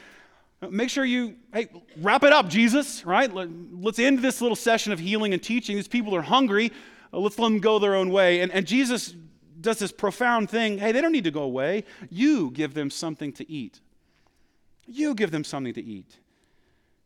make 0.69 0.89
sure 0.89 1.05
you, 1.05 1.35
hey, 1.53 1.69
wrap 1.97 2.23
it 2.23 2.33
up, 2.33 2.49
Jesus, 2.49 3.05
right? 3.05 3.31
Let, 3.33 3.49
us 3.85 3.99
end 3.99 4.19
this 4.19 4.41
little 4.41 4.55
session 4.55 4.91
of 4.91 4.99
healing 4.99 5.33
and 5.33 5.41
teaching. 5.41 5.75
These 5.75 5.87
people 5.87 6.15
are 6.15 6.21
hungry. 6.21 6.71
Uh, 7.13 7.19
let's 7.19 7.39
let 7.39 7.47
them 7.49 7.59
go 7.59 7.79
their 7.79 7.95
own 7.95 8.09
way. 8.09 8.41
And, 8.41 8.51
and 8.51 8.65
Jesus 8.67 9.15
does 9.61 9.79
this 9.79 9.91
profound 9.91 10.49
thing. 10.49 10.77
Hey, 10.77 10.91
they 10.91 11.01
don't 11.01 11.11
need 11.11 11.23
to 11.23 11.31
go 11.31 11.43
away. 11.43 11.85
You 12.09 12.51
give 12.51 12.73
them 12.73 12.89
something 12.89 13.31
to 13.33 13.49
eat. 13.49 13.81
You 14.87 15.15
give 15.15 15.31
them 15.31 15.43
something 15.43 15.73
to 15.73 15.83
eat. 15.83 16.17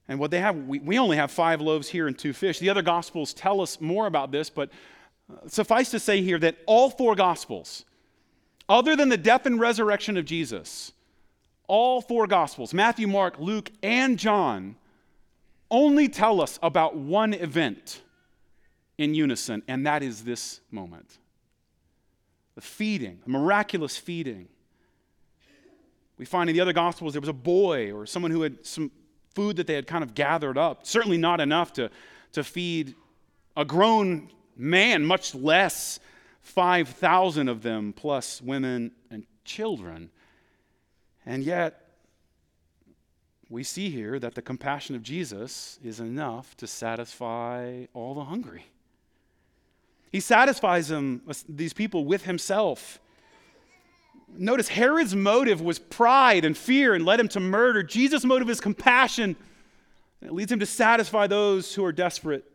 And 0.07 0.19
what 0.19 0.31
they 0.31 0.39
have, 0.39 0.55
we, 0.55 0.79
we 0.79 0.97
only 0.97 1.17
have 1.17 1.31
five 1.31 1.61
loaves 1.61 1.87
here 1.87 2.07
and 2.07 2.17
two 2.17 2.33
fish. 2.33 2.59
The 2.59 2.69
other 2.69 2.81
gospels 2.81 3.33
tell 3.33 3.61
us 3.61 3.79
more 3.79 4.07
about 4.07 4.31
this, 4.31 4.49
but 4.49 4.71
uh, 5.31 5.47
suffice 5.47 5.91
to 5.91 5.99
say 5.99 6.21
here 6.21 6.39
that 6.39 6.57
all 6.65 6.89
four 6.89 7.15
gospels, 7.15 7.85
other 8.67 8.95
than 8.95 9.09
the 9.09 9.17
death 9.17 9.45
and 9.45 9.59
resurrection 9.59 10.17
of 10.17 10.25
Jesus, 10.25 10.93
all 11.67 12.01
four 12.01 12.25
gospels, 12.25 12.73
Matthew, 12.73 13.07
Mark, 13.07 13.39
Luke, 13.39 13.71
and 13.83 14.17
John, 14.17 14.75
only 15.69 16.09
tell 16.09 16.41
us 16.41 16.57
about 16.63 16.95
one 16.97 17.33
event 17.35 18.01
in 18.97 19.13
unison, 19.13 19.61
and 19.67 19.85
that 19.85 20.03
is 20.03 20.23
this 20.23 20.59
moment 20.71 21.19
the 22.55 22.61
feeding, 22.61 23.19
the 23.23 23.29
miraculous 23.29 23.95
feeding 23.95 24.49
we 26.19 26.25
find 26.25 26.49
in 26.49 26.55
the 26.55 26.61
other 26.61 26.73
Gospels 26.73 27.13
there 27.13 27.21
was 27.21 27.29
a 27.29 27.33
boy 27.33 27.91
or 27.91 28.05
someone 28.05 28.29
who 28.29 28.41
had 28.41 28.63
some 28.65 28.91
food 29.33 29.55
that 29.55 29.65
they 29.65 29.73
had 29.73 29.87
kind 29.87 30.03
of 30.03 30.13
gathered 30.13 30.57
up, 30.57 30.85
certainly 30.85 31.17
not 31.17 31.39
enough 31.39 31.73
to, 31.73 31.89
to 32.33 32.43
feed 32.43 32.93
a 33.55 33.63
grown 33.63 34.29
man, 34.57 35.05
much 35.05 35.33
less 35.33 35.99
5,000 36.41 37.47
of 37.47 37.61
them, 37.63 37.93
plus 37.93 38.41
women 38.41 38.91
and 39.09 39.25
children. 39.45 40.11
And 41.25 41.41
yet, 41.41 41.85
we 43.49 43.63
see 43.63 43.89
here 43.89 44.19
that 44.19 44.35
the 44.35 44.41
compassion 44.41 44.95
of 44.95 45.01
Jesus 45.01 45.79
is 45.83 46.01
enough 46.01 46.55
to 46.57 46.67
satisfy 46.67 47.85
all 47.93 48.13
the 48.13 48.25
hungry. 48.25 48.65
He 50.11 50.19
satisfies 50.19 50.89
them, 50.89 51.21
uh, 51.29 51.33
these 51.47 51.73
people 51.73 52.03
with 52.03 52.25
himself. 52.25 52.99
Notice 54.37 54.67
Herod's 54.69 55.15
motive 55.15 55.61
was 55.61 55.79
pride 55.79 56.45
and 56.45 56.57
fear 56.57 56.93
and 56.93 57.05
led 57.05 57.19
him 57.19 57.27
to 57.29 57.39
murder. 57.39 57.83
Jesus' 57.83 58.23
motive 58.23 58.49
is 58.49 58.61
compassion. 58.61 59.35
It 60.21 60.33
leads 60.33 60.51
him 60.51 60.59
to 60.59 60.65
satisfy 60.65 61.27
those 61.27 61.73
who 61.73 61.83
are 61.85 61.91
desperate. 61.91 62.45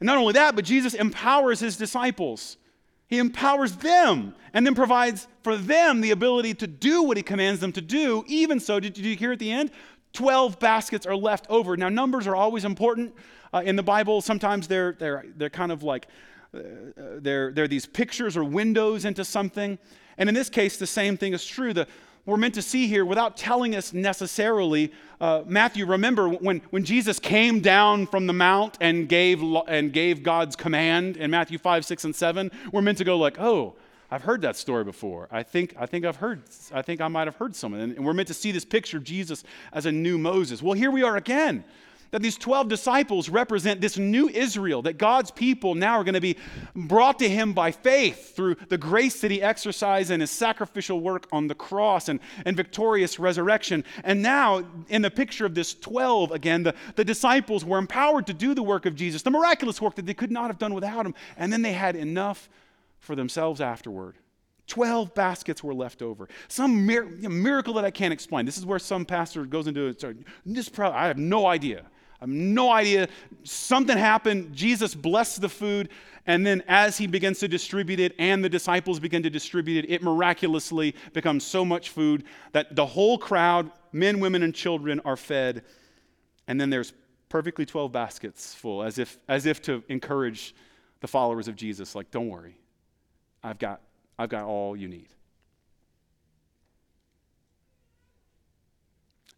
And 0.00 0.06
not 0.06 0.18
only 0.18 0.32
that, 0.34 0.56
but 0.56 0.64
Jesus 0.64 0.94
empowers 0.94 1.60
his 1.60 1.76
disciples. 1.76 2.56
He 3.06 3.18
empowers 3.18 3.76
them 3.76 4.34
and 4.54 4.64
then 4.64 4.74
provides 4.74 5.26
for 5.42 5.56
them 5.56 6.00
the 6.00 6.12
ability 6.12 6.54
to 6.54 6.66
do 6.66 7.02
what 7.02 7.16
he 7.16 7.22
commands 7.22 7.60
them 7.60 7.72
to 7.72 7.80
do. 7.80 8.24
Even 8.26 8.60
so, 8.60 8.80
did, 8.80 8.96
you 8.96 9.16
hear 9.16 9.32
at 9.32 9.38
the 9.38 9.50
end? 9.50 9.70
12 10.12 10.58
baskets 10.58 11.06
are 11.06 11.16
left 11.16 11.46
over. 11.48 11.76
Now, 11.76 11.88
numbers 11.88 12.26
are 12.26 12.36
always 12.36 12.64
important 12.64 13.14
uh, 13.52 13.62
in 13.64 13.76
the 13.76 13.82
Bible. 13.82 14.20
Sometimes 14.20 14.68
they're, 14.68 14.92
they're, 14.92 15.24
they're 15.36 15.50
kind 15.50 15.72
of 15.72 15.82
like, 15.82 16.08
they're, 16.52 17.52
they're 17.52 17.68
these 17.68 17.86
pictures 17.86 18.36
or 18.36 18.44
windows 18.44 19.04
into 19.04 19.24
something. 19.24 19.78
And 20.18 20.28
in 20.28 20.34
this 20.34 20.48
case, 20.48 20.76
the 20.76 20.86
same 20.86 21.16
thing 21.16 21.32
is 21.32 21.44
true. 21.44 21.72
The, 21.72 21.86
we're 22.26 22.36
meant 22.36 22.54
to 22.54 22.62
see 22.62 22.86
here 22.86 23.04
without 23.04 23.36
telling 23.36 23.74
us 23.74 23.92
necessarily. 23.92 24.92
Uh, 25.20 25.42
Matthew, 25.46 25.86
remember 25.86 26.28
when, 26.28 26.60
when 26.70 26.84
Jesus 26.84 27.18
came 27.18 27.60
down 27.60 28.06
from 28.06 28.26
the 28.26 28.32
mount 28.32 28.76
and 28.80 29.08
gave, 29.08 29.42
and 29.42 29.92
gave 29.92 30.22
God's 30.22 30.56
command 30.56 31.16
in 31.16 31.30
Matthew 31.30 31.58
5, 31.58 31.84
6, 31.84 32.04
and 32.04 32.14
7, 32.14 32.50
we're 32.72 32.82
meant 32.82 32.98
to 32.98 33.04
go 33.04 33.16
like, 33.16 33.40
oh, 33.40 33.74
I've 34.10 34.22
heard 34.22 34.42
that 34.42 34.56
story 34.56 34.84
before. 34.84 35.28
I 35.30 35.44
think, 35.44 35.74
I 35.78 35.86
think 35.86 36.04
I've 36.04 36.16
heard, 36.16 36.42
I 36.74 36.82
think 36.82 37.00
I 37.00 37.08
might 37.08 37.28
have 37.28 37.36
heard 37.36 37.54
some. 37.54 37.74
And 37.74 38.04
we're 38.04 38.12
meant 38.12 38.28
to 38.28 38.34
see 38.34 38.50
this 38.50 38.64
picture 38.64 38.96
of 38.96 39.04
Jesus 39.04 39.44
as 39.72 39.86
a 39.86 39.92
new 39.92 40.18
Moses. 40.18 40.62
Well, 40.62 40.74
here 40.74 40.90
we 40.90 41.02
are 41.02 41.16
again 41.16 41.64
that 42.10 42.22
these 42.22 42.36
12 42.36 42.68
disciples 42.68 43.28
represent 43.28 43.80
this 43.80 43.96
new 43.96 44.28
Israel, 44.28 44.82
that 44.82 44.98
God's 44.98 45.30
people 45.30 45.74
now 45.74 45.94
are 45.94 46.04
going 46.04 46.14
to 46.14 46.20
be 46.20 46.36
brought 46.74 47.18
to 47.20 47.28
him 47.28 47.52
by 47.52 47.70
faith 47.70 48.34
through 48.34 48.56
the 48.68 48.78
grace 48.78 49.20
that 49.20 49.30
he 49.30 49.42
exercised 49.42 50.10
in 50.10 50.20
his 50.20 50.30
sacrificial 50.30 51.00
work 51.00 51.28
on 51.32 51.46
the 51.46 51.54
cross 51.54 52.08
and, 52.08 52.20
and 52.44 52.56
victorious 52.56 53.18
resurrection. 53.18 53.84
And 54.04 54.22
now, 54.22 54.64
in 54.88 55.02
the 55.02 55.10
picture 55.10 55.46
of 55.46 55.54
this 55.54 55.74
12 55.74 56.32
again, 56.32 56.62
the, 56.62 56.74
the 56.96 57.04
disciples 57.04 57.64
were 57.64 57.78
empowered 57.78 58.26
to 58.26 58.34
do 58.34 58.54
the 58.54 58.62
work 58.62 58.86
of 58.86 58.94
Jesus, 58.94 59.22
the 59.22 59.30
miraculous 59.30 59.80
work 59.80 59.94
that 59.96 60.06
they 60.06 60.14
could 60.14 60.30
not 60.30 60.48
have 60.48 60.58
done 60.58 60.74
without 60.74 61.06
him. 61.06 61.14
And 61.36 61.52
then 61.52 61.62
they 61.62 61.72
had 61.72 61.96
enough 61.96 62.48
for 62.98 63.14
themselves 63.14 63.60
afterward. 63.60 64.16
12 64.66 65.14
baskets 65.14 65.64
were 65.64 65.74
left 65.74 66.00
over. 66.00 66.28
Some 66.46 66.86
mir- 66.86 67.04
miracle 67.04 67.74
that 67.74 67.84
I 67.84 67.90
can't 67.90 68.12
explain. 68.12 68.46
This 68.46 68.56
is 68.56 68.64
where 68.64 68.78
some 68.78 69.04
pastor 69.04 69.44
goes 69.44 69.66
into 69.66 69.86
it. 69.86 70.04
This 70.46 70.68
probably, 70.68 70.98
I 70.98 71.08
have 71.08 71.18
no 71.18 71.46
idea. 71.46 71.86
I 72.20 72.24
have 72.24 72.28
no 72.30 72.70
idea. 72.70 73.08
Something 73.44 73.96
happened. 73.96 74.52
Jesus 74.54 74.94
blessed 74.94 75.40
the 75.40 75.48
food. 75.48 75.88
And 76.26 76.46
then, 76.46 76.62
as 76.68 76.98
he 76.98 77.06
begins 77.06 77.38
to 77.40 77.48
distribute 77.48 77.98
it 77.98 78.14
and 78.18 78.44
the 78.44 78.48
disciples 78.48 79.00
begin 79.00 79.22
to 79.22 79.30
distribute 79.30 79.84
it, 79.84 79.90
it 79.90 80.02
miraculously 80.02 80.94
becomes 81.14 81.44
so 81.44 81.64
much 81.64 81.88
food 81.88 82.24
that 82.52 82.76
the 82.76 82.84
whole 82.84 83.16
crowd, 83.16 83.70
men, 83.92 84.20
women, 84.20 84.42
and 84.42 84.54
children, 84.54 85.00
are 85.00 85.16
fed. 85.16 85.64
And 86.46 86.60
then 86.60 86.68
there's 86.68 86.92
perfectly 87.30 87.64
12 87.64 87.90
baskets 87.90 88.54
full, 88.54 88.82
as 88.82 88.98
if, 88.98 89.18
as 89.28 89.46
if 89.46 89.62
to 89.62 89.82
encourage 89.88 90.54
the 91.00 91.08
followers 91.08 91.48
of 91.48 91.56
Jesus, 91.56 91.94
like, 91.94 92.10
don't 92.10 92.28
worry, 92.28 92.58
I've 93.42 93.58
got, 93.58 93.80
I've 94.18 94.28
got 94.28 94.44
all 94.44 94.76
you 94.76 94.88
need. 94.88 95.08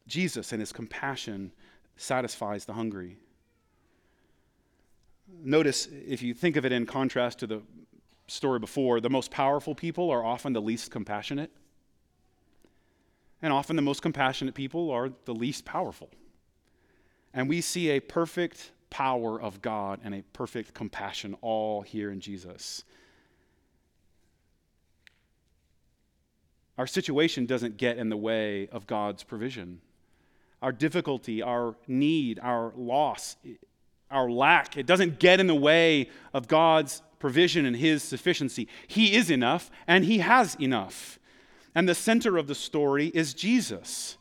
Jesus 0.09 0.53
and 0.53 0.61
his 0.61 0.73
compassion 0.73 1.53
satisfies 2.03 2.65
the 2.65 2.73
hungry. 2.73 3.17
Notice, 5.43 5.87
if 5.87 6.23
you 6.23 6.35
think 6.35 6.57
of 6.57 6.67
it 6.67 6.73
in 6.73 6.85
contrast 6.85 7.39
to 7.39 7.47
the 7.47 7.63
story 8.27 8.59
before, 8.59 9.01
the 9.01 9.11
most 9.11 9.31
powerful 9.31 9.75
people 9.75 10.11
are 10.11 10.25
often 10.25 10.53
the 10.53 10.61
least 10.61 10.91
compassionate. 10.91 11.51
And 13.41 13.53
often 13.53 13.77
the 13.77 13.83
most 13.83 14.03
compassionate 14.03 14.55
people 14.55 14.91
are 14.91 15.11
the 15.25 15.35
least 15.35 15.65
powerful. 15.65 16.11
And 17.33 17.49
we 17.49 17.61
see 17.61 17.91
a 17.91 18.01
perfect 18.01 18.73
power 18.91 19.41
of 19.41 19.63
God 19.63 20.01
and 20.05 20.15
a 20.15 20.23
perfect 20.33 20.75
compassion 20.75 21.37
all 21.41 21.83
here 21.83 22.11
in 22.11 22.21
Jesus. 22.21 22.85
Our 26.79 26.87
situation 26.87 27.47
doesn't 27.47 27.77
get 27.77 27.97
in 27.97 28.09
the 28.11 28.17
way 28.17 28.69
of 28.69 28.87
God's 28.87 29.23
provision. 29.23 29.81
Our 30.63 30.73
difficulty, 30.73 31.43
our 31.43 31.75
need, 31.87 32.39
our 32.39 32.73
loss, 32.77 33.37
our 34.11 34.31
lack, 34.31 34.77
it 34.77 34.87
doesn't 34.87 35.19
get 35.19 35.41
in 35.41 35.49
the 35.49 35.55
way 35.55 36.09
of 36.33 36.49
God's 36.49 37.03
provision 37.19 37.67
and 37.67 37.77
His 37.77 38.03
sufficiency. 38.03 38.69
He 38.87 39.15
is 39.15 39.31
enough, 39.31 39.71
and 39.87 40.05
He 40.05 40.19
has 40.19 40.55
enough. 40.61 41.19
And 41.75 41.89
the 41.89 41.95
center 41.95 42.39
of 42.39 42.47
the 42.47 42.55
story 42.55 43.09
is 43.09 43.35
Jesus. 43.35 44.17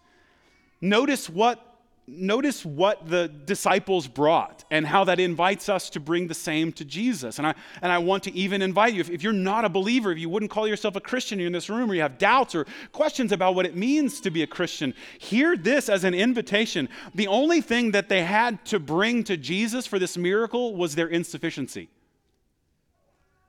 Notice 0.81 1.29
what 1.29 1.70
notice 2.08 2.66
what 2.66 3.08
the 3.08 3.28
disciples 3.28 4.08
brought 4.08 4.64
and 4.70 4.86
how 4.86 5.04
that 5.06 5.20
invites 5.20 5.70
us 5.70 5.89
to 5.91 5.99
bring 5.99 6.28
the 6.28 6.34
same 6.34 6.72
to 6.74 6.84
Jesus. 6.84 7.38
And 7.38 7.47
I, 7.47 7.54
and 7.82 7.91
I 7.91 7.99
want 7.99 8.24
to 8.24 8.34
even 8.34 8.62
invite 8.62 8.93
you, 8.93 9.02
if, 9.02 9.10
if 9.10 9.24
you're 9.24 9.34
not 9.34 9.66
a 9.66 9.70
believer, 9.70 10.12
if 10.12 10.18
you 10.18 10.30
wouldn't 10.30 10.52
call 10.52 10.68
yourself 10.68 10.95
a 10.95 10.99
Christian, 10.99 11.39
you're 11.39 11.47
in 11.47 11.54
this 11.54 11.70
room 11.70 11.89
or 11.89 11.93
you 11.93 12.02
have 12.02 12.18
doubts 12.18 12.56
or 12.56 12.66
questions 12.91 13.32
about 13.32 13.56
what 13.56 13.66
it 13.66 13.76
means 13.76 14.20
to 14.22 14.32
be 14.32 14.43
a 14.43 14.47
Christian, 14.47 14.93
hear 15.20 15.56
this 15.56 15.89
as 15.89 16.04
an 16.04 16.14
invitation. 16.14 16.89
The 17.16 17.28
only 17.28 17.62
thing 17.62 17.91
that 17.91 18.10
they 18.10 18.24
had 18.24 18.66
to 18.66 18.80
bring 18.80 19.24
to 19.26 19.38
Jesus 19.38 19.88
for 19.88 19.99
this 19.99 20.18
miracle 20.18 20.76
was 20.76 20.95
their 20.95 21.08
insufficiency. 21.08 21.89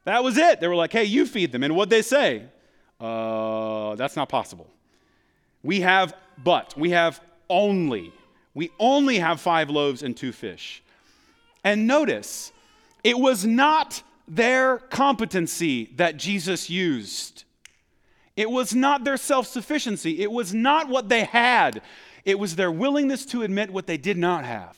That 0.05 0.23
was 0.23 0.37
it. 0.37 0.61
They 0.61 0.69
were 0.69 0.77
like, 0.77 0.93
hey, 0.93 1.05
you 1.05 1.27
feed 1.27 1.53
them. 1.53 1.63
And 1.63 1.75
what'd 1.75 1.91
they 1.91 2.03
say? 2.03 2.45
Uh, 3.01 3.95
that's 3.97 4.17
not 4.17 4.29
possible. 4.29 4.69
We 5.63 5.81
have 5.81 6.15
but, 6.43 6.75
we 6.77 6.91
have 6.91 7.21
only 7.49 8.13
we 8.55 8.71
only 8.79 9.19
have 9.19 9.41
five 9.41 9.71
loaves 9.71 10.03
and 10.03 10.17
two 10.17 10.33
fish. 10.33 10.83
And 11.65 11.87
notice, 11.87 12.53
it 13.03 13.19
was 13.19 13.45
not 13.45 14.03
their 14.29 14.79
competency 14.79 15.87
that 15.97 16.17
Jesus 16.17 16.69
used. 16.69 17.45
It 18.37 18.51
was 18.51 18.75
not 18.75 19.05
their 19.05 19.17
self 19.17 19.47
sufficiency. 19.47 20.23
It 20.23 20.31
was 20.31 20.55
not 20.55 20.89
what 20.89 21.09
they 21.09 21.25
had. 21.25 21.83
It 22.25 22.39
was 22.39 22.57
their 22.57 22.71
willingness 22.71 23.27
to 23.27 23.43
admit 23.43 23.71
what 23.71 23.87
they 23.87 23.97
did 23.97 24.17
not 24.17 24.45
have. 24.45 24.77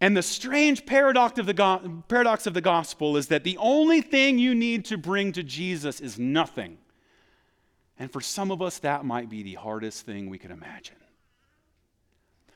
And 0.00 0.16
the 0.16 0.22
strange 0.22 0.84
paradox 0.86 1.38
of 1.38 1.46
the, 1.46 1.54
go- 1.54 2.02
paradox 2.08 2.46
of 2.46 2.54
the 2.54 2.60
gospel 2.60 3.16
is 3.16 3.28
that 3.28 3.44
the 3.44 3.56
only 3.58 4.00
thing 4.00 4.38
you 4.38 4.54
need 4.54 4.84
to 4.86 4.98
bring 4.98 5.32
to 5.32 5.42
Jesus 5.42 6.00
is 6.00 6.18
nothing. 6.18 6.78
And 7.98 8.12
for 8.12 8.20
some 8.20 8.50
of 8.50 8.60
us, 8.60 8.78
that 8.80 9.04
might 9.04 9.30
be 9.30 9.42
the 9.42 9.54
hardest 9.54 10.04
thing 10.04 10.28
we 10.28 10.38
can 10.38 10.50
imagine. 10.50 10.96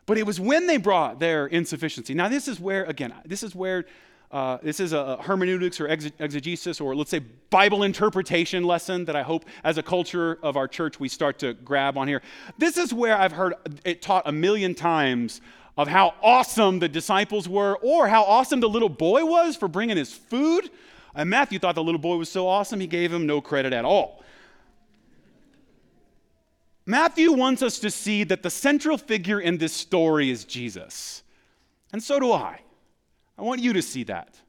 But 0.09 0.17
it 0.17 0.25
was 0.25 0.41
when 0.41 0.67
they 0.67 0.79
brought 0.79 1.21
their 1.21 1.47
insufficiency. 1.49 2.15
Now, 2.15 2.31
this 2.31 2.49
is 2.49 2.59
where, 2.59 2.85
again, 2.85 3.13
this 3.27 3.45
is 3.45 3.55
where. 3.55 3.85
Uh, 4.31 4.59
this 4.63 4.79
is 4.79 4.93
a 4.93 5.17
hermeneutics 5.23 5.81
or 5.81 5.89
exegesis 5.89 6.83
or 6.83 6.95
let's 6.95 7.09
say 7.11 7.21
Bible 7.49 7.83
interpretation 7.83 8.63
lesson 8.63 9.07
that 9.07 9.17
I 9.17 9.23
hope 9.23 9.47
as 9.65 9.79
a 9.79 9.83
culture 9.83 10.39
of 10.43 10.59
our 10.59 10.69
church 10.69 11.01
we 11.01 11.09
start 11.09 11.39
to 11.39 11.55
grab 11.55 11.97
on 11.97 12.07
here. 12.07 12.21
This 12.59 12.77
is 12.77 12.93
where 12.93 13.17
I've 13.17 13.33
heard 13.33 13.55
it 13.87 14.03
taught 14.03 14.25
a 14.27 14.33
million 14.33 14.75
times 14.75 15.41
of 15.79 15.89
how 15.89 16.13
awesome 16.23 16.79
the 16.79 16.91
disciples 16.91 17.49
were 17.49 17.79
or 17.81 18.07
how 18.07 18.23
awesome 18.23 18.61
the 18.61 18.69
little 18.69 18.91
boy 18.91 19.25
was 19.25 19.57
for 19.57 19.67
bringing 19.67 19.97
his 19.97 20.13
food. 20.13 20.69
And 21.15 21.31
Matthew 21.31 21.59
thought 21.59 21.75
the 21.75 21.83
little 21.83 21.99
boy 21.99 22.17
was 22.17 22.29
so 22.29 22.47
awesome 22.47 22.81
he 22.81 22.87
gave 22.87 23.11
him 23.11 23.27
no 23.27 23.41
credit 23.41 23.73
at 23.73 23.87
all. 23.87 24.23
Matthew 26.89 27.33
wants 27.33 27.61
us 27.61 27.79
to 27.81 27.91
see 27.91 28.25
that 28.25 28.43
the 28.43 28.49
central 28.49 28.97
figure 28.97 29.39
in 29.39 29.59
this 29.59 29.75
story 29.75 30.31
is 30.31 30.47
Jesus. 30.47 31.23
And 31.93 32.03
so 32.03 32.19
do 32.19 32.33
I. 32.33 32.63
I 33.37 33.43
want 33.43 33.61
you 33.61 33.75
to 33.75 33.83
see 33.83 34.05
that. 34.05 34.41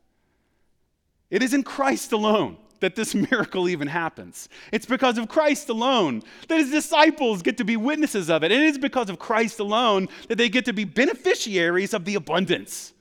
It 1.30 1.44
is 1.44 1.54
in 1.54 1.64
Christ 1.64 2.14
alone 2.14 2.56
that 2.80 2.96
this 2.96 3.14
miracle 3.30 3.68
even 3.68 3.90
happens. 3.90 4.48
It's 4.72 4.86
because 4.86 5.18
of 5.18 5.28
Christ 5.28 5.68
alone 5.68 6.24
that 6.48 6.60
his 6.60 6.72
disciples 6.72 7.42
get 7.42 7.58
to 7.58 7.66
be 7.66 7.76
witnesses 7.76 8.30
of 8.30 8.42
it. 8.46 8.54
It 8.54 8.62
is 8.62 8.78
because 8.78 9.10
of 9.10 9.20
Christ 9.20 9.60
alone 9.60 10.08
that 10.30 10.38
they 10.38 10.48
get 10.48 10.64
to 10.64 10.74
be 10.74 10.86
beneficiaries 10.86 11.94
of 11.94 12.06
the 12.06 12.16
abundance. 12.16 12.94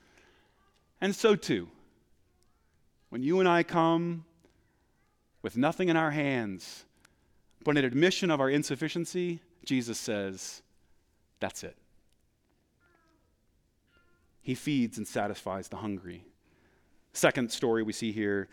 And 1.01 1.15
so 1.15 1.37
too, 1.37 1.69
when 3.11 3.23
you 3.23 3.39
and 3.39 3.49
I 3.49 3.63
come 3.63 4.25
with 5.43 5.57
nothing 5.57 5.91
in 5.91 5.97
our 5.97 6.11
hands, 6.11 6.87
but 7.65 7.77
in 7.77 7.85
admission 7.85 8.31
of 8.31 8.41
our 8.41 8.51
insufficiency, 8.51 9.41
Jesus 9.65 9.99
says, 9.99 10.63
That's 11.41 11.65
it. 11.65 11.77
He 14.41 14.55
feeds 14.55 14.97
and 14.97 15.07
satisfies 15.07 15.69
the 15.69 15.77
hungry. 15.77 16.25
Second 17.13 17.51
story 17.53 17.83
we 17.83 17.93
see 17.93 18.13
here, 18.13 18.49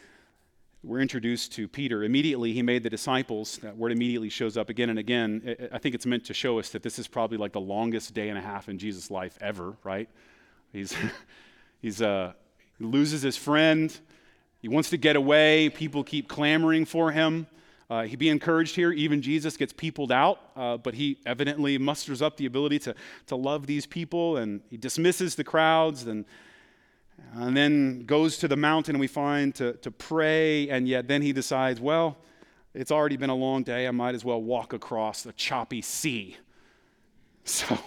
we're 0.83 0.99
introduced 0.99 1.53
to 1.53 1.67
Peter. 1.67 2.03
Immediately, 2.03 2.53
he 2.53 2.61
made 2.61 2.83
the 2.83 2.89
disciples. 2.89 3.57
That 3.59 3.75
word 3.75 3.91
immediately 3.91 4.29
shows 4.29 4.55
up 4.55 4.69
again 4.69 4.89
and 4.89 4.99
again. 4.99 5.55
I 5.71 5.79
think 5.79 5.95
it's 5.95 6.05
meant 6.05 6.25
to 6.25 6.33
show 6.33 6.59
us 6.59 6.69
that 6.69 6.83
this 6.83 6.99
is 6.99 7.07
probably 7.07 7.37
like 7.37 7.53
the 7.53 7.61
longest 7.61 8.13
day 8.13 8.29
and 8.29 8.37
a 8.37 8.41
half 8.41 8.69
in 8.69 8.77
Jesus' 8.77 9.09
life 9.09 9.37
ever, 9.41 9.77
right? 9.83 10.07
He's, 10.71 10.95
he's, 11.81 12.01
uh, 12.01 12.33
he 12.77 12.85
loses 12.85 13.23
his 13.23 13.35
friend. 13.35 13.97
He 14.59 14.67
wants 14.67 14.89
to 14.91 14.97
get 14.97 15.15
away. 15.15 15.69
People 15.69 16.03
keep 16.03 16.27
clamoring 16.27 16.85
for 16.85 17.11
him. 17.11 17.47
Uh, 17.89 18.03
he 18.03 18.15
be 18.15 18.29
encouraged 18.29 18.75
here. 18.75 18.91
Even 18.91 19.21
Jesus 19.21 19.57
gets 19.57 19.71
peopled 19.71 20.11
out, 20.11 20.39
uh, 20.55 20.77
but 20.77 20.95
he 20.95 21.19
evidently 21.25 21.77
musters 21.77 22.21
up 22.21 22.37
the 22.37 22.45
ability 22.45 22.79
to, 22.79 22.95
to 23.27 23.35
love 23.35 23.67
these 23.67 23.85
people 23.85 24.37
and 24.37 24.61
he 24.69 24.77
dismisses 24.77 25.35
the 25.35 25.43
crowds 25.43 26.07
and, 26.07 26.25
and 27.33 27.55
then 27.55 28.05
goes 28.05 28.37
to 28.37 28.47
the 28.47 28.55
mountain, 28.55 28.95
and 28.95 28.99
we 28.99 29.07
find, 29.07 29.53
to, 29.55 29.73
to 29.73 29.91
pray. 29.91 30.69
And 30.69 30.87
yet 30.87 31.07
then 31.07 31.21
he 31.21 31.31
decides, 31.31 31.79
well, 31.79 32.17
it's 32.73 32.91
already 32.91 33.17
been 33.17 33.29
a 33.29 33.35
long 33.35 33.63
day. 33.63 33.87
I 33.87 33.91
might 33.91 34.15
as 34.15 34.25
well 34.25 34.41
walk 34.41 34.73
across 34.73 35.23
the 35.23 35.33
choppy 35.33 35.81
sea. 35.81 36.37
So 37.47 37.77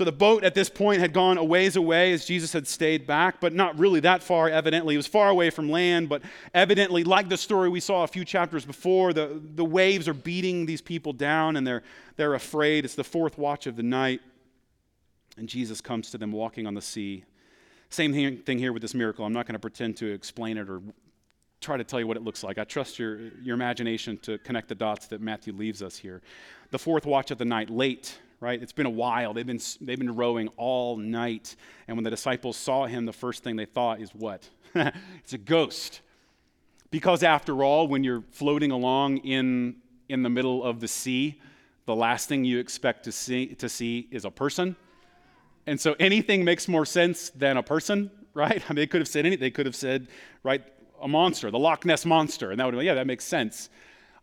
so 0.00 0.04
the 0.04 0.12
boat 0.12 0.44
at 0.44 0.54
this 0.54 0.70
point 0.70 0.98
had 1.02 1.12
gone 1.12 1.36
a 1.36 1.44
ways 1.44 1.76
away 1.76 2.14
as 2.14 2.24
Jesus 2.24 2.54
had 2.54 2.66
stayed 2.66 3.06
back, 3.06 3.38
but 3.38 3.52
not 3.52 3.78
really 3.78 4.00
that 4.00 4.22
far, 4.22 4.48
evidently. 4.48 4.94
It 4.94 4.96
was 4.96 5.06
far 5.06 5.28
away 5.28 5.50
from 5.50 5.70
land, 5.70 6.08
but 6.08 6.22
evidently, 6.54 7.04
like 7.04 7.28
the 7.28 7.36
story 7.36 7.68
we 7.68 7.80
saw 7.80 8.02
a 8.02 8.06
few 8.06 8.24
chapters 8.24 8.64
before, 8.64 9.12
the, 9.12 9.38
the 9.54 9.62
waves 9.62 10.08
are 10.08 10.14
beating 10.14 10.64
these 10.64 10.80
people 10.80 11.12
down 11.12 11.54
and 11.54 11.66
they're, 11.66 11.82
they're 12.16 12.32
afraid. 12.32 12.86
It's 12.86 12.94
the 12.94 13.04
fourth 13.04 13.36
watch 13.36 13.66
of 13.66 13.76
the 13.76 13.82
night, 13.82 14.22
and 15.36 15.46
Jesus 15.46 15.82
comes 15.82 16.10
to 16.12 16.16
them 16.16 16.32
walking 16.32 16.66
on 16.66 16.72
the 16.72 16.80
sea. 16.80 17.24
Same 17.90 18.40
thing 18.42 18.58
here 18.58 18.72
with 18.72 18.80
this 18.80 18.94
miracle. 18.94 19.26
I'm 19.26 19.34
not 19.34 19.44
going 19.44 19.52
to 19.52 19.58
pretend 19.58 19.98
to 19.98 20.10
explain 20.10 20.56
it 20.56 20.70
or 20.70 20.80
try 21.60 21.76
to 21.76 21.84
tell 21.84 22.00
you 22.00 22.06
what 22.06 22.16
it 22.16 22.22
looks 22.22 22.42
like. 22.42 22.56
I 22.56 22.64
trust 22.64 22.98
your, 22.98 23.18
your 23.42 23.54
imagination 23.54 24.16
to 24.22 24.38
connect 24.38 24.68
the 24.68 24.74
dots 24.74 25.08
that 25.08 25.20
Matthew 25.20 25.52
leaves 25.52 25.82
us 25.82 25.98
here. 25.98 26.22
The 26.70 26.78
fourth 26.78 27.04
watch 27.04 27.30
of 27.30 27.36
the 27.36 27.44
night, 27.44 27.68
late, 27.68 28.18
right? 28.40 28.60
It's 28.60 28.72
been 28.72 28.86
a 28.86 28.90
while. 28.90 29.34
They've 29.34 29.46
been, 29.46 29.60
they've 29.80 29.98
been 29.98 30.16
rowing 30.16 30.48
all 30.56 30.96
night. 30.96 31.56
And 31.86 31.96
when 31.96 32.04
the 32.04 32.10
disciples 32.10 32.56
saw 32.56 32.86
him, 32.86 33.04
the 33.04 33.12
first 33.12 33.44
thing 33.44 33.56
they 33.56 33.66
thought 33.66 34.00
is 34.00 34.10
what? 34.14 34.48
it's 34.74 35.34
a 35.34 35.38
ghost. 35.38 36.00
Because 36.90 37.22
after 37.22 37.62
all, 37.62 37.86
when 37.86 38.02
you're 38.02 38.24
floating 38.30 38.70
along 38.70 39.18
in, 39.18 39.76
in 40.08 40.22
the 40.22 40.30
middle 40.30 40.64
of 40.64 40.80
the 40.80 40.88
sea, 40.88 41.40
the 41.84 41.94
last 41.94 42.28
thing 42.28 42.44
you 42.44 42.58
expect 42.58 43.04
to 43.04 43.12
see, 43.12 43.48
to 43.54 43.68
see 43.68 44.08
is 44.10 44.24
a 44.24 44.30
person. 44.30 44.74
And 45.66 45.80
so 45.80 45.94
anything 46.00 46.44
makes 46.44 46.66
more 46.66 46.86
sense 46.86 47.30
than 47.30 47.56
a 47.56 47.62
person, 47.62 48.10
right? 48.34 48.62
I 48.68 48.72
mean, 48.72 48.76
they 48.76 48.86
could 48.86 49.02
have 49.02 49.08
said 49.08 49.26
anything. 49.26 49.40
They 49.40 49.50
could 49.50 49.66
have 49.66 49.76
said, 49.76 50.08
right, 50.42 50.62
a 51.02 51.08
monster, 51.08 51.50
the 51.50 51.58
Loch 51.58 51.84
Ness 51.84 52.06
monster. 52.06 52.50
And 52.50 52.58
that 52.58 52.64
would 52.64 52.74
have 52.74 52.80
been, 52.80 52.86
yeah, 52.86 52.94
that 52.94 53.06
makes 53.06 53.24
sense. 53.24 53.68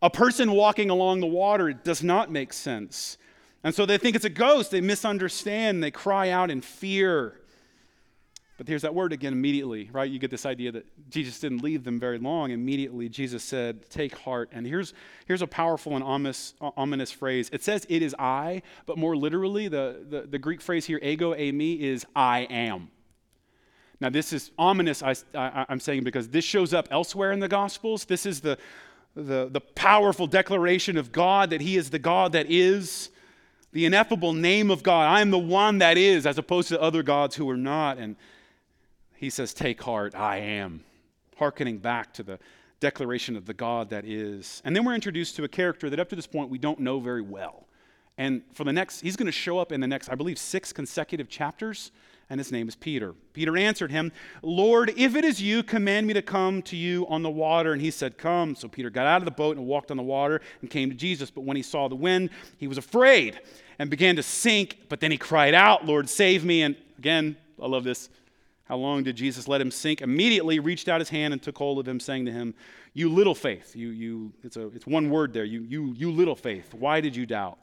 A 0.01 0.09
person 0.09 0.51
walking 0.51 0.89
along 0.89 1.21
the 1.21 1.27
water 1.27 1.73
does 1.73 2.03
not 2.03 2.31
make 2.31 2.53
sense. 2.53 3.17
And 3.63 3.73
so 3.73 3.85
they 3.85 3.97
think 3.97 4.15
it's 4.15 4.25
a 4.25 4.29
ghost. 4.29 4.71
They 4.71 4.81
misunderstand. 4.81 5.83
They 5.83 5.91
cry 5.91 6.29
out 6.29 6.49
in 6.49 6.61
fear. 6.61 7.39
But 8.57 8.67
here's 8.67 8.81
that 8.81 8.95
word 8.95 9.13
again 9.13 9.33
immediately, 9.33 9.89
right? 9.93 10.09
You 10.09 10.17
get 10.17 10.31
this 10.31 10.45
idea 10.45 10.71
that 10.71 10.85
Jesus 11.11 11.39
didn't 11.39 11.61
leave 11.61 11.83
them 11.83 11.99
very 11.99 12.17
long. 12.17 12.49
Immediately, 12.49 13.07
Jesus 13.07 13.43
said, 13.43 13.87
Take 13.89 14.17
heart. 14.17 14.49
And 14.51 14.65
here's, 14.65 14.95
here's 15.27 15.43
a 15.43 15.47
powerful 15.47 15.95
and 15.95 16.03
ominous, 16.03 16.55
ominous 16.59 17.11
phrase. 17.11 17.51
It 17.53 17.63
says, 17.63 17.85
It 17.87 18.01
is 18.01 18.15
I, 18.17 18.63
but 18.87 18.97
more 18.97 19.15
literally, 19.15 19.67
the, 19.67 20.03
the, 20.09 20.21
the 20.21 20.39
Greek 20.39 20.61
phrase 20.61 20.85
here, 20.85 20.99
ego 21.03 21.35
eimi, 21.35 21.79
is 21.79 22.05
I 22.15 22.41
am. 22.49 22.89
Now, 23.99 24.09
this 24.09 24.33
is 24.33 24.51
ominous, 24.57 25.03
I, 25.03 25.15
am 25.69 25.79
saying, 25.79 26.03
because 26.03 26.29
this 26.29 26.45
shows 26.45 26.73
up 26.73 26.87
elsewhere 26.89 27.31
in 27.31 27.39
the 27.39 27.47
Gospels. 27.47 28.05
This 28.05 28.25
is 28.25 28.41
the, 28.41 28.57
the, 29.15 29.49
the 29.51 29.61
powerful 29.61 30.25
declaration 30.27 30.97
of 30.97 31.11
God 31.11 31.51
that 31.51 31.61
He 31.61 31.77
is 31.77 31.91
the 31.91 31.99
God 31.99 32.31
that 32.31 32.45
is, 32.49 33.09
the 33.77 33.85
ineffable 33.85 34.33
name 34.33 34.71
of 34.71 34.81
God. 34.81 35.07
I 35.07 35.21
am 35.21 35.29
the 35.29 35.37
one 35.37 35.77
that 35.77 35.99
is, 35.99 36.25
as 36.25 36.39
opposed 36.39 36.69
to 36.69 36.81
other 36.81 37.03
gods 37.03 37.35
who 37.35 37.47
are 37.47 37.55
not. 37.55 37.99
And 37.99 38.15
he 39.17 39.29
says, 39.29 39.53
Take 39.53 39.83
heart, 39.83 40.15
I 40.15 40.37
am, 40.37 40.83
hearkening 41.37 41.77
back 41.77 42.11
to 42.13 42.23
the 42.23 42.39
declaration 42.79 43.35
of 43.35 43.45
the 43.45 43.53
God 43.53 43.91
that 43.91 44.03
is. 44.03 44.63
And 44.65 44.75
then 44.75 44.83
we're 44.83 44.95
introduced 44.95 45.35
to 45.35 45.43
a 45.43 45.47
character 45.47 45.91
that 45.91 45.99
up 45.99 46.09
to 46.09 46.15
this 46.15 46.25
point 46.25 46.49
we 46.49 46.57
don't 46.57 46.79
know 46.79 46.99
very 46.99 47.21
well. 47.21 47.67
And 48.17 48.41
for 48.55 48.63
the 48.63 48.73
next, 48.73 49.01
he's 49.01 49.15
going 49.15 49.27
to 49.27 49.31
show 49.31 49.59
up 49.59 49.71
in 49.71 49.79
the 49.79 49.87
next, 49.87 50.09
I 50.09 50.15
believe, 50.15 50.39
six 50.39 50.73
consecutive 50.73 51.29
chapters, 51.29 51.91
and 52.29 52.39
his 52.39 52.51
name 52.51 52.67
is 52.67 52.75
Peter. 52.75 53.13
Peter 53.33 53.55
answered 53.55 53.91
him, 53.91 54.11
Lord, 54.41 54.93
if 54.97 55.15
it 55.15 55.23
is 55.23 55.41
you, 55.41 55.63
command 55.63 56.07
me 56.07 56.13
to 56.13 56.21
come 56.21 56.61
to 56.63 56.75
you 56.75 57.07
on 57.07 57.23
the 57.23 57.29
water. 57.29 57.71
And 57.71 57.81
he 57.81 57.89
said, 57.89 58.17
Come. 58.17 58.53
So 58.55 58.67
Peter 58.67 58.89
got 58.89 59.07
out 59.07 59.21
of 59.21 59.25
the 59.25 59.31
boat 59.31 59.55
and 59.55 59.65
walked 59.65 59.91
on 59.91 59.97
the 59.97 60.03
water 60.03 60.41
and 60.61 60.69
came 60.69 60.89
to 60.89 60.95
Jesus. 60.95 61.31
But 61.31 61.45
when 61.45 61.55
he 61.55 61.63
saw 61.63 61.87
the 61.87 61.95
wind, 61.95 62.29
he 62.57 62.67
was 62.67 62.77
afraid 62.77 63.39
and 63.79 63.89
began 63.89 64.17
to 64.17 64.23
sink. 64.23 64.77
But 64.89 64.99
then 64.99 65.11
he 65.11 65.17
cried 65.17 65.53
out, 65.53 65.85
Lord, 65.85 66.09
save 66.09 66.43
me. 66.43 66.63
And 66.63 66.75
again, 66.97 67.37
I 67.61 67.67
love 67.67 67.85
this. 67.85 68.09
How 68.65 68.75
long 68.75 69.03
did 69.03 69.15
Jesus 69.15 69.47
let 69.47 69.61
him 69.61 69.71
sink? 69.71 70.01
Immediately 70.01 70.59
reached 70.59 70.89
out 70.89 70.99
his 70.99 71.07
hand 71.07 71.31
and 71.31 71.41
took 71.41 71.57
hold 71.57 71.79
of 71.79 71.87
him, 71.87 72.01
saying 72.01 72.25
to 72.25 72.31
him, 72.33 72.53
You 72.93 73.07
little 73.07 73.35
faith. 73.35 73.73
You, 73.73 73.89
you, 73.89 74.33
it's, 74.43 74.57
a, 74.57 74.67
it's 74.67 74.85
one 74.85 75.09
word 75.09 75.31
there. 75.31 75.45
You, 75.45 75.61
you, 75.61 75.93
you 75.95 76.11
little 76.11 76.35
faith. 76.35 76.73
Why 76.73 76.99
did 76.99 77.15
you 77.15 77.25
doubt? 77.25 77.57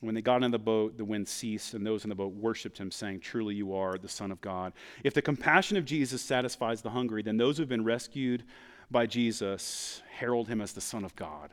When 0.00 0.14
they 0.14 0.22
got 0.22 0.36
into 0.36 0.48
the 0.48 0.58
boat, 0.58 0.96
the 0.96 1.04
wind 1.04 1.28
ceased, 1.28 1.74
and 1.74 1.86
those 1.86 2.04
in 2.04 2.08
the 2.08 2.14
boat 2.14 2.32
worshiped 2.32 2.78
him, 2.78 2.90
saying, 2.90 3.20
Truly 3.20 3.54
you 3.54 3.74
are 3.74 3.98
the 3.98 4.08
Son 4.08 4.32
of 4.32 4.40
God. 4.40 4.72
If 5.04 5.12
the 5.12 5.20
compassion 5.20 5.76
of 5.76 5.84
Jesus 5.84 6.22
satisfies 6.22 6.80
the 6.80 6.90
hungry, 6.90 7.22
then 7.22 7.36
those 7.36 7.58
who 7.58 7.62
have 7.62 7.68
been 7.68 7.84
rescued 7.84 8.44
by 8.90 9.06
Jesus 9.06 10.02
herald 10.10 10.48
him 10.48 10.62
as 10.62 10.72
the 10.72 10.80
Son 10.80 11.04
of 11.04 11.14
God. 11.16 11.50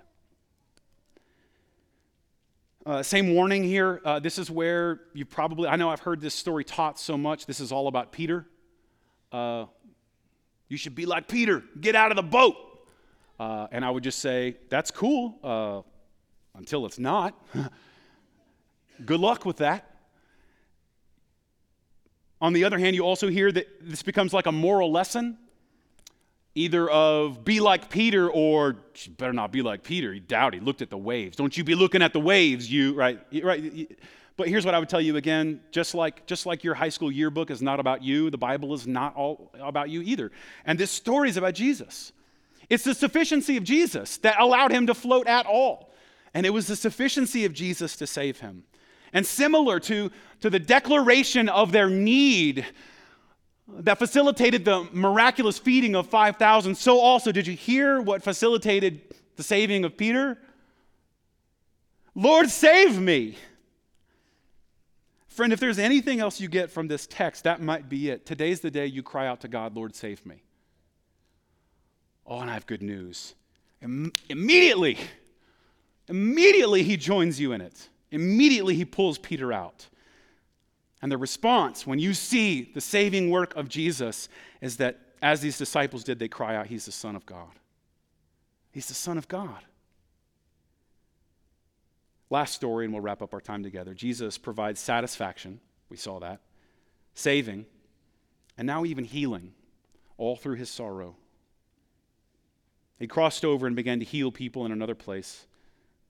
Uh, 2.86 3.04
same 3.04 3.34
warning 3.34 3.66
here. 3.66 4.00
Uh, 4.06 4.18
this 4.18 4.38
is 4.38 4.50
where 4.50 5.02
you 5.14 5.26
probably, 5.26 5.68
I 5.68 5.76
know 5.76 5.90
I've 5.90 6.00
heard 6.00 6.22
this 6.22 6.34
story 6.34 6.64
taught 6.64 6.98
so 6.98 7.18
much. 7.18 7.46
This 7.46 7.60
is 7.60 7.74
all 7.74 7.90
about 7.90 8.14
Peter. 8.14 8.46
Uh, 9.30 9.66
you 10.70 10.78
should 10.78 10.96
be 10.96 11.06
like 11.06 11.28
Peter, 11.28 11.64
get 11.82 11.96
out 11.96 12.12
of 12.12 12.16
the 12.16 12.24
boat. 12.24 12.56
Uh, 13.38 13.68
and 13.72 13.84
I 13.84 13.90
would 13.90 14.04
just 14.04 14.20
say, 14.20 14.56
that's 14.70 14.90
cool 14.90 15.38
uh, 15.44 15.82
until 16.58 16.86
it's 16.86 16.98
not. 16.98 17.38
Good 19.06 19.20
luck 19.20 19.46
with 19.46 19.58
that. 19.58 19.90
On 22.40 22.54
the 22.54 22.64
other 22.66 22.78
hand, 22.78 22.96
you 22.96 23.04
also 23.04 23.28
hear 23.28 23.52
that 23.52 23.68
this 23.82 24.04
becomes 24.04 24.34
like 24.34 24.46
a 24.46 24.52
moral 24.52 24.92
lesson 24.92 25.38
either 26.58 26.90
of 26.90 27.46
be 27.46 27.60
like 27.60 27.88
Peter 27.88 28.28
or 28.28 28.78
better 29.18 29.32
not 29.32 29.52
be 29.52 29.62
like 29.62 29.84
Peter. 29.84 30.12
He 30.12 30.20
doubted. 30.20 30.62
He 30.62 30.66
looked 30.66 30.82
at 30.82 30.90
the 30.90 30.98
waves. 30.98 31.38
Don't 31.38 31.56
you 31.56 31.64
be 31.64 31.76
looking 31.76 32.02
at 32.02 32.14
the 32.14 32.20
waves, 32.20 32.72
you 32.72 32.96
right? 32.96 33.20
Right. 33.44 33.96
But 34.38 34.50
here's 34.50 34.66
what 34.66 34.74
I 34.74 34.80
would 34.80 34.90
tell 34.90 35.02
you 35.02 35.18
again, 35.18 35.62
just 35.72 35.94
like 35.94 36.26
just 36.26 36.48
like 36.48 36.64
your 36.64 36.74
high 36.74 36.90
school 36.90 37.12
yearbook 37.12 37.52
is 37.52 37.62
not 37.62 37.80
about 37.80 38.04
you, 38.04 38.32
the 38.32 38.40
Bible 38.40 38.74
is 38.74 38.88
not 38.88 39.16
all 39.16 39.52
about 39.60 39.90
you 39.90 40.02
either. 40.02 40.32
And 40.66 40.80
this 40.80 40.90
story 40.90 41.30
is 41.30 41.38
about 41.38 41.54
Jesus. 41.54 42.12
It's 42.70 42.84
the 42.84 42.96
sufficiency 42.96 43.58
of 43.58 43.64
Jesus 43.64 44.18
that 44.18 44.40
allowed 44.40 44.72
him 44.72 44.88
to 44.88 44.96
float 44.96 45.28
at 45.28 45.46
all. 45.46 45.92
And 46.34 46.46
it 46.46 46.50
was 46.50 46.68
the 46.68 46.76
sufficiency 46.76 47.46
of 47.46 47.54
Jesus 47.54 47.96
to 47.98 48.08
save 48.08 48.40
him. 48.40 48.64
And 49.18 49.26
similar 49.26 49.80
to, 49.80 50.12
to 50.42 50.50
the 50.52 50.60
declaration 50.60 51.50
of 51.50 51.72
their 51.72 51.90
need 51.90 52.68
that 53.68 53.98
facilitated 53.98 54.64
the 54.64 54.88
miraculous 54.92 55.58
feeding 55.58 55.96
of 55.96 56.06
5,000, 56.06 56.76
so 56.76 57.00
also 57.00 57.32
did 57.32 57.48
you 57.48 57.56
hear 57.56 58.00
what 58.00 58.22
facilitated 58.22 59.02
the 59.36 59.42
saving 59.42 59.86
of 59.86 59.98
Peter? 59.98 60.38
Lord, 62.14 62.52
save 62.52 63.02
me. 63.02 63.40
Friend, 65.30 65.52
if 65.52 65.60
there's 65.60 65.80
anything 65.80 66.20
else 66.20 66.40
you 66.40 66.48
get 66.48 66.70
from 66.70 66.88
this 66.88 67.08
text, 67.08 67.46
that 67.46 67.60
might 67.60 67.90
be 67.90 68.12
it. 68.12 68.24
Today's 68.24 68.60
the 68.60 68.70
day 68.70 68.86
you 68.86 69.02
cry 69.02 69.26
out 69.26 69.42
to 69.42 69.48
God, 69.48 69.76
Lord, 69.76 69.96
save 69.96 70.24
me. 70.28 70.44
Oh, 72.24 72.42
and 72.42 72.52
I 72.52 72.54
have 72.54 72.68
good 72.68 72.84
news. 72.84 73.34
Im- 73.82 74.14
immediately, 74.30 75.00
immediately 76.08 76.84
he 76.84 76.98
joins 76.98 77.40
you 77.40 77.54
in 77.54 77.62
it. 77.62 77.90
Immediately 78.12 78.76
he 78.76 78.86
pulls 78.86 79.18
Peter 79.18 79.52
out. 79.52 79.88
And 81.02 81.12
the 81.12 81.18
response, 81.18 81.86
when 81.86 82.00
you 82.00 82.14
see 82.14 82.72
the 82.74 82.82
saving 82.82 83.30
work 83.30 83.56
of 83.56 83.70
Jesus, 83.70 84.30
is 84.62 84.78
that 84.78 85.00
as 85.22 85.42
these 85.42 85.58
disciples 85.58 86.04
did, 86.04 86.20
they 86.20 86.28
cry 86.28 86.56
out, 86.56 86.68
He's 86.68 86.86
the 86.86 86.92
Son 86.92 87.16
of 87.16 87.26
God. 87.26 87.52
He's 88.72 88.88
the 88.88 88.94
Son 88.94 89.18
of 89.18 89.28
God. 89.28 89.64
Last 92.30 92.56
story, 92.56 92.86
and 92.86 92.94
we'll 92.94 93.02
wrap 93.02 93.22
up 93.22 93.34
our 93.34 93.42
time 93.42 93.64
together. 93.64 93.94
Jesus 93.94 94.38
provides 94.38 94.80
satisfaction. 94.80 95.60
We 95.90 95.98
saw 95.98 96.20
that. 96.20 96.42
Saving. 97.14 97.66
And 98.58 98.68
now 98.68 98.86
even 98.86 99.06
healing, 99.06 99.54
all 100.18 100.36
through 100.36 100.56
his 100.56 100.70
sorrow. 100.70 101.16
He 103.00 103.08
crossed 103.08 103.46
over 103.46 103.68
and 103.68 103.76
began 103.76 104.00
to 104.00 104.06
heal 104.06 104.32
people 104.32 104.66
in 104.66 104.72
another 104.72 104.96
place. 104.96 105.46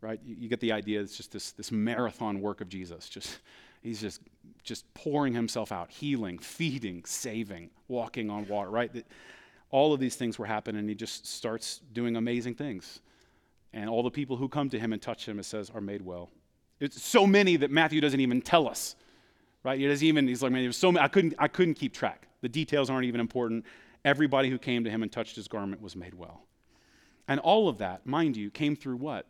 Right? 0.02 0.20
You, 0.24 0.36
you 0.39 0.50
get 0.50 0.60
the 0.60 0.72
idea. 0.72 1.02
It's 1.02 1.18
just 1.18 1.32
this, 1.32 1.52
this 1.52 1.72
marathon 1.72 2.41
work 2.41 2.62
of 2.62 2.70
Jesus. 2.70 3.10
Just 3.10 3.39
He's 3.82 4.02
just, 4.02 4.22
just 4.64 4.91
pouring 4.93 5.34
himself 5.34 5.72
out, 5.72 5.89
healing, 5.91 6.39
feeding, 6.39 7.06
saving, 7.06 7.70
walking 7.88 8.30
on 8.30 8.48
water, 8.48 8.70
right? 8.70 9.06
All 9.70 9.93
of 9.93 10.00
these 10.00 10.16
things 10.16 10.39
were 10.39 10.45
happening, 10.45 10.80
and 10.80 10.89
he 10.89 10.95
just 10.95 11.26
starts 11.26 11.82
doing 11.93 12.16
amazing 12.16 12.56
things. 12.56 13.00
And 13.74 13.89
all 13.89 14.04
the 14.04 14.12
people 14.12 14.36
who 14.36 14.50
come 14.50 14.70
to 14.70 14.80
him 14.80 14.93
and 14.93 15.02
touch 15.02 15.28
him, 15.28 15.39
it 15.39 15.45
says, 15.45 15.70
are 15.70 15.80
made 15.80 16.02
well. 16.02 16.30
It's 16.80 17.02
so 17.02 17.26
many 17.28 17.56
that 17.58 17.72
Matthew 17.72 18.02
doesn't 18.02 18.20
even 18.20 18.41
tell 18.41 18.68
us, 18.68 18.95
right? 19.64 19.80
He 19.80 19.88
doesn't 19.88 20.06
even, 20.06 20.28
he's 20.28 20.41
like, 20.41 20.52
man, 20.52 20.64
there's 20.64 20.78
so 20.78 20.91
many, 20.91 21.04
I 21.04 21.08
couldn't, 21.08 21.36
I 21.38 21.48
couldn't 21.48 21.76
keep 21.76 21.93
track. 21.93 22.28
The 22.41 22.50
details 22.50 22.89
aren't 22.89 23.06
even 23.06 23.22
important. 23.22 23.66
Everybody 24.06 24.50
who 24.50 24.58
came 24.58 24.84
to 24.84 24.89
him 24.89 25.04
and 25.04 25.12
touched 25.12 25.36
his 25.36 25.48
garment 25.48 25.82
was 25.82 25.95
made 25.95 26.14
well. 26.14 26.43
And 27.28 27.39
all 27.39 27.68
of 27.68 27.78
that, 27.78 28.06
mind 28.06 28.38
you, 28.38 28.50
came 28.50 28.76
through 28.76 28.98
what? 28.98 29.28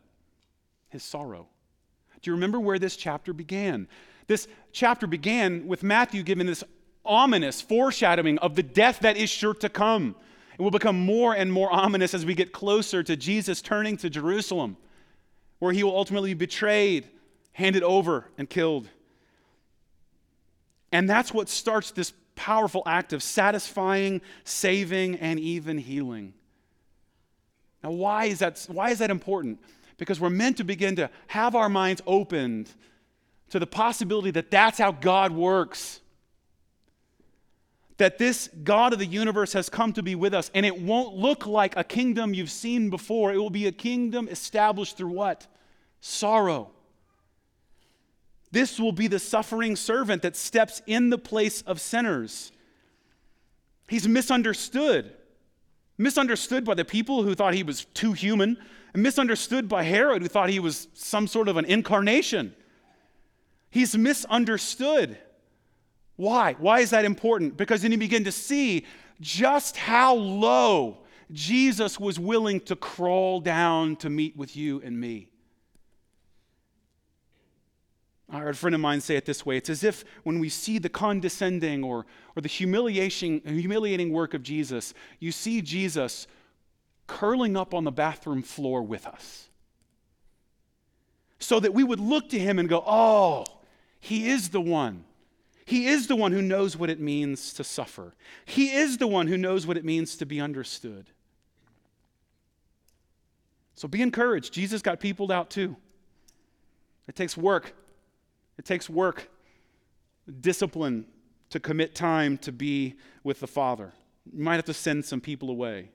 His 0.88 1.02
sorrow. 1.02 1.48
Do 2.20 2.30
you 2.30 2.34
remember 2.34 2.58
where 2.58 2.78
this 2.78 2.96
chapter 2.96 3.32
began? 3.32 3.88
This 4.26 4.48
chapter 4.72 5.06
began 5.06 5.66
with 5.66 5.82
Matthew 5.82 6.22
giving 6.22 6.46
this 6.46 6.64
ominous 7.04 7.60
foreshadowing 7.60 8.38
of 8.38 8.54
the 8.54 8.62
death 8.62 9.00
that 9.00 9.16
is 9.16 9.30
sure 9.30 9.54
to 9.54 9.68
come. 9.68 10.14
It 10.58 10.62
will 10.62 10.70
become 10.70 10.98
more 10.98 11.34
and 11.34 11.52
more 11.52 11.70
ominous 11.70 12.14
as 12.14 12.26
we 12.26 12.34
get 12.34 12.52
closer 12.52 13.02
to 13.02 13.16
Jesus 13.16 13.62
turning 13.62 13.96
to 13.98 14.10
Jerusalem, 14.10 14.76
where 15.60 15.72
he 15.72 15.84
will 15.84 15.96
ultimately 15.96 16.34
be 16.34 16.46
betrayed, 16.46 17.08
handed 17.52 17.82
over, 17.82 18.26
and 18.36 18.50
killed. 18.50 18.88
And 20.90 21.08
that's 21.08 21.32
what 21.32 21.48
starts 21.48 21.90
this 21.92 22.12
powerful 22.34 22.82
act 22.86 23.12
of 23.12 23.22
satisfying, 23.22 24.20
saving, 24.44 25.16
and 25.16 25.38
even 25.38 25.78
healing. 25.78 26.34
Now, 27.82 27.92
why 27.92 28.26
is 28.26 28.40
that, 28.40 28.64
why 28.68 28.90
is 28.90 28.98
that 28.98 29.10
important? 29.10 29.60
Because 29.98 30.18
we're 30.18 30.30
meant 30.30 30.56
to 30.56 30.64
begin 30.64 30.96
to 30.96 31.10
have 31.26 31.54
our 31.54 31.68
minds 31.68 32.00
opened 32.06 32.70
to 33.50 33.58
the 33.58 33.66
possibility 33.66 34.30
that 34.30 34.50
that's 34.50 34.78
how 34.78 34.92
God 34.92 35.32
works. 35.32 36.00
That 37.98 38.16
this 38.16 38.48
God 38.62 38.92
of 38.92 39.00
the 39.00 39.06
universe 39.06 39.52
has 39.54 39.68
come 39.68 39.92
to 39.94 40.02
be 40.02 40.14
with 40.14 40.32
us, 40.32 40.50
and 40.54 40.64
it 40.64 40.80
won't 40.80 41.16
look 41.16 41.46
like 41.46 41.76
a 41.76 41.82
kingdom 41.82 42.32
you've 42.32 42.50
seen 42.50 42.90
before. 42.90 43.32
It 43.32 43.38
will 43.38 43.50
be 43.50 43.66
a 43.66 43.72
kingdom 43.72 44.28
established 44.28 44.96
through 44.96 45.10
what? 45.10 45.46
Sorrow. 46.00 46.70
This 48.50 48.78
will 48.78 48.92
be 48.92 49.08
the 49.08 49.18
suffering 49.18 49.76
servant 49.76 50.22
that 50.22 50.36
steps 50.36 50.80
in 50.86 51.10
the 51.10 51.18
place 51.18 51.62
of 51.62 51.80
sinners. 51.80 52.52
He's 53.88 54.06
misunderstood. 54.06 55.12
Misunderstood 55.98 56.64
by 56.64 56.74
the 56.74 56.84
people 56.84 57.24
who 57.24 57.34
thought 57.34 57.54
he 57.54 57.64
was 57.64 57.84
too 57.86 58.12
human, 58.12 58.58
misunderstood 58.94 59.68
by 59.68 59.82
Herod, 59.82 60.22
who 60.22 60.28
thought 60.28 60.50
he 60.50 60.60
was 60.60 60.88
some 60.94 61.26
sort 61.26 61.48
of 61.48 61.56
an 61.56 61.64
incarnation. 61.64 62.54
He's 63.70 63.96
misunderstood. 63.96 65.18
Why? 66.16 66.54
Why 66.58 66.80
is 66.80 66.90
that 66.90 67.04
important? 67.04 67.56
Because 67.56 67.82
then 67.82 67.92
you 67.92 67.98
begin 67.98 68.24
to 68.24 68.32
see 68.32 68.86
just 69.20 69.76
how 69.76 70.14
low 70.14 70.98
Jesus 71.32 72.00
was 72.00 72.18
willing 72.18 72.60
to 72.60 72.76
crawl 72.76 73.40
down 73.40 73.96
to 73.96 74.10
meet 74.10 74.36
with 74.36 74.56
you 74.56 74.80
and 74.82 74.98
me. 74.98 75.28
I 78.30 78.40
heard 78.40 78.54
a 78.54 78.58
friend 78.58 78.74
of 78.74 78.80
mine 78.80 79.00
say 79.00 79.16
it 79.16 79.24
this 79.24 79.46
way 79.46 79.56
it's 79.56 79.70
as 79.70 79.82
if 79.82 80.04
when 80.22 80.38
we 80.38 80.48
see 80.48 80.78
the 80.78 80.88
condescending 80.88 81.82
or, 81.82 82.04
or 82.36 82.42
the 82.42 82.48
humiliating, 82.48 83.40
humiliating 83.44 84.12
work 84.12 84.34
of 84.34 84.42
Jesus, 84.42 84.92
you 85.18 85.32
see 85.32 85.62
Jesus 85.62 86.26
curling 87.08 87.56
up 87.56 87.74
on 87.74 87.82
the 87.82 87.90
bathroom 87.90 88.42
floor 88.42 88.82
with 88.82 89.04
us. 89.04 89.48
So 91.40 91.58
that 91.58 91.74
we 91.74 91.82
would 91.82 91.98
look 91.98 92.28
to 92.30 92.38
him 92.38 92.60
and 92.60 92.68
go, 92.68 92.84
oh, 92.86 93.44
he 93.98 94.28
is 94.28 94.50
the 94.50 94.60
one. 94.60 95.04
He 95.64 95.86
is 95.88 96.06
the 96.06 96.16
one 96.16 96.32
who 96.32 96.40
knows 96.40 96.76
what 96.76 96.88
it 96.88 97.00
means 97.00 97.52
to 97.54 97.64
suffer. 97.64 98.14
He 98.46 98.72
is 98.72 98.98
the 98.98 99.06
one 99.06 99.26
who 99.26 99.36
knows 99.36 99.66
what 99.66 99.76
it 99.76 99.84
means 99.84 100.16
to 100.16 100.26
be 100.26 100.40
understood. 100.40 101.06
So 103.74 103.86
be 103.86 104.02
encouraged. 104.02 104.52
Jesus 104.52 104.82
got 104.82 105.00
peopled 105.00 105.30
out 105.30 105.50
too. 105.50 105.76
It 107.06 107.16
takes 107.16 107.36
work. 107.36 107.74
It 108.58 108.64
takes 108.64 108.90
work, 108.90 109.30
discipline 110.40 111.06
to 111.50 111.60
commit 111.60 111.94
time 111.94 112.38
to 112.38 112.52
be 112.52 112.96
with 113.22 113.40
the 113.40 113.46
Father. 113.46 113.92
You 114.32 114.42
might 114.42 114.56
have 114.56 114.64
to 114.66 114.74
send 114.74 115.04
some 115.04 115.20
people 115.20 115.48
away. 115.48 115.90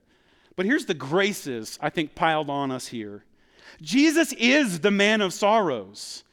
But 0.56 0.66
here's 0.66 0.86
the 0.86 0.94
graces 0.94 1.80
I 1.82 1.90
think 1.90 2.16
piled 2.16 2.50
on 2.50 2.72
us 2.72 2.88
here 2.88 3.24
Jesus 3.82 4.34
is 4.34 4.80
the 4.80 4.92
man 4.92 5.22
of 5.22 5.34
sorrows. 5.34 6.24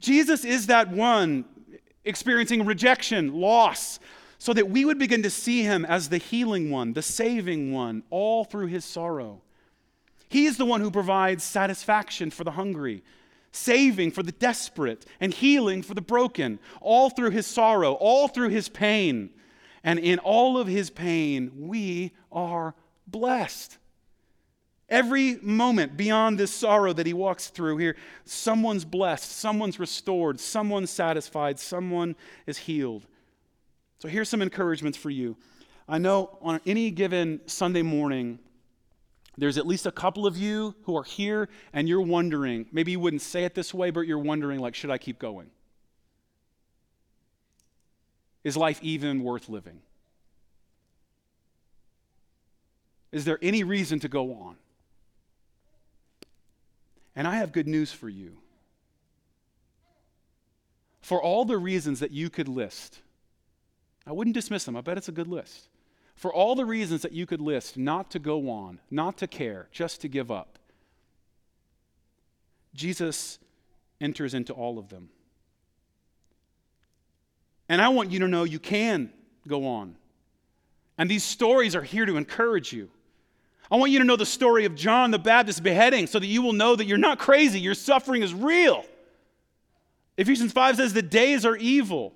Jesus 0.00 0.44
is 0.44 0.66
that 0.66 0.90
one 0.90 1.44
experiencing 2.04 2.64
rejection, 2.64 3.34
loss, 3.34 3.98
so 4.38 4.52
that 4.52 4.70
we 4.70 4.84
would 4.84 4.98
begin 4.98 5.22
to 5.22 5.30
see 5.30 5.62
him 5.62 5.84
as 5.84 6.08
the 6.08 6.18
healing 6.18 6.70
one, 6.70 6.92
the 6.92 7.02
saving 7.02 7.72
one, 7.72 8.02
all 8.10 8.44
through 8.44 8.68
his 8.68 8.84
sorrow. 8.84 9.42
He 10.28 10.46
is 10.46 10.56
the 10.56 10.64
one 10.64 10.80
who 10.80 10.90
provides 10.90 11.42
satisfaction 11.42 12.30
for 12.30 12.44
the 12.44 12.52
hungry, 12.52 13.02
saving 13.50 14.12
for 14.12 14.22
the 14.22 14.32
desperate, 14.32 15.06
and 15.20 15.34
healing 15.34 15.82
for 15.82 15.94
the 15.94 16.00
broken, 16.00 16.58
all 16.80 17.10
through 17.10 17.30
his 17.30 17.46
sorrow, 17.46 17.92
all 17.94 18.28
through 18.28 18.50
his 18.50 18.68
pain. 18.68 19.30
And 19.82 19.98
in 19.98 20.18
all 20.20 20.58
of 20.58 20.66
his 20.66 20.90
pain, 20.90 21.50
we 21.56 22.12
are 22.30 22.74
blessed. 23.10 23.78
Every 24.88 25.36
moment 25.42 25.96
beyond 25.96 26.38
this 26.38 26.50
sorrow 26.50 26.94
that 26.94 27.06
he 27.06 27.12
walks 27.12 27.48
through 27.48 27.76
here, 27.76 27.96
someone's 28.24 28.86
blessed, 28.86 29.30
someone's 29.30 29.78
restored, 29.78 30.40
someone's 30.40 30.90
satisfied, 30.90 31.58
someone 31.58 32.16
is 32.46 32.56
healed. 32.56 33.06
So 33.98 34.08
here's 34.08 34.28
some 34.28 34.40
encouragements 34.40 34.96
for 34.96 35.10
you. 35.10 35.36
I 35.86 35.98
know 35.98 36.38
on 36.40 36.60
any 36.64 36.90
given 36.90 37.40
Sunday 37.46 37.82
morning, 37.82 38.38
there's 39.36 39.58
at 39.58 39.66
least 39.66 39.86
a 39.86 39.92
couple 39.92 40.26
of 40.26 40.36
you 40.36 40.74
who 40.82 40.96
are 40.96 41.04
here 41.04 41.48
and 41.72 41.88
you're 41.88 42.00
wondering, 42.00 42.66
maybe 42.72 42.92
you 42.92 43.00
wouldn't 43.00 43.22
say 43.22 43.44
it 43.44 43.54
this 43.54 43.74
way, 43.74 43.90
but 43.90 44.00
you're 44.00 44.18
wondering, 44.18 44.58
like, 44.58 44.74
should 44.74 44.90
I 44.90 44.98
keep 44.98 45.18
going? 45.18 45.50
Is 48.42 48.56
life 48.56 48.80
even 48.82 49.22
worth 49.22 49.48
living? 49.48 49.80
Is 53.10 53.24
there 53.24 53.38
any 53.40 53.64
reason 53.64 54.00
to 54.00 54.08
go 54.08 54.32
on? 54.34 54.56
And 57.16 57.26
I 57.26 57.36
have 57.36 57.52
good 57.52 57.66
news 57.66 57.90
for 57.90 58.08
you. 58.08 58.36
For 61.00 61.22
all 61.22 61.44
the 61.44 61.58
reasons 61.58 62.00
that 62.00 62.10
you 62.10 62.28
could 62.30 62.48
list, 62.48 63.00
I 64.06 64.12
wouldn't 64.12 64.34
dismiss 64.34 64.64
them. 64.64 64.76
I 64.76 64.82
bet 64.82 64.98
it's 64.98 65.08
a 65.08 65.12
good 65.12 65.26
list. 65.26 65.68
For 66.16 66.32
all 66.32 66.54
the 66.54 66.64
reasons 66.64 67.02
that 67.02 67.12
you 67.12 67.26
could 67.26 67.40
list 67.40 67.76
not 67.76 68.10
to 68.10 68.18
go 68.18 68.50
on, 68.50 68.80
not 68.90 69.18
to 69.18 69.26
care, 69.26 69.68
just 69.72 70.00
to 70.02 70.08
give 70.08 70.30
up, 70.30 70.58
Jesus 72.74 73.38
enters 74.00 74.34
into 74.34 74.52
all 74.52 74.78
of 74.78 74.88
them. 74.88 75.08
And 77.68 77.80
I 77.80 77.88
want 77.88 78.10
you 78.10 78.20
to 78.20 78.28
know 78.28 78.44
you 78.44 78.58
can 78.58 79.12
go 79.46 79.66
on. 79.66 79.96
And 80.96 81.10
these 81.10 81.24
stories 81.24 81.76
are 81.76 81.82
here 81.82 82.06
to 82.06 82.16
encourage 82.16 82.72
you. 82.72 82.90
I 83.70 83.76
want 83.76 83.92
you 83.92 83.98
to 83.98 84.04
know 84.04 84.16
the 84.16 84.26
story 84.26 84.64
of 84.64 84.74
John 84.74 85.10
the 85.10 85.18
Baptist 85.18 85.62
beheading 85.62 86.06
so 86.06 86.18
that 86.18 86.26
you 86.26 86.42
will 86.42 86.54
know 86.54 86.74
that 86.74 86.86
you're 86.86 86.96
not 86.98 87.18
crazy. 87.18 87.60
Your 87.60 87.74
suffering 87.74 88.22
is 88.22 88.32
real. 88.32 88.84
Ephesians 90.16 90.52
5 90.52 90.76
says 90.76 90.92
the 90.92 91.02
days 91.02 91.44
are 91.44 91.56
evil. 91.56 92.14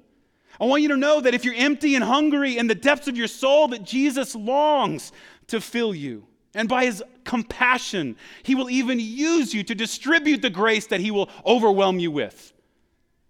I 0.60 0.64
want 0.64 0.82
you 0.82 0.88
to 0.88 0.96
know 0.96 1.20
that 1.20 1.34
if 1.34 1.44
you're 1.44 1.54
empty 1.54 1.94
and 1.94 2.04
hungry 2.04 2.58
in 2.58 2.66
the 2.66 2.74
depths 2.74 3.08
of 3.08 3.16
your 3.16 3.28
soul, 3.28 3.68
that 3.68 3.84
Jesus 3.84 4.34
longs 4.34 5.12
to 5.48 5.60
fill 5.60 5.94
you. 5.94 6.26
And 6.54 6.68
by 6.68 6.84
his 6.84 7.02
compassion, 7.24 8.16
he 8.42 8.54
will 8.54 8.68
even 8.68 8.98
use 9.00 9.54
you 9.54 9.62
to 9.64 9.74
distribute 9.74 10.42
the 10.42 10.50
grace 10.50 10.86
that 10.88 11.00
he 11.00 11.10
will 11.10 11.30
overwhelm 11.46 11.98
you 11.98 12.10
with. 12.10 12.52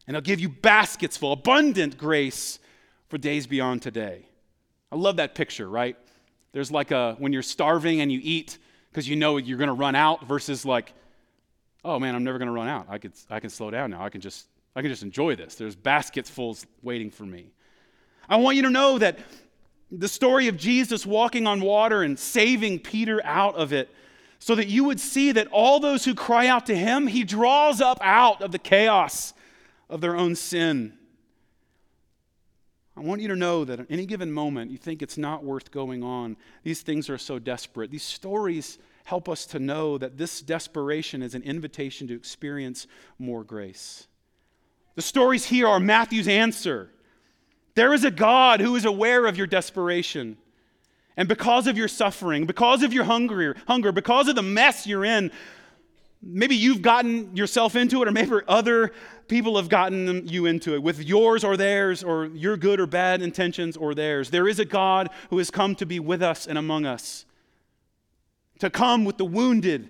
And 0.07 0.17
he'll 0.17 0.23
give 0.23 0.41
you 0.41 0.49
baskets 0.49 1.17
full, 1.17 1.33
abundant 1.33 1.97
grace 1.97 2.59
for 3.09 3.19
days 3.19 3.47
beyond 3.47 3.83
today. 3.83 4.27
I 4.91 4.97
love 4.97 5.17
that 5.17 5.35
picture, 5.35 5.69
right? 5.69 5.97
There's 6.53 6.71
like 6.71 6.91
a 6.91 7.17
when 7.19 7.33
you're 7.33 7.43
starving 7.43 8.01
and 8.01 8.13
you 8.13 8.21
eat 8.23 8.59
because 8.91 9.09
you 9.09 9.17
know 9.17 9.39
you're 9.39 9.59
going 9.59 9.69
to 9.69 9.75
run 9.75 9.95
out 9.95 10.27
versus 10.27 10.65
like, 10.65 10.93
oh 11.85 11.99
man, 11.99 12.15
I'm 12.15 12.25
never 12.25 12.39
going 12.39 12.47
to 12.47 12.53
run 12.53 12.69
out. 12.69 12.87
I 12.89 12.99
could 12.99 13.13
I 13.31 13.41
can 13.41 13.51
slow 13.51 13.71
down 13.71 13.91
now. 13.91 14.05
I 14.05 14.11
can 14.11 14.21
just 14.21 14.47
I 14.77 14.83
can 14.83 14.91
just 14.91 15.03
enjoy 15.03 15.37
this. 15.37 15.55
There's 15.55 15.77
baskets 15.77 16.31
full 16.31 16.57
waiting 16.83 17.11
for 17.11 17.25
me. 17.25 17.53
I 18.29 18.37
want 18.37 18.57
you 18.57 18.63
to 18.63 18.71
know 18.71 18.99
that 18.99 19.19
the 19.91 20.09
story 20.09 20.49
of 20.49 20.57
Jesus 20.57 21.05
walking 21.05 21.47
on 21.47 21.61
water 21.61 22.03
and 22.03 22.19
saving 22.19 22.79
Peter 22.79 23.21
out 23.25 23.57
of 23.57 23.73
it 23.73 23.91
so 24.39 24.55
that 24.55 24.69
you 24.69 24.85
would 24.85 24.99
see 24.99 25.33
that 25.33 25.47
all 25.49 25.81
those 25.81 26.05
who 26.05 26.15
cry 26.15 26.47
out 26.47 26.67
to 26.67 26.75
him, 26.75 27.07
he 27.07 27.25
draws 27.25 27.81
up 27.81 27.99
out 28.01 28.43
of 28.43 28.53
the 28.53 28.59
chaos 28.59 29.35
of 29.89 30.01
their 30.01 30.17
own 30.17 30.35
sin. 30.35 30.95
I 32.97 33.01
want 33.01 33.23
you 33.23 33.29
to 33.29 33.37
know 33.37 33.65
that 33.65 33.81
at 33.81 33.87
any 33.91 34.05
given 34.05 34.31
moment, 34.31 34.71
you 34.71 34.77
think 34.77 35.01
it's 35.03 35.17
not 35.17 35.45
worth 35.45 35.71
going 35.71 36.03
on. 36.03 36.37
These 36.63 36.83
things 36.83 37.09
are 37.09 37.19
so 37.19 37.39
desperate. 37.39 37.91
These 37.91 38.03
stories 38.03 38.79
help 39.05 39.29
us 39.29 39.47
to 39.47 39.59
know 39.59 39.99
that 39.99 40.19
this 40.19 40.43
desperation 40.43 41.23
is 41.23 41.35
an 41.35 41.43
invitation 41.43 42.07
to 42.09 42.15
experience 42.15 42.87
more 43.19 43.45
grace. 43.45 44.07
The 44.95 45.03
stories 45.03 45.47
here 45.47 45.67
are 45.67 45.81
Matthew's 45.81 46.29
answer. 46.29 46.91
There 47.75 47.95
is 47.95 48.05
a 48.05 48.11
God 48.11 48.61
who 48.61 48.77
is 48.77 48.85
aware 48.85 49.25
of 49.25 49.39
your 49.39 49.47
desperation. 49.47 50.37
And 51.17 51.29
because 51.29 51.67
of 51.67 51.79
your 51.79 51.89
suffering, 51.89 52.45
because 52.47 52.83
of 52.83 52.93
your 52.93 53.05
hunger, 53.05 53.57
hunger, 53.67 53.93
because 53.93 54.29
of 54.29 54.35
the 54.35 54.43
mess 54.43 54.87
you're 54.87 55.05
in, 55.05 55.31
maybe 56.23 56.55
you've 56.55 56.83
gotten 56.83 57.37
yourself 57.37 57.75
into 57.77 58.03
it, 58.03 58.09
or 58.09 58.13
maybe 58.13 58.33
other 58.47 58.93
people 59.29 59.57
have 59.57 59.69
gotten 59.69 60.27
you 60.29 60.47
into 60.47 60.75
it 60.75 60.83
with 60.83 61.01
yours 61.01 61.43
or 61.45 61.57
theirs, 61.57 62.05
or 62.05 62.27
your 62.27 62.57
good 62.57 62.81
or 62.81 62.87
bad 62.87 63.23
intentions 63.23 63.77
or 63.77 63.95
theirs. 63.95 64.31
There 64.31 64.49
is 64.49 64.59
a 64.59 64.65
God 64.65 65.11
who 65.31 65.39
has 65.39 65.51
come 65.51 65.75
to 65.77 65.87
be 65.87 65.99
with 65.99 66.23
us 66.23 66.47
and 66.47 66.57
among 66.57 66.87
us, 66.87 67.25
to 68.61 68.71
come 68.71 69.05
with 69.05 69.17
the 69.19 69.25
wounded, 69.25 69.89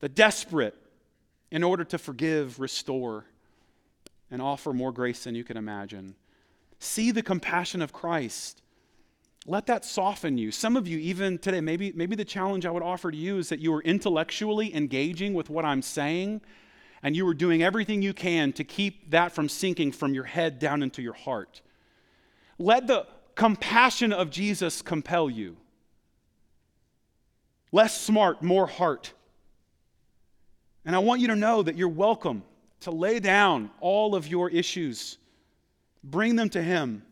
the 0.00 0.08
desperate, 0.08 0.74
in 1.50 1.62
order 1.62 1.84
to 1.84 1.98
forgive, 1.98 2.58
restore, 2.58 3.26
and 4.30 4.42
offer 4.42 4.72
more 4.72 4.90
grace 4.90 5.24
than 5.24 5.34
you 5.34 5.44
can 5.44 5.56
imagine. 5.56 6.16
See 6.80 7.12
the 7.12 7.22
compassion 7.22 7.80
of 7.80 7.92
Christ. 7.92 8.60
Let 9.46 9.66
that 9.66 9.84
soften 9.84 10.38
you. 10.38 10.50
Some 10.50 10.76
of 10.76 10.88
you, 10.88 10.98
even 10.98 11.38
today, 11.38 11.60
maybe, 11.60 11.92
maybe 11.94 12.16
the 12.16 12.24
challenge 12.24 12.64
I 12.64 12.70
would 12.70 12.82
offer 12.82 13.10
to 13.10 13.16
you 13.16 13.36
is 13.38 13.50
that 13.50 13.60
you 13.60 13.74
are 13.74 13.82
intellectually 13.82 14.74
engaging 14.74 15.34
with 15.34 15.50
what 15.50 15.66
I'm 15.66 15.82
saying, 15.82 16.40
and 17.02 17.14
you 17.14 17.28
are 17.28 17.34
doing 17.34 17.62
everything 17.62 18.00
you 18.00 18.14
can 18.14 18.52
to 18.54 18.64
keep 18.64 19.10
that 19.10 19.32
from 19.32 19.50
sinking 19.50 19.92
from 19.92 20.14
your 20.14 20.24
head 20.24 20.58
down 20.58 20.82
into 20.82 21.02
your 21.02 21.12
heart. 21.12 21.60
Let 22.58 22.86
the 22.86 23.06
compassion 23.34 24.14
of 24.14 24.30
Jesus 24.30 24.80
compel 24.80 25.28
you. 25.28 25.58
Less 27.70 28.00
smart, 28.00 28.42
more 28.42 28.66
heart. 28.66 29.12
And 30.86 30.96
I 30.96 31.00
want 31.00 31.20
you 31.20 31.28
to 31.28 31.36
know 31.36 31.62
that 31.62 31.76
you're 31.76 31.88
welcome 31.88 32.44
to 32.80 32.90
lay 32.90 33.20
down 33.20 33.70
all 33.80 34.14
of 34.14 34.26
your 34.26 34.48
issues, 34.48 35.18
bring 36.02 36.36
them 36.36 36.48
to 36.50 36.62
Him. 36.62 37.02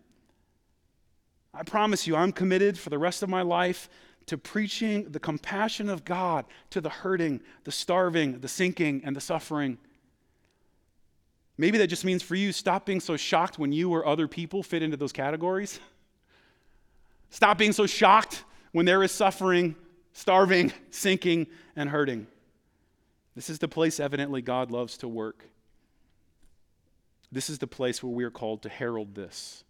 I 1.55 1.63
promise 1.63 2.07
you, 2.07 2.17
I'm 2.17 2.33
committed 2.33 2.79
for 2.79 2.91
the 2.91 2.99
rest 2.99 3.23
of 3.23 3.29
my 3.29 3.43
life 3.43 3.89
to 4.27 4.39
preaching 4.39 5.11
the 5.11 5.21
compassion 5.21 5.89
of 5.89 6.05
God 6.05 6.45
to 6.71 6.81
the 6.81 6.89
hurting, 6.89 7.41
the 7.65 7.73
starving, 7.73 8.41
the 8.41 8.49
sinking, 8.49 9.03
and 9.05 9.15
the 9.15 9.21
suffering. 9.21 9.79
Maybe 11.59 11.79
that 11.79 11.89
just 11.89 12.05
means 12.05 12.23
for 12.23 12.35
you, 12.35 12.53
stop 12.53 12.87
being 12.87 13.01
so 13.01 13.17
shocked 13.17 13.59
when 13.59 13.73
you 13.73 13.91
or 13.91 14.07
other 14.07 14.29
people 14.29 14.63
fit 14.63 14.83
into 14.83 14.97
those 14.97 15.13
categories. 15.13 15.81
Stop 17.31 17.59
being 17.59 17.73
so 17.73 17.87
shocked 17.87 18.45
when 18.73 18.87
there 18.87 19.03
is 19.03 19.13
suffering, 19.13 19.77
starving, 20.13 20.73
sinking, 20.91 21.47
and 21.77 21.91
hurting. 21.91 22.27
This 23.35 23.51
is 23.51 23.59
the 23.59 23.69
place, 23.69 24.01
evidently, 24.01 24.43
God 24.43 24.71
loves 24.71 24.99
to 24.99 25.09
work. 25.09 25.45
This 27.31 27.49
is 27.49 27.59
the 27.59 27.67
place 27.67 28.03
where 28.03 28.13
we 28.13 28.25
are 28.25 28.31
called 28.31 28.63
to 28.63 28.69
herald 28.69 29.15
this. 29.15 29.65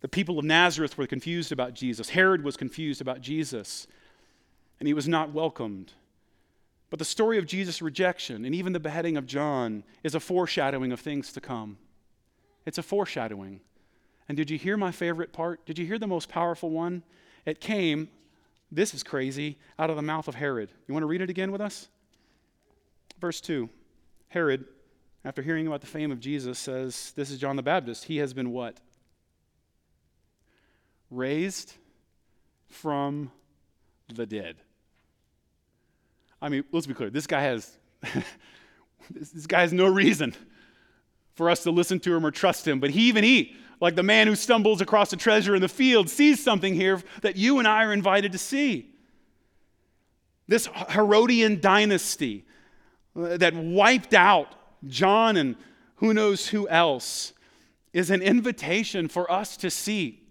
The 0.00 0.08
people 0.08 0.38
of 0.38 0.44
Nazareth 0.44 0.96
were 0.96 1.06
confused 1.06 1.50
about 1.50 1.74
Jesus. 1.74 2.10
Herod 2.10 2.44
was 2.44 2.56
confused 2.56 3.00
about 3.00 3.20
Jesus, 3.20 3.86
and 4.78 4.86
he 4.86 4.94
was 4.94 5.08
not 5.08 5.32
welcomed. 5.32 5.92
But 6.90 6.98
the 6.98 7.04
story 7.04 7.38
of 7.38 7.46
Jesus' 7.46 7.82
rejection 7.82 8.44
and 8.44 8.54
even 8.54 8.72
the 8.72 8.80
beheading 8.80 9.16
of 9.16 9.26
John 9.26 9.84
is 10.02 10.14
a 10.14 10.20
foreshadowing 10.20 10.92
of 10.92 11.00
things 11.00 11.32
to 11.32 11.40
come. 11.40 11.78
It's 12.64 12.78
a 12.78 12.82
foreshadowing. 12.82 13.60
And 14.28 14.36
did 14.36 14.50
you 14.50 14.58
hear 14.58 14.76
my 14.76 14.92
favorite 14.92 15.32
part? 15.32 15.64
Did 15.66 15.78
you 15.78 15.86
hear 15.86 15.98
the 15.98 16.06
most 16.06 16.28
powerful 16.28 16.70
one? 16.70 17.02
It 17.44 17.60
came, 17.60 18.08
this 18.70 18.94
is 18.94 19.02
crazy, 19.02 19.58
out 19.78 19.90
of 19.90 19.96
the 19.96 20.02
mouth 20.02 20.28
of 20.28 20.34
Herod. 20.34 20.70
You 20.86 20.94
want 20.94 21.02
to 21.02 21.08
read 21.08 21.22
it 21.22 21.30
again 21.30 21.50
with 21.50 21.60
us? 21.60 21.88
Verse 23.20 23.40
2 23.40 23.68
Herod, 24.28 24.64
after 25.24 25.42
hearing 25.42 25.66
about 25.66 25.80
the 25.80 25.86
fame 25.86 26.12
of 26.12 26.20
Jesus, 26.20 26.58
says, 26.58 27.12
This 27.16 27.30
is 27.30 27.38
John 27.38 27.56
the 27.56 27.62
Baptist. 27.62 28.04
He 28.04 28.18
has 28.18 28.32
been 28.32 28.52
what? 28.52 28.78
Raised 31.10 31.74
from 32.68 33.30
the 34.14 34.26
dead. 34.26 34.56
I 36.40 36.48
mean, 36.48 36.64
let's 36.72 36.86
be 36.86 36.94
clear. 36.94 37.10
This 37.10 37.26
guy 37.26 37.40
has 37.40 37.70
this 39.10 39.46
guy 39.46 39.62
has 39.62 39.72
no 39.72 39.86
reason 39.86 40.34
for 41.34 41.50
us 41.50 41.62
to 41.64 41.70
listen 41.70 42.00
to 42.00 42.14
him 42.14 42.24
or 42.24 42.30
trust 42.30 42.66
him, 42.66 42.80
but 42.80 42.90
he 42.90 43.08
even 43.08 43.24
he, 43.24 43.56
like 43.80 43.94
the 43.94 44.02
man 44.02 44.26
who 44.26 44.34
stumbles 44.34 44.80
across 44.80 45.12
a 45.12 45.16
treasure 45.16 45.54
in 45.54 45.62
the 45.62 45.68
field, 45.68 46.08
sees 46.08 46.42
something 46.42 46.74
here 46.74 47.00
that 47.22 47.36
you 47.36 47.58
and 47.58 47.66
I 47.66 47.84
are 47.84 47.92
invited 47.92 48.32
to 48.32 48.38
see. 48.38 48.90
This 50.46 50.68
Herodian 50.90 51.60
dynasty 51.60 52.44
that 53.14 53.54
wiped 53.54 54.14
out 54.14 54.54
John 54.86 55.36
and 55.36 55.56
who 55.96 56.14
knows 56.14 56.48
who 56.48 56.68
else 56.68 57.32
is 57.92 58.10
an 58.10 58.22
invitation 58.22 59.08
for 59.08 59.30
us 59.30 59.56
to 59.58 59.70
see, 59.70 60.22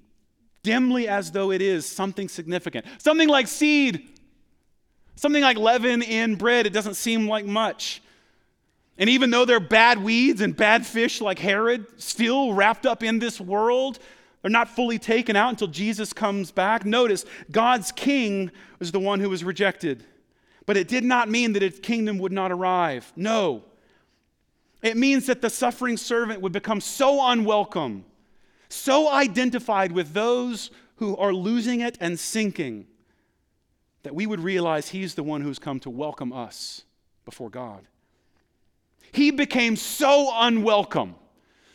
dimly 0.67 1.07
as 1.07 1.31
though 1.31 1.51
it 1.51 1.61
is, 1.61 1.85
something 1.85 2.27
significant. 2.27 2.85
Something 2.99 3.29
like 3.29 3.47
seed 3.47 4.09
Something 5.17 5.41
like 5.41 5.57
leaven 5.57 6.03
in 6.03 6.35
bread, 6.35 6.67
it 6.67 6.73
doesn't 6.73 6.93
seem 6.93 7.27
like 7.27 7.45
much. 7.45 8.03
And 8.99 9.09
even 9.09 9.31
though 9.31 9.45
they're 9.45 9.59
bad 9.59 10.01
weeds 10.01 10.41
and 10.41 10.55
bad 10.55 10.85
fish 10.85 11.21
like 11.21 11.39
Herod, 11.39 11.87
still 11.99 12.53
wrapped 12.53 12.85
up 12.85 13.01
in 13.01 13.17
this 13.17 13.41
world, 13.41 13.97
they're 14.41 14.51
not 14.51 14.69
fully 14.69 14.99
taken 14.99 15.35
out 15.35 15.49
until 15.49 15.67
Jesus 15.67 16.13
comes 16.13 16.51
back. 16.51 16.85
Notice, 16.85 17.25
God's 17.51 17.91
king 17.91 18.51
was 18.77 18.91
the 18.91 18.99
one 18.99 19.19
who 19.19 19.29
was 19.29 19.43
rejected. 19.43 20.03
But 20.67 20.77
it 20.77 20.87
did 20.87 21.03
not 21.03 21.29
mean 21.29 21.53
that 21.53 21.63
his 21.63 21.79
kingdom 21.79 22.19
would 22.19 22.31
not 22.31 22.51
arrive. 22.51 23.11
No. 23.15 23.63
It 24.83 24.97
means 24.97 25.25
that 25.25 25.41
the 25.41 25.49
suffering 25.49 25.97
servant 25.97 26.41
would 26.41 26.51
become 26.51 26.79
so 26.79 27.27
unwelcome, 27.27 28.05
so 28.69 29.11
identified 29.11 29.91
with 29.91 30.13
those 30.13 30.71
who 30.97 31.15
are 31.17 31.33
losing 31.33 31.81
it 31.81 31.97
and 31.99 32.19
sinking 32.19 32.87
that 34.03 34.15
we 34.15 34.25
would 34.25 34.39
realize 34.39 34.89
He's 34.89 35.15
the 35.15 35.23
one 35.23 35.41
who's 35.41 35.59
come 35.59 35.79
to 35.81 35.89
welcome 35.89 36.31
us 36.31 36.83
before 37.25 37.49
God. 37.49 37.87
He 39.11 39.31
became 39.31 39.75
so 39.75 40.31
unwelcome, 40.33 41.15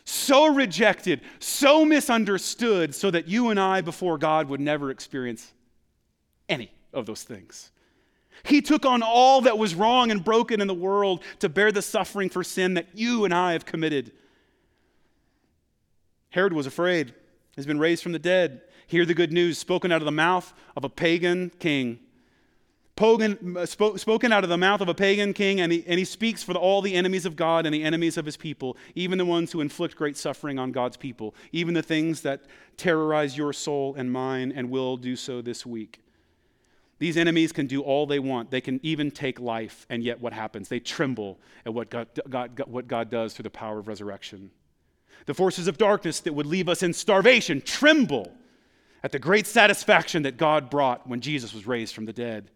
so 0.05 0.47
rejected, 0.47 1.21
so 1.39 1.85
misunderstood, 1.85 2.95
so 2.95 3.11
that 3.11 3.29
you 3.29 3.51
and 3.51 3.59
I 3.59 3.81
before 3.81 4.19
God 4.19 4.49
would 4.49 4.61
never 4.61 4.91
experience 4.91 5.53
any 6.49 6.73
of 6.93 7.07
those 7.07 7.23
things. 7.23 7.71
He 8.45 8.61
took 8.61 8.85
on 8.85 9.03
all 9.03 9.43
that 9.43 9.59
was 9.59 9.75
wrong 9.75 10.11
and 10.11 10.25
broken 10.25 10.61
in 10.61 10.67
the 10.67 10.75
world 10.75 11.23
to 11.39 11.49
bear 11.49 11.71
the 11.71 11.83
suffering 11.83 12.29
for 12.29 12.43
sin 12.43 12.75
that 12.75 12.89
you 12.95 13.25
and 13.25 13.33
I 13.33 13.53
have 13.53 13.65
committed. 13.65 14.13
Herod 16.33 16.53
was 16.53 16.67
afraid. 16.67 17.15
He's 17.57 17.67
been 17.67 17.79
raised 17.79 18.03
from 18.03 18.13
the 18.13 18.19
dead. 18.19 18.63
Hear 18.87 19.07
the 19.07 19.15
good 19.15 19.33
news 19.33 19.57
spoken 19.57 19.93
out 19.93 20.03
of 20.03 20.07
the 20.07 20.13
mouth 20.13 20.53
of 20.77 20.85
a 20.85 20.89
pagan 20.89 21.51
king 21.59 22.01
Pogan, 22.97 23.57
uh, 23.57 23.65
spoke, 23.65 23.99
spoken 23.99 24.33
out 24.33 24.45
of 24.45 24.51
the 24.51 24.59
mouth 24.59 24.83
of 24.83 24.89
a 24.89 24.95
pagan 24.95 25.33
king, 25.33 25.61
and 25.61 25.73
he, 25.73 25.83
and 25.87 25.99
he 25.99 26.05
speaks 26.05 26.43
for 26.43 26.53
the, 26.53 26.59
all 26.59 26.83
the 26.83 26.95
enemies 26.95 27.25
of 27.25 27.37
God 27.37 27.65
and 27.65 27.75
the 27.75 27.83
enemies 27.83 28.19
of 28.19 28.27
his 28.27 28.37
people, 28.37 28.77
even 28.95 29.17
the 29.17 29.25
ones 29.25 29.51
who 29.51 29.63
inflict 29.63 29.97
great 29.97 30.17
suffering 30.17 30.59
on 30.59 30.73
God's 30.73 30.99
people, 30.99 31.35
even 31.53 31.73
the 31.73 31.83
things 31.83 32.21
that 32.21 32.43
terrorize 32.77 33.37
your 33.37 33.55
soul 33.55 33.95
and 33.97 34.13
mine 34.13 34.53
and 34.55 34.69
will 34.69 34.99
do 34.99 35.17
so 35.17 35.41
this 35.41 35.65
week. 35.65 36.01
These 36.99 37.17
enemies 37.17 37.51
can 37.51 37.67
do 37.67 37.81
all 37.81 38.07
they 38.07 38.19
want. 38.19 38.51
They 38.51 38.61
can 38.61 38.79
even 38.83 39.11
take 39.11 39.41
life, 39.41 39.87
and 39.89 40.05
yet 40.05 40.21
what 40.21 40.35
happens? 40.35 40.69
They 40.69 40.79
tremble 40.79 41.41
at 41.65 41.73
what 41.73 41.89
God, 41.89 42.09
God, 42.29 42.55
God, 42.55 42.71
what 42.71 42.87
God 42.89 43.11
does 43.11 43.33
through 43.33 43.45
the 43.45 43.51
power 43.51 43.79
of 43.79 43.89
resurrection. 43.89 44.51
The 45.27 45.35
forces 45.35 45.69
of 45.69 45.79
darkness 45.79 46.21
that 46.21 46.33
would 46.33 46.47
leave 46.47 46.69
us 46.69 46.83
in 46.83 46.93
starvation 46.93 47.61
tremble 47.61 48.33
at 49.03 49.13
the 49.13 49.19
great 49.19 49.47
satisfaction 49.47 50.23
that 50.23 50.37
God 50.37 50.71
brought 50.71 51.07
when 51.07 51.21
Jesus 51.21 51.53
was 51.53 51.67
raised 51.67 51.95
from 51.95 52.07
the 52.07 52.13
dead. 52.13 52.51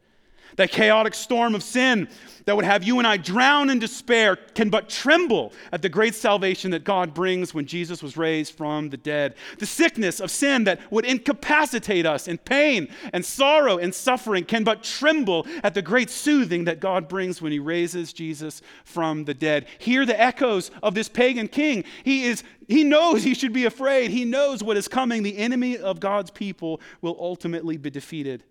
That 0.54 0.70
chaotic 0.70 1.14
storm 1.14 1.54
of 1.54 1.62
sin 1.62 2.08
that 2.46 2.54
would 2.54 2.64
have 2.64 2.84
you 2.84 2.98
and 2.98 3.06
I 3.06 3.16
drown 3.16 3.70
in 3.70 3.80
despair 3.80 4.36
can 4.36 4.70
but 4.70 4.88
tremble 4.88 5.52
at 5.72 5.82
the 5.82 5.88
great 5.88 6.14
salvation 6.14 6.70
that 6.70 6.84
God 6.84 7.12
brings 7.12 7.52
when 7.52 7.66
Jesus 7.66 8.04
was 8.04 8.16
raised 8.16 8.56
from 8.56 8.88
the 8.90 8.96
dead. 8.96 9.34
The 9.58 9.66
sickness 9.66 10.20
of 10.20 10.30
sin 10.30 10.62
that 10.64 10.80
would 10.92 11.04
incapacitate 11.04 12.06
us 12.06 12.28
in 12.28 12.38
pain 12.38 12.88
and 13.12 13.24
sorrow 13.24 13.78
and 13.78 13.92
suffering 13.92 14.44
can 14.44 14.62
but 14.62 14.84
tremble 14.84 15.44
at 15.64 15.74
the 15.74 15.82
great 15.82 16.08
soothing 16.08 16.64
that 16.64 16.78
God 16.78 17.08
brings 17.08 17.42
when 17.42 17.50
he 17.50 17.58
raises 17.58 18.12
Jesus 18.12 18.62
from 18.84 19.24
the 19.24 19.34
dead. 19.34 19.66
Hear 19.78 20.06
the 20.06 20.18
echoes 20.18 20.70
of 20.84 20.94
this 20.94 21.08
pagan 21.08 21.48
king. 21.48 21.84
He 22.04 22.24
is 22.24 22.44
he 22.68 22.82
knows 22.82 23.22
he 23.22 23.34
should 23.34 23.52
be 23.52 23.64
afraid. 23.64 24.10
He 24.10 24.24
knows 24.24 24.60
what 24.60 24.76
is 24.76 24.88
coming. 24.88 25.22
The 25.22 25.38
enemy 25.38 25.78
of 25.78 26.00
God's 26.00 26.32
people 26.32 26.80
will 27.00 27.16
ultimately 27.20 27.76
be 27.76 27.90
defeated 27.90 28.42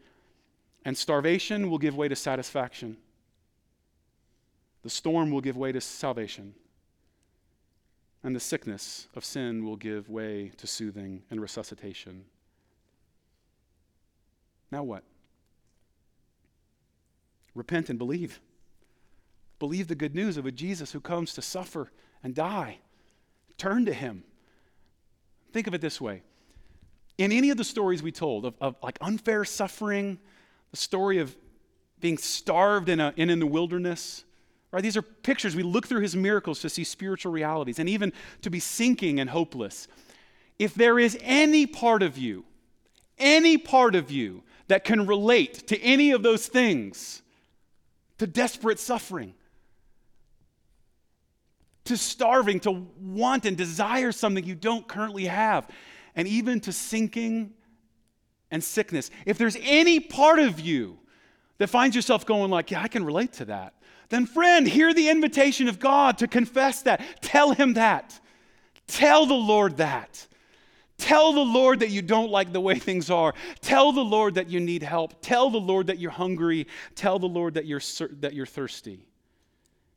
and 0.85 0.95
starvation 0.95 1.69
will 1.69 1.79
give 1.79 1.95
way 1.95 2.07
to 2.07 2.15
satisfaction. 2.15 2.97
The 4.83 4.89
storm 4.89 5.31
will 5.31 5.41
give 5.41 5.57
way 5.57 5.71
to 5.71 5.81
salvation. 5.81 6.53
And 8.23 8.35
the 8.35 8.39
sickness 8.39 9.07
of 9.15 9.25
sin 9.25 9.65
will 9.65 9.75
give 9.75 10.09
way 10.09 10.51
to 10.57 10.67
soothing 10.67 11.23
and 11.31 11.41
resuscitation. 11.41 12.25
Now 14.71 14.83
what? 14.83 15.03
Repent 17.55 17.89
and 17.89 17.97
believe. 17.97 18.39
Believe 19.57 19.87
the 19.87 19.95
good 19.95 20.13
news 20.13 20.37
of 20.37 20.45
a 20.45 20.51
Jesus 20.51 20.91
who 20.91 20.99
comes 20.99 21.33
to 21.33 21.41
suffer 21.41 21.91
and 22.23 22.35
die. 22.35 22.77
Turn 23.57 23.85
to 23.85 23.93
him. 23.93 24.23
Think 25.51 25.65
of 25.65 25.73
it 25.73 25.81
this 25.81 25.99
way. 25.99 26.21
In 27.17 27.31
any 27.31 27.49
of 27.49 27.57
the 27.57 27.63
stories 27.63 28.03
we 28.03 28.11
told 28.11 28.45
of, 28.45 28.55
of 28.59 28.75
like 28.83 28.97
unfair 29.01 29.45
suffering, 29.45 30.19
the 30.75 30.81
story 30.81 31.19
of 31.19 31.33
being 32.01 32.17
starved 32.17 32.89
in, 32.89 32.99
a, 32.99 33.13
in, 33.15 33.29
in 33.29 33.39
the 33.39 33.47
wilderness. 33.47 34.25
Right? 34.71 34.83
These 34.83 34.97
are 34.97 35.01
pictures. 35.01 35.55
We 35.55 35.63
look 35.63 35.87
through 35.87 36.01
his 36.01 36.17
miracles 36.17 36.59
to 36.59 36.69
see 36.69 36.83
spiritual 36.83 37.31
realities 37.31 37.79
and 37.79 37.87
even 37.87 38.11
to 38.41 38.49
be 38.49 38.59
sinking 38.59 39.21
and 39.21 39.29
hopeless. 39.29 39.87
If 40.59 40.75
there 40.75 40.99
is 40.99 41.17
any 41.21 41.65
part 41.65 42.03
of 42.03 42.17
you, 42.17 42.43
any 43.17 43.57
part 43.57 43.95
of 43.95 44.11
you 44.11 44.43
that 44.67 44.83
can 44.83 45.05
relate 45.05 45.65
to 45.67 45.81
any 45.81 46.11
of 46.11 46.23
those 46.23 46.47
things, 46.47 47.21
to 48.17 48.27
desperate 48.27 48.79
suffering, 48.79 49.33
to 51.85 51.95
starving, 51.95 52.59
to 52.61 52.85
want 52.99 53.45
and 53.45 53.55
desire 53.55 54.11
something 54.11 54.43
you 54.43 54.55
don't 54.55 54.89
currently 54.89 55.25
have, 55.25 55.69
and 56.15 56.27
even 56.27 56.59
to 56.59 56.73
sinking 56.73 57.53
and 58.51 58.63
sickness. 58.63 59.11
If 59.25 59.37
there's 59.37 59.57
any 59.61 59.99
part 59.99 60.39
of 60.39 60.59
you 60.59 60.99
that 61.57 61.67
finds 61.67 61.95
yourself 61.95 62.25
going 62.25 62.51
like, 62.51 62.71
yeah, 62.71 62.81
I 62.81 62.87
can 62.87 63.03
relate 63.03 63.33
to 63.33 63.45
that, 63.45 63.73
then 64.09 64.25
friend, 64.25 64.67
hear 64.67 64.93
the 64.93 65.09
invitation 65.09 65.67
of 65.67 65.79
God 65.79 66.19
to 66.19 66.27
confess 66.27 66.83
that. 66.83 67.01
Tell 67.21 67.51
him 67.51 67.73
that. 67.73 68.19
Tell 68.87 69.25
the 69.25 69.33
Lord 69.33 69.77
that. 69.77 70.27
Tell 70.97 71.33
the 71.33 71.41
Lord 71.41 71.81
that 71.81 71.89
you 71.89 72.01
don't 72.01 72.31
like 72.31 72.53
the 72.53 72.61
way 72.61 72.75
things 72.79 73.09
are. 73.09 73.33
Tell 73.61 73.91
the 73.91 74.01
Lord 74.01 74.35
that 74.35 74.49
you 74.49 74.59
need 74.59 74.83
help. 74.83 75.21
Tell 75.21 75.49
the 75.49 75.59
Lord 75.59 75.87
that 75.87 75.99
you're 75.99 76.11
hungry. 76.11 76.67
Tell 76.95 77.19
the 77.19 77.27
Lord 77.27 77.55
that 77.55 77.65
you're, 77.65 77.81
that 78.19 78.33
you're 78.33 78.45
thirsty. 78.45 79.05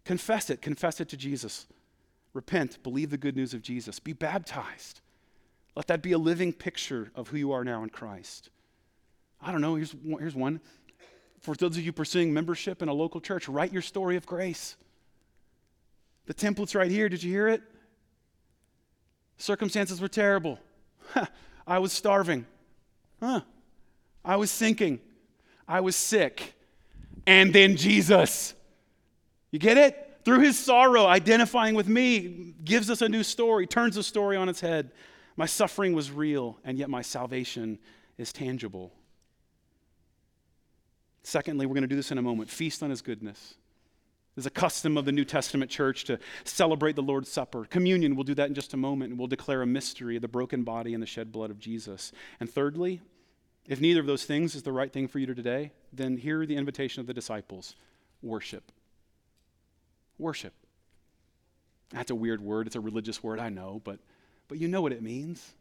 Confess 0.05 0.51
it. 0.51 0.63
Confess 0.63 1.01
it 1.01 1.09
to 1.11 1.17
Jesus. 1.17 1.67
Repent. 2.33 2.83
Believe 2.83 3.11
the 3.11 3.19
good 3.19 3.37
news 3.37 3.53
of 3.53 3.63
Jesus. 3.63 4.01
Be 4.01 4.13
baptized. 4.13 5.01
Let 5.79 5.87
that 5.87 6.03
be 6.03 6.11
a 6.11 6.19
living 6.19 6.53
picture 6.53 7.13
of 7.15 7.29
who 7.29 7.37
you 7.37 7.53
are 7.53 7.63
now 7.63 7.85
in 7.85 7.89
Christ. 7.89 8.51
I 9.41 9.53
don't 9.53 9.61
know, 9.61 9.77
here's, 9.77 9.95
here's 10.19 10.35
one. 10.35 10.61
For 11.39 11.55
those 11.55 11.77
of 11.77 11.85
you 11.85 11.93
pursuing 11.93 12.35
membership 12.35 12.83
in 12.83 12.89
a 12.89 12.93
local 12.93 13.21
church, 13.21 13.49
write 13.49 13.73
your 13.73 13.81
story 13.81 14.17
of 14.17 14.27
grace. 14.27 14.75
The 16.27 16.35
template's 16.35 16.75
right 16.75 16.91
here. 16.91 17.09
Did 17.09 17.23
you 17.23 17.31
hear 17.31 17.47
it? 17.47 17.63
Circumstances 19.37 20.01
were 20.01 20.09
terrible. 20.09 20.59
I 21.67 21.79
was 21.79 21.93
starving. 21.93 22.45
Huh. 23.21 23.43
I 24.25 24.35
was 24.35 24.51
sinking. 24.51 24.99
I 25.69 25.79
was 25.79 25.95
sick. 25.95 26.55
And 27.25 27.53
then 27.53 27.77
Jesus. 27.77 28.53
You 29.53 29.61
get 29.61 29.79
it? 29.79 30.19
Through 30.25 30.41
his 30.41 30.59
sorrow, 30.59 31.07
identifying 31.07 31.77
with 31.77 31.87
me 31.87 32.55
gives 32.65 32.91
us 32.91 33.01
a 33.01 33.09
new 33.09 33.23
story, 33.23 33.69
turns 33.69 33.95
the 33.95 34.03
story 34.03 34.37
on 34.37 34.49
its 34.49 34.61
head. 34.61 34.91
My 35.39 35.47
suffering 35.47 35.93
was 35.93 36.11
real, 36.11 36.59
and 36.65 36.77
yet 36.77 36.91
my 36.91 37.01
salvation 37.01 37.79
is 38.19 38.33
tangible. 38.33 38.93
Secondly, 41.23 41.65
we're 41.65 41.75
going 41.75 41.83
to 41.83 41.89
do 41.89 41.95
this 41.95 42.11
in 42.11 42.19
a 42.19 42.23
moment 42.23 42.51
feast 42.51 42.83
on 42.83 42.91
his 42.91 43.03
goodness. 43.03 43.55
There's 44.35 44.47
a 44.47 44.51
custom 44.51 44.99
of 44.99 45.05
the 45.05 45.13
New 45.13 45.25
Testament 45.25 45.71
church 45.71 46.03
to 46.07 46.19
celebrate 46.43 46.97
the 46.97 47.05
Lord's 47.05 47.31
Supper. 47.31 47.65
Communion, 47.67 48.17
we'll 48.17 48.25
do 48.25 48.35
that 48.35 48.49
in 48.49 48.55
just 48.55 48.75
a 48.75 48.77
moment, 48.77 49.11
and 49.11 49.19
we'll 49.19 49.29
declare 49.29 49.63
a 49.63 49.67
mystery 49.67 50.17
of 50.17 50.23
the 50.23 50.29
broken 50.29 50.65
body 50.65 50.93
and 50.93 51.01
the 51.01 51.07
shed 51.07 51.31
blood 51.31 51.53
of 51.53 51.61
Jesus. 51.61 52.11
And 52.41 52.51
thirdly, 52.51 53.01
if 53.69 53.81
neither 53.81 54.01
of 54.01 54.07
those 54.07 54.25
things 54.25 54.57
is 54.57 54.65
the 54.65 54.73
right 54.73 54.93
thing 54.93 55.07
for 55.07 55.21
you 55.21 55.33
today, 55.33 55.71
then 55.93 56.17
hear 56.17 56.47
the 56.47 56.57
invitation 56.57 57.01
of 57.01 57.07
the 57.07 57.15
disciples 57.15 57.77
worship. 58.23 58.73
Worship. 60.19 60.55
That's 61.91 62.11
a 62.11 62.17
weird 62.17 62.41
word. 62.41 62.67
It's 62.67 62.75
a 62.75 62.81
religious 62.81 63.23
word, 63.23 63.39
I 63.39 63.51
know, 63.51 63.81
but, 63.85 64.01
but 64.49 64.59
you 64.59 64.67
know 64.67 64.81
what 64.81 64.93
it 64.93 65.03
means. 65.03 65.55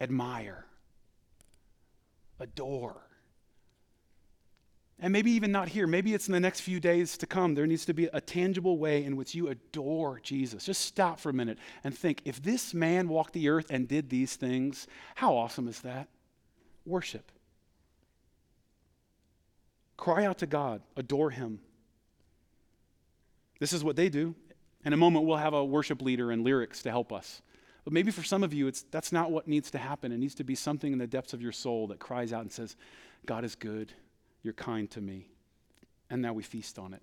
Admire, 0.00 0.64
adore. 2.38 3.00
And 5.02 5.12
maybe 5.12 5.30
even 5.32 5.50
not 5.50 5.68
here. 5.68 5.86
Maybe 5.86 6.12
it's 6.12 6.28
in 6.28 6.32
the 6.32 6.40
next 6.40 6.60
few 6.60 6.78
days 6.78 7.16
to 7.18 7.26
come. 7.26 7.54
There 7.54 7.66
needs 7.66 7.86
to 7.86 7.94
be 7.94 8.10
a 8.12 8.20
tangible 8.20 8.76
way 8.76 9.02
in 9.02 9.16
which 9.16 9.34
you 9.34 9.48
adore 9.48 10.20
Jesus. 10.22 10.66
Just 10.66 10.82
stop 10.82 11.18
for 11.18 11.30
a 11.30 11.32
minute 11.32 11.58
and 11.84 11.96
think 11.96 12.20
if 12.26 12.42
this 12.42 12.74
man 12.74 13.08
walked 13.08 13.32
the 13.32 13.48
earth 13.48 13.70
and 13.70 13.88
did 13.88 14.10
these 14.10 14.36
things, 14.36 14.86
how 15.14 15.34
awesome 15.34 15.68
is 15.68 15.80
that? 15.80 16.08
Worship. 16.84 17.32
Cry 19.96 20.26
out 20.26 20.38
to 20.38 20.46
God, 20.46 20.82
adore 20.96 21.30
Him. 21.30 21.60
This 23.58 23.72
is 23.72 23.84
what 23.84 23.96
they 23.96 24.08
do. 24.08 24.34
In 24.84 24.92
a 24.92 24.96
moment, 24.96 25.26
we'll 25.26 25.36
have 25.36 25.52
a 25.54 25.64
worship 25.64 26.00
leader 26.00 26.30
and 26.30 26.42
lyrics 26.42 26.82
to 26.82 26.90
help 26.90 27.12
us. 27.12 27.42
But 27.84 27.92
maybe 27.92 28.10
for 28.10 28.22
some 28.22 28.42
of 28.42 28.52
you, 28.52 28.66
it's, 28.66 28.82
that's 28.90 29.12
not 29.12 29.30
what 29.30 29.48
needs 29.48 29.70
to 29.70 29.78
happen. 29.78 30.12
It 30.12 30.18
needs 30.18 30.34
to 30.36 30.44
be 30.44 30.54
something 30.54 30.92
in 30.92 30.98
the 30.98 31.06
depths 31.06 31.32
of 31.32 31.40
your 31.40 31.52
soul 31.52 31.86
that 31.88 31.98
cries 31.98 32.32
out 32.32 32.42
and 32.42 32.52
says, 32.52 32.76
God 33.26 33.44
is 33.44 33.54
good. 33.54 33.92
You're 34.42 34.54
kind 34.54 34.90
to 34.92 35.00
me. 35.00 35.26
And 36.10 36.20
now 36.20 36.32
we 36.32 36.42
feast 36.42 36.78
on 36.78 36.92
it. 36.92 37.02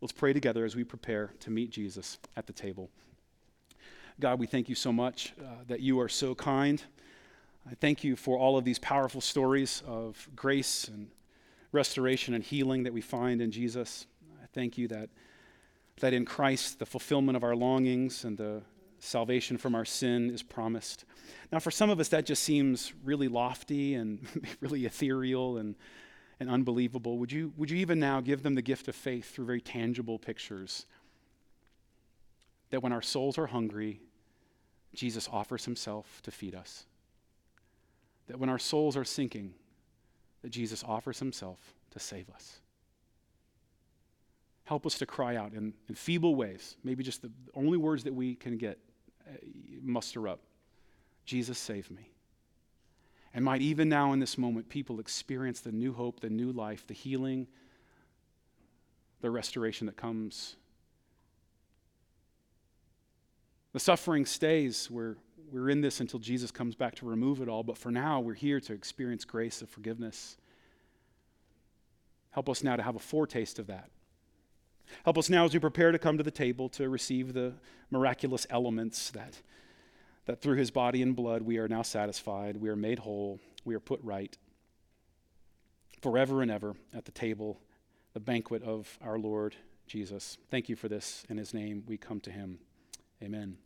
Let's 0.00 0.12
pray 0.12 0.32
together 0.32 0.64
as 0.64 0.74
we 0.74 0.84
prepare 0.84 1.32
to 1.40 1.50
meet 1.50 1.70
Jesus 1.70 2.18
at 2.36 2.46
the 2.46 2.52
table. 2.52 2.90
God, 4.20 4.38
we 4.38 4.46
thank 4.46 4.68
you 4.68 4.74
so 4.74 4.92
much 4.92 5.32
uh, 5.40 5.64
that 5.68 5.80
you 5.80 6.00
are 6.00 6.08
so 6.08 6.34
kind. 6.34 6.82
I 7.70 7.74
thank 7.74 8.02
you 8.02 8.16
for 8.16 8.38
all 8.38 8.58
of 8.58 8.64
these 8.64 8.78
powerful 8.78 9.20
stories 9.20 9.82
of 9.86 10.28
grace 10.34 10.88
and 10.88 11.08
restoration 11.70 12.34
and 12.34 12.42
healing 12.42 12.82
that 12.82 12.92
we 12.92 13.00
find 13.00 13.40
in 13.40 13.50
Jesus. 13.50 14.06
I 14.42 14.46
thank 14.52 14.76
you 14.76 14.88
that, 14.88 15.08
that 16.00 16.12
in 16.12 16.24
Christ 16.24 16.78
the 16.78 16.86
fulfillment 16.86 17.36
of 17.36 17.44
our 17.44 17.54
longings 17.56 18.24
and 18.24 18.36
the 18.36 18.62
salvation 19.02 19.58
from 19.58 19.74
our 19.74 19.84
sin 19.84 20.30
is 20.30 20.42
promised. 20.42 21.04
Now, 21.50 21.58
for 21.58 21.72
some 21.72 21.90
of 21.90 21.98
us, 21.98 22.08
that 22.08 22.24
just 22.24 22.44
seems 22.44 22.92
really 23.04 23.26
lofty 23.26 23.94
and 23.94 24.24
really 24.60 24.86
ethereal 24.86 25.58
and, 25.58 25.74
and 26.38 26.48
unbelievable. 26.48 27.18
Would 27.18 27.32
you, 27.32 27.52
would 27.56 27.68
you 27.70 27.78
even 27.78 27.98
now 27.98 28.20
give 28.20 28.42
them 28.42 28.54
the 28.54 28.62
gift 28.62 28.86
of 28.86 28.94
faith 28.94 29.34
through 29.34 29.46
very 29.46 29.60
tangible 29.60 30.18
pictures? 30.18 30.86
That 32.70 32.82
when 32.82 32.92
our 32.92 33.02
souls 33.02 33.38
are 33.38 33.48
hungry, 33.48 34.00
Jesus 34.94 35.28
offers 35.32 35.64
himself 35.64 36.22
to 36.22 36.30
feed 36.30 36.54
us. 36.54 36.86
That 38.28 38.38
when 38.38 38.48
our 38.48 38.58
souls 38.58 38.96
are 38.96 39.04
sinking, 39.04 39.54
that 40.42 40.50
Jesus 40.50 40.84
offers 40.86 41.18
himself 41.18 41.58
to 41.90 41.98
save 41.98 42.30
us. 42.30 42.60
Help 44.64 44.86
us 44.86 44.96
to 44.98 45.06
cry 45.06 45.34
out 45.34 45.54
in, 45.54 45.74
in 45.88 45.96
feeble 45.96 46.36
ways, 46.36 46.76
maybe 46.84 47.02
just 47.02 47.20
the 47.20 47.32
only 47.52 47.76
words 47.76 48.04
that 48.04 48.14
we 48.14 48.36
can 48.36 48.56
get, 48.56 48.78
Uh, 49.28 49.36
muster 49.82 50.28
up 50.28 50.40
Jesus, 51.24 51.58
save 51.58 51.90
me. 51.90 52.10
And 53.34 53.44
might 53.44 53.62
even 53.62 53.88
now 53.88 54.12
in 54.12 54.20
this 54.20 54.36
moment, 54.36 54.68
people 54.68 55.00
experience 55.00 55.60
the 55.60 55.72
new 55.72 55.92
hope, 55.92 56.20
the 56.20 56.28
new 56.28 56.52
life, 56.52 56.86
the 56.86 56.94
healing, 56.94 57.46
the 59.20 59.30
restoration 59.30 59.86
that 59.86 59.96
comes. 59.96 60.56
The 63.72 63.80
suffering 63.80 64.26
stays. 64.26 64.90
We're, 64.90 65.16
we're 65.50 65.70
in 65.70 65.80
this 65.80 66.00
until 66.00 66.18
Jesus 66.18 66.50
comes 66.50 66.74
back 66.74 66.96
to 66.96 67.06
remove 67.06 67.40
it 67.40 67.48
all. 67.48 67.62
But 67.62 67.78
for 67.78 67.90
now, 67.90 68.20
we're 68.20 68.34
here 68.34 68.60
to 68.60 68.74
experience 68.74 69.24
grace 69.24 69.62
of 69.62 69.70
forgiveness. 69.70 70.36
Help 72.32 72.50
us 72.50 72.62
now 72.62 72.76
to 72.76 72.82
have 72.82 72.96
a 72.96 73.00
foretaste 73.00 73.58
of 73.58 73.68
that. 73.68 73.88
Help 75.04 75.18
us 75.18 75.28
now 75.28 75.44
as 75.44 75.54
we 75.54 75.60
prepare 75.60 75.92
to 75.92 75.98
come 75.98 76.18
to 76.18 76.24
the 76.24 76.30
table 76.30 76.68
to 76.70 76.88
receive 76.88 77.32
the 77.32 77.54
miraculous 77.90 78.46
elements 78.50 79.10
that 79.10 79.40
that 80.26 80.40
through 80.40 80.56
his 80.56 80.70
body 80.70 81.02
and 81.02 81.16
blood 81.16 81.42
we 81.42 81.58
are 81.58 81.68
now 81.68 81.82
satisfied, 81.82 82.56
we 82.56 82.68
are 82.68 82.76
made 82.76 83.00
whole, 83.00 83.40
we 83.64 83.74
are 83.74 83.80
put 83.80 84.00
right 84.02 84.36
forever 86.00 86.42
and 86.42 86.50
ever 86.50 86.74
at 86.94 87.04
the 87.04 87.12
table, 87.12 87.60
the 88.12 88.20
banquet 88.20 88.62
of 88.62 88.98
our 89.02 89.18
Lord 89.18 89.56
Jesus. 89.86 90.38
Thank 90.50 90.68
you 90.68 90.76
for 90.76 90.88
this. 90.88 91.24
In 91.28 91.36
his 91.36 91.52
name 91.54 91.84
we 91.86 91.96
come 91.96 92.20
to 92.20 92.30
him. 92.30 92.58
Amen. 93.22 93.56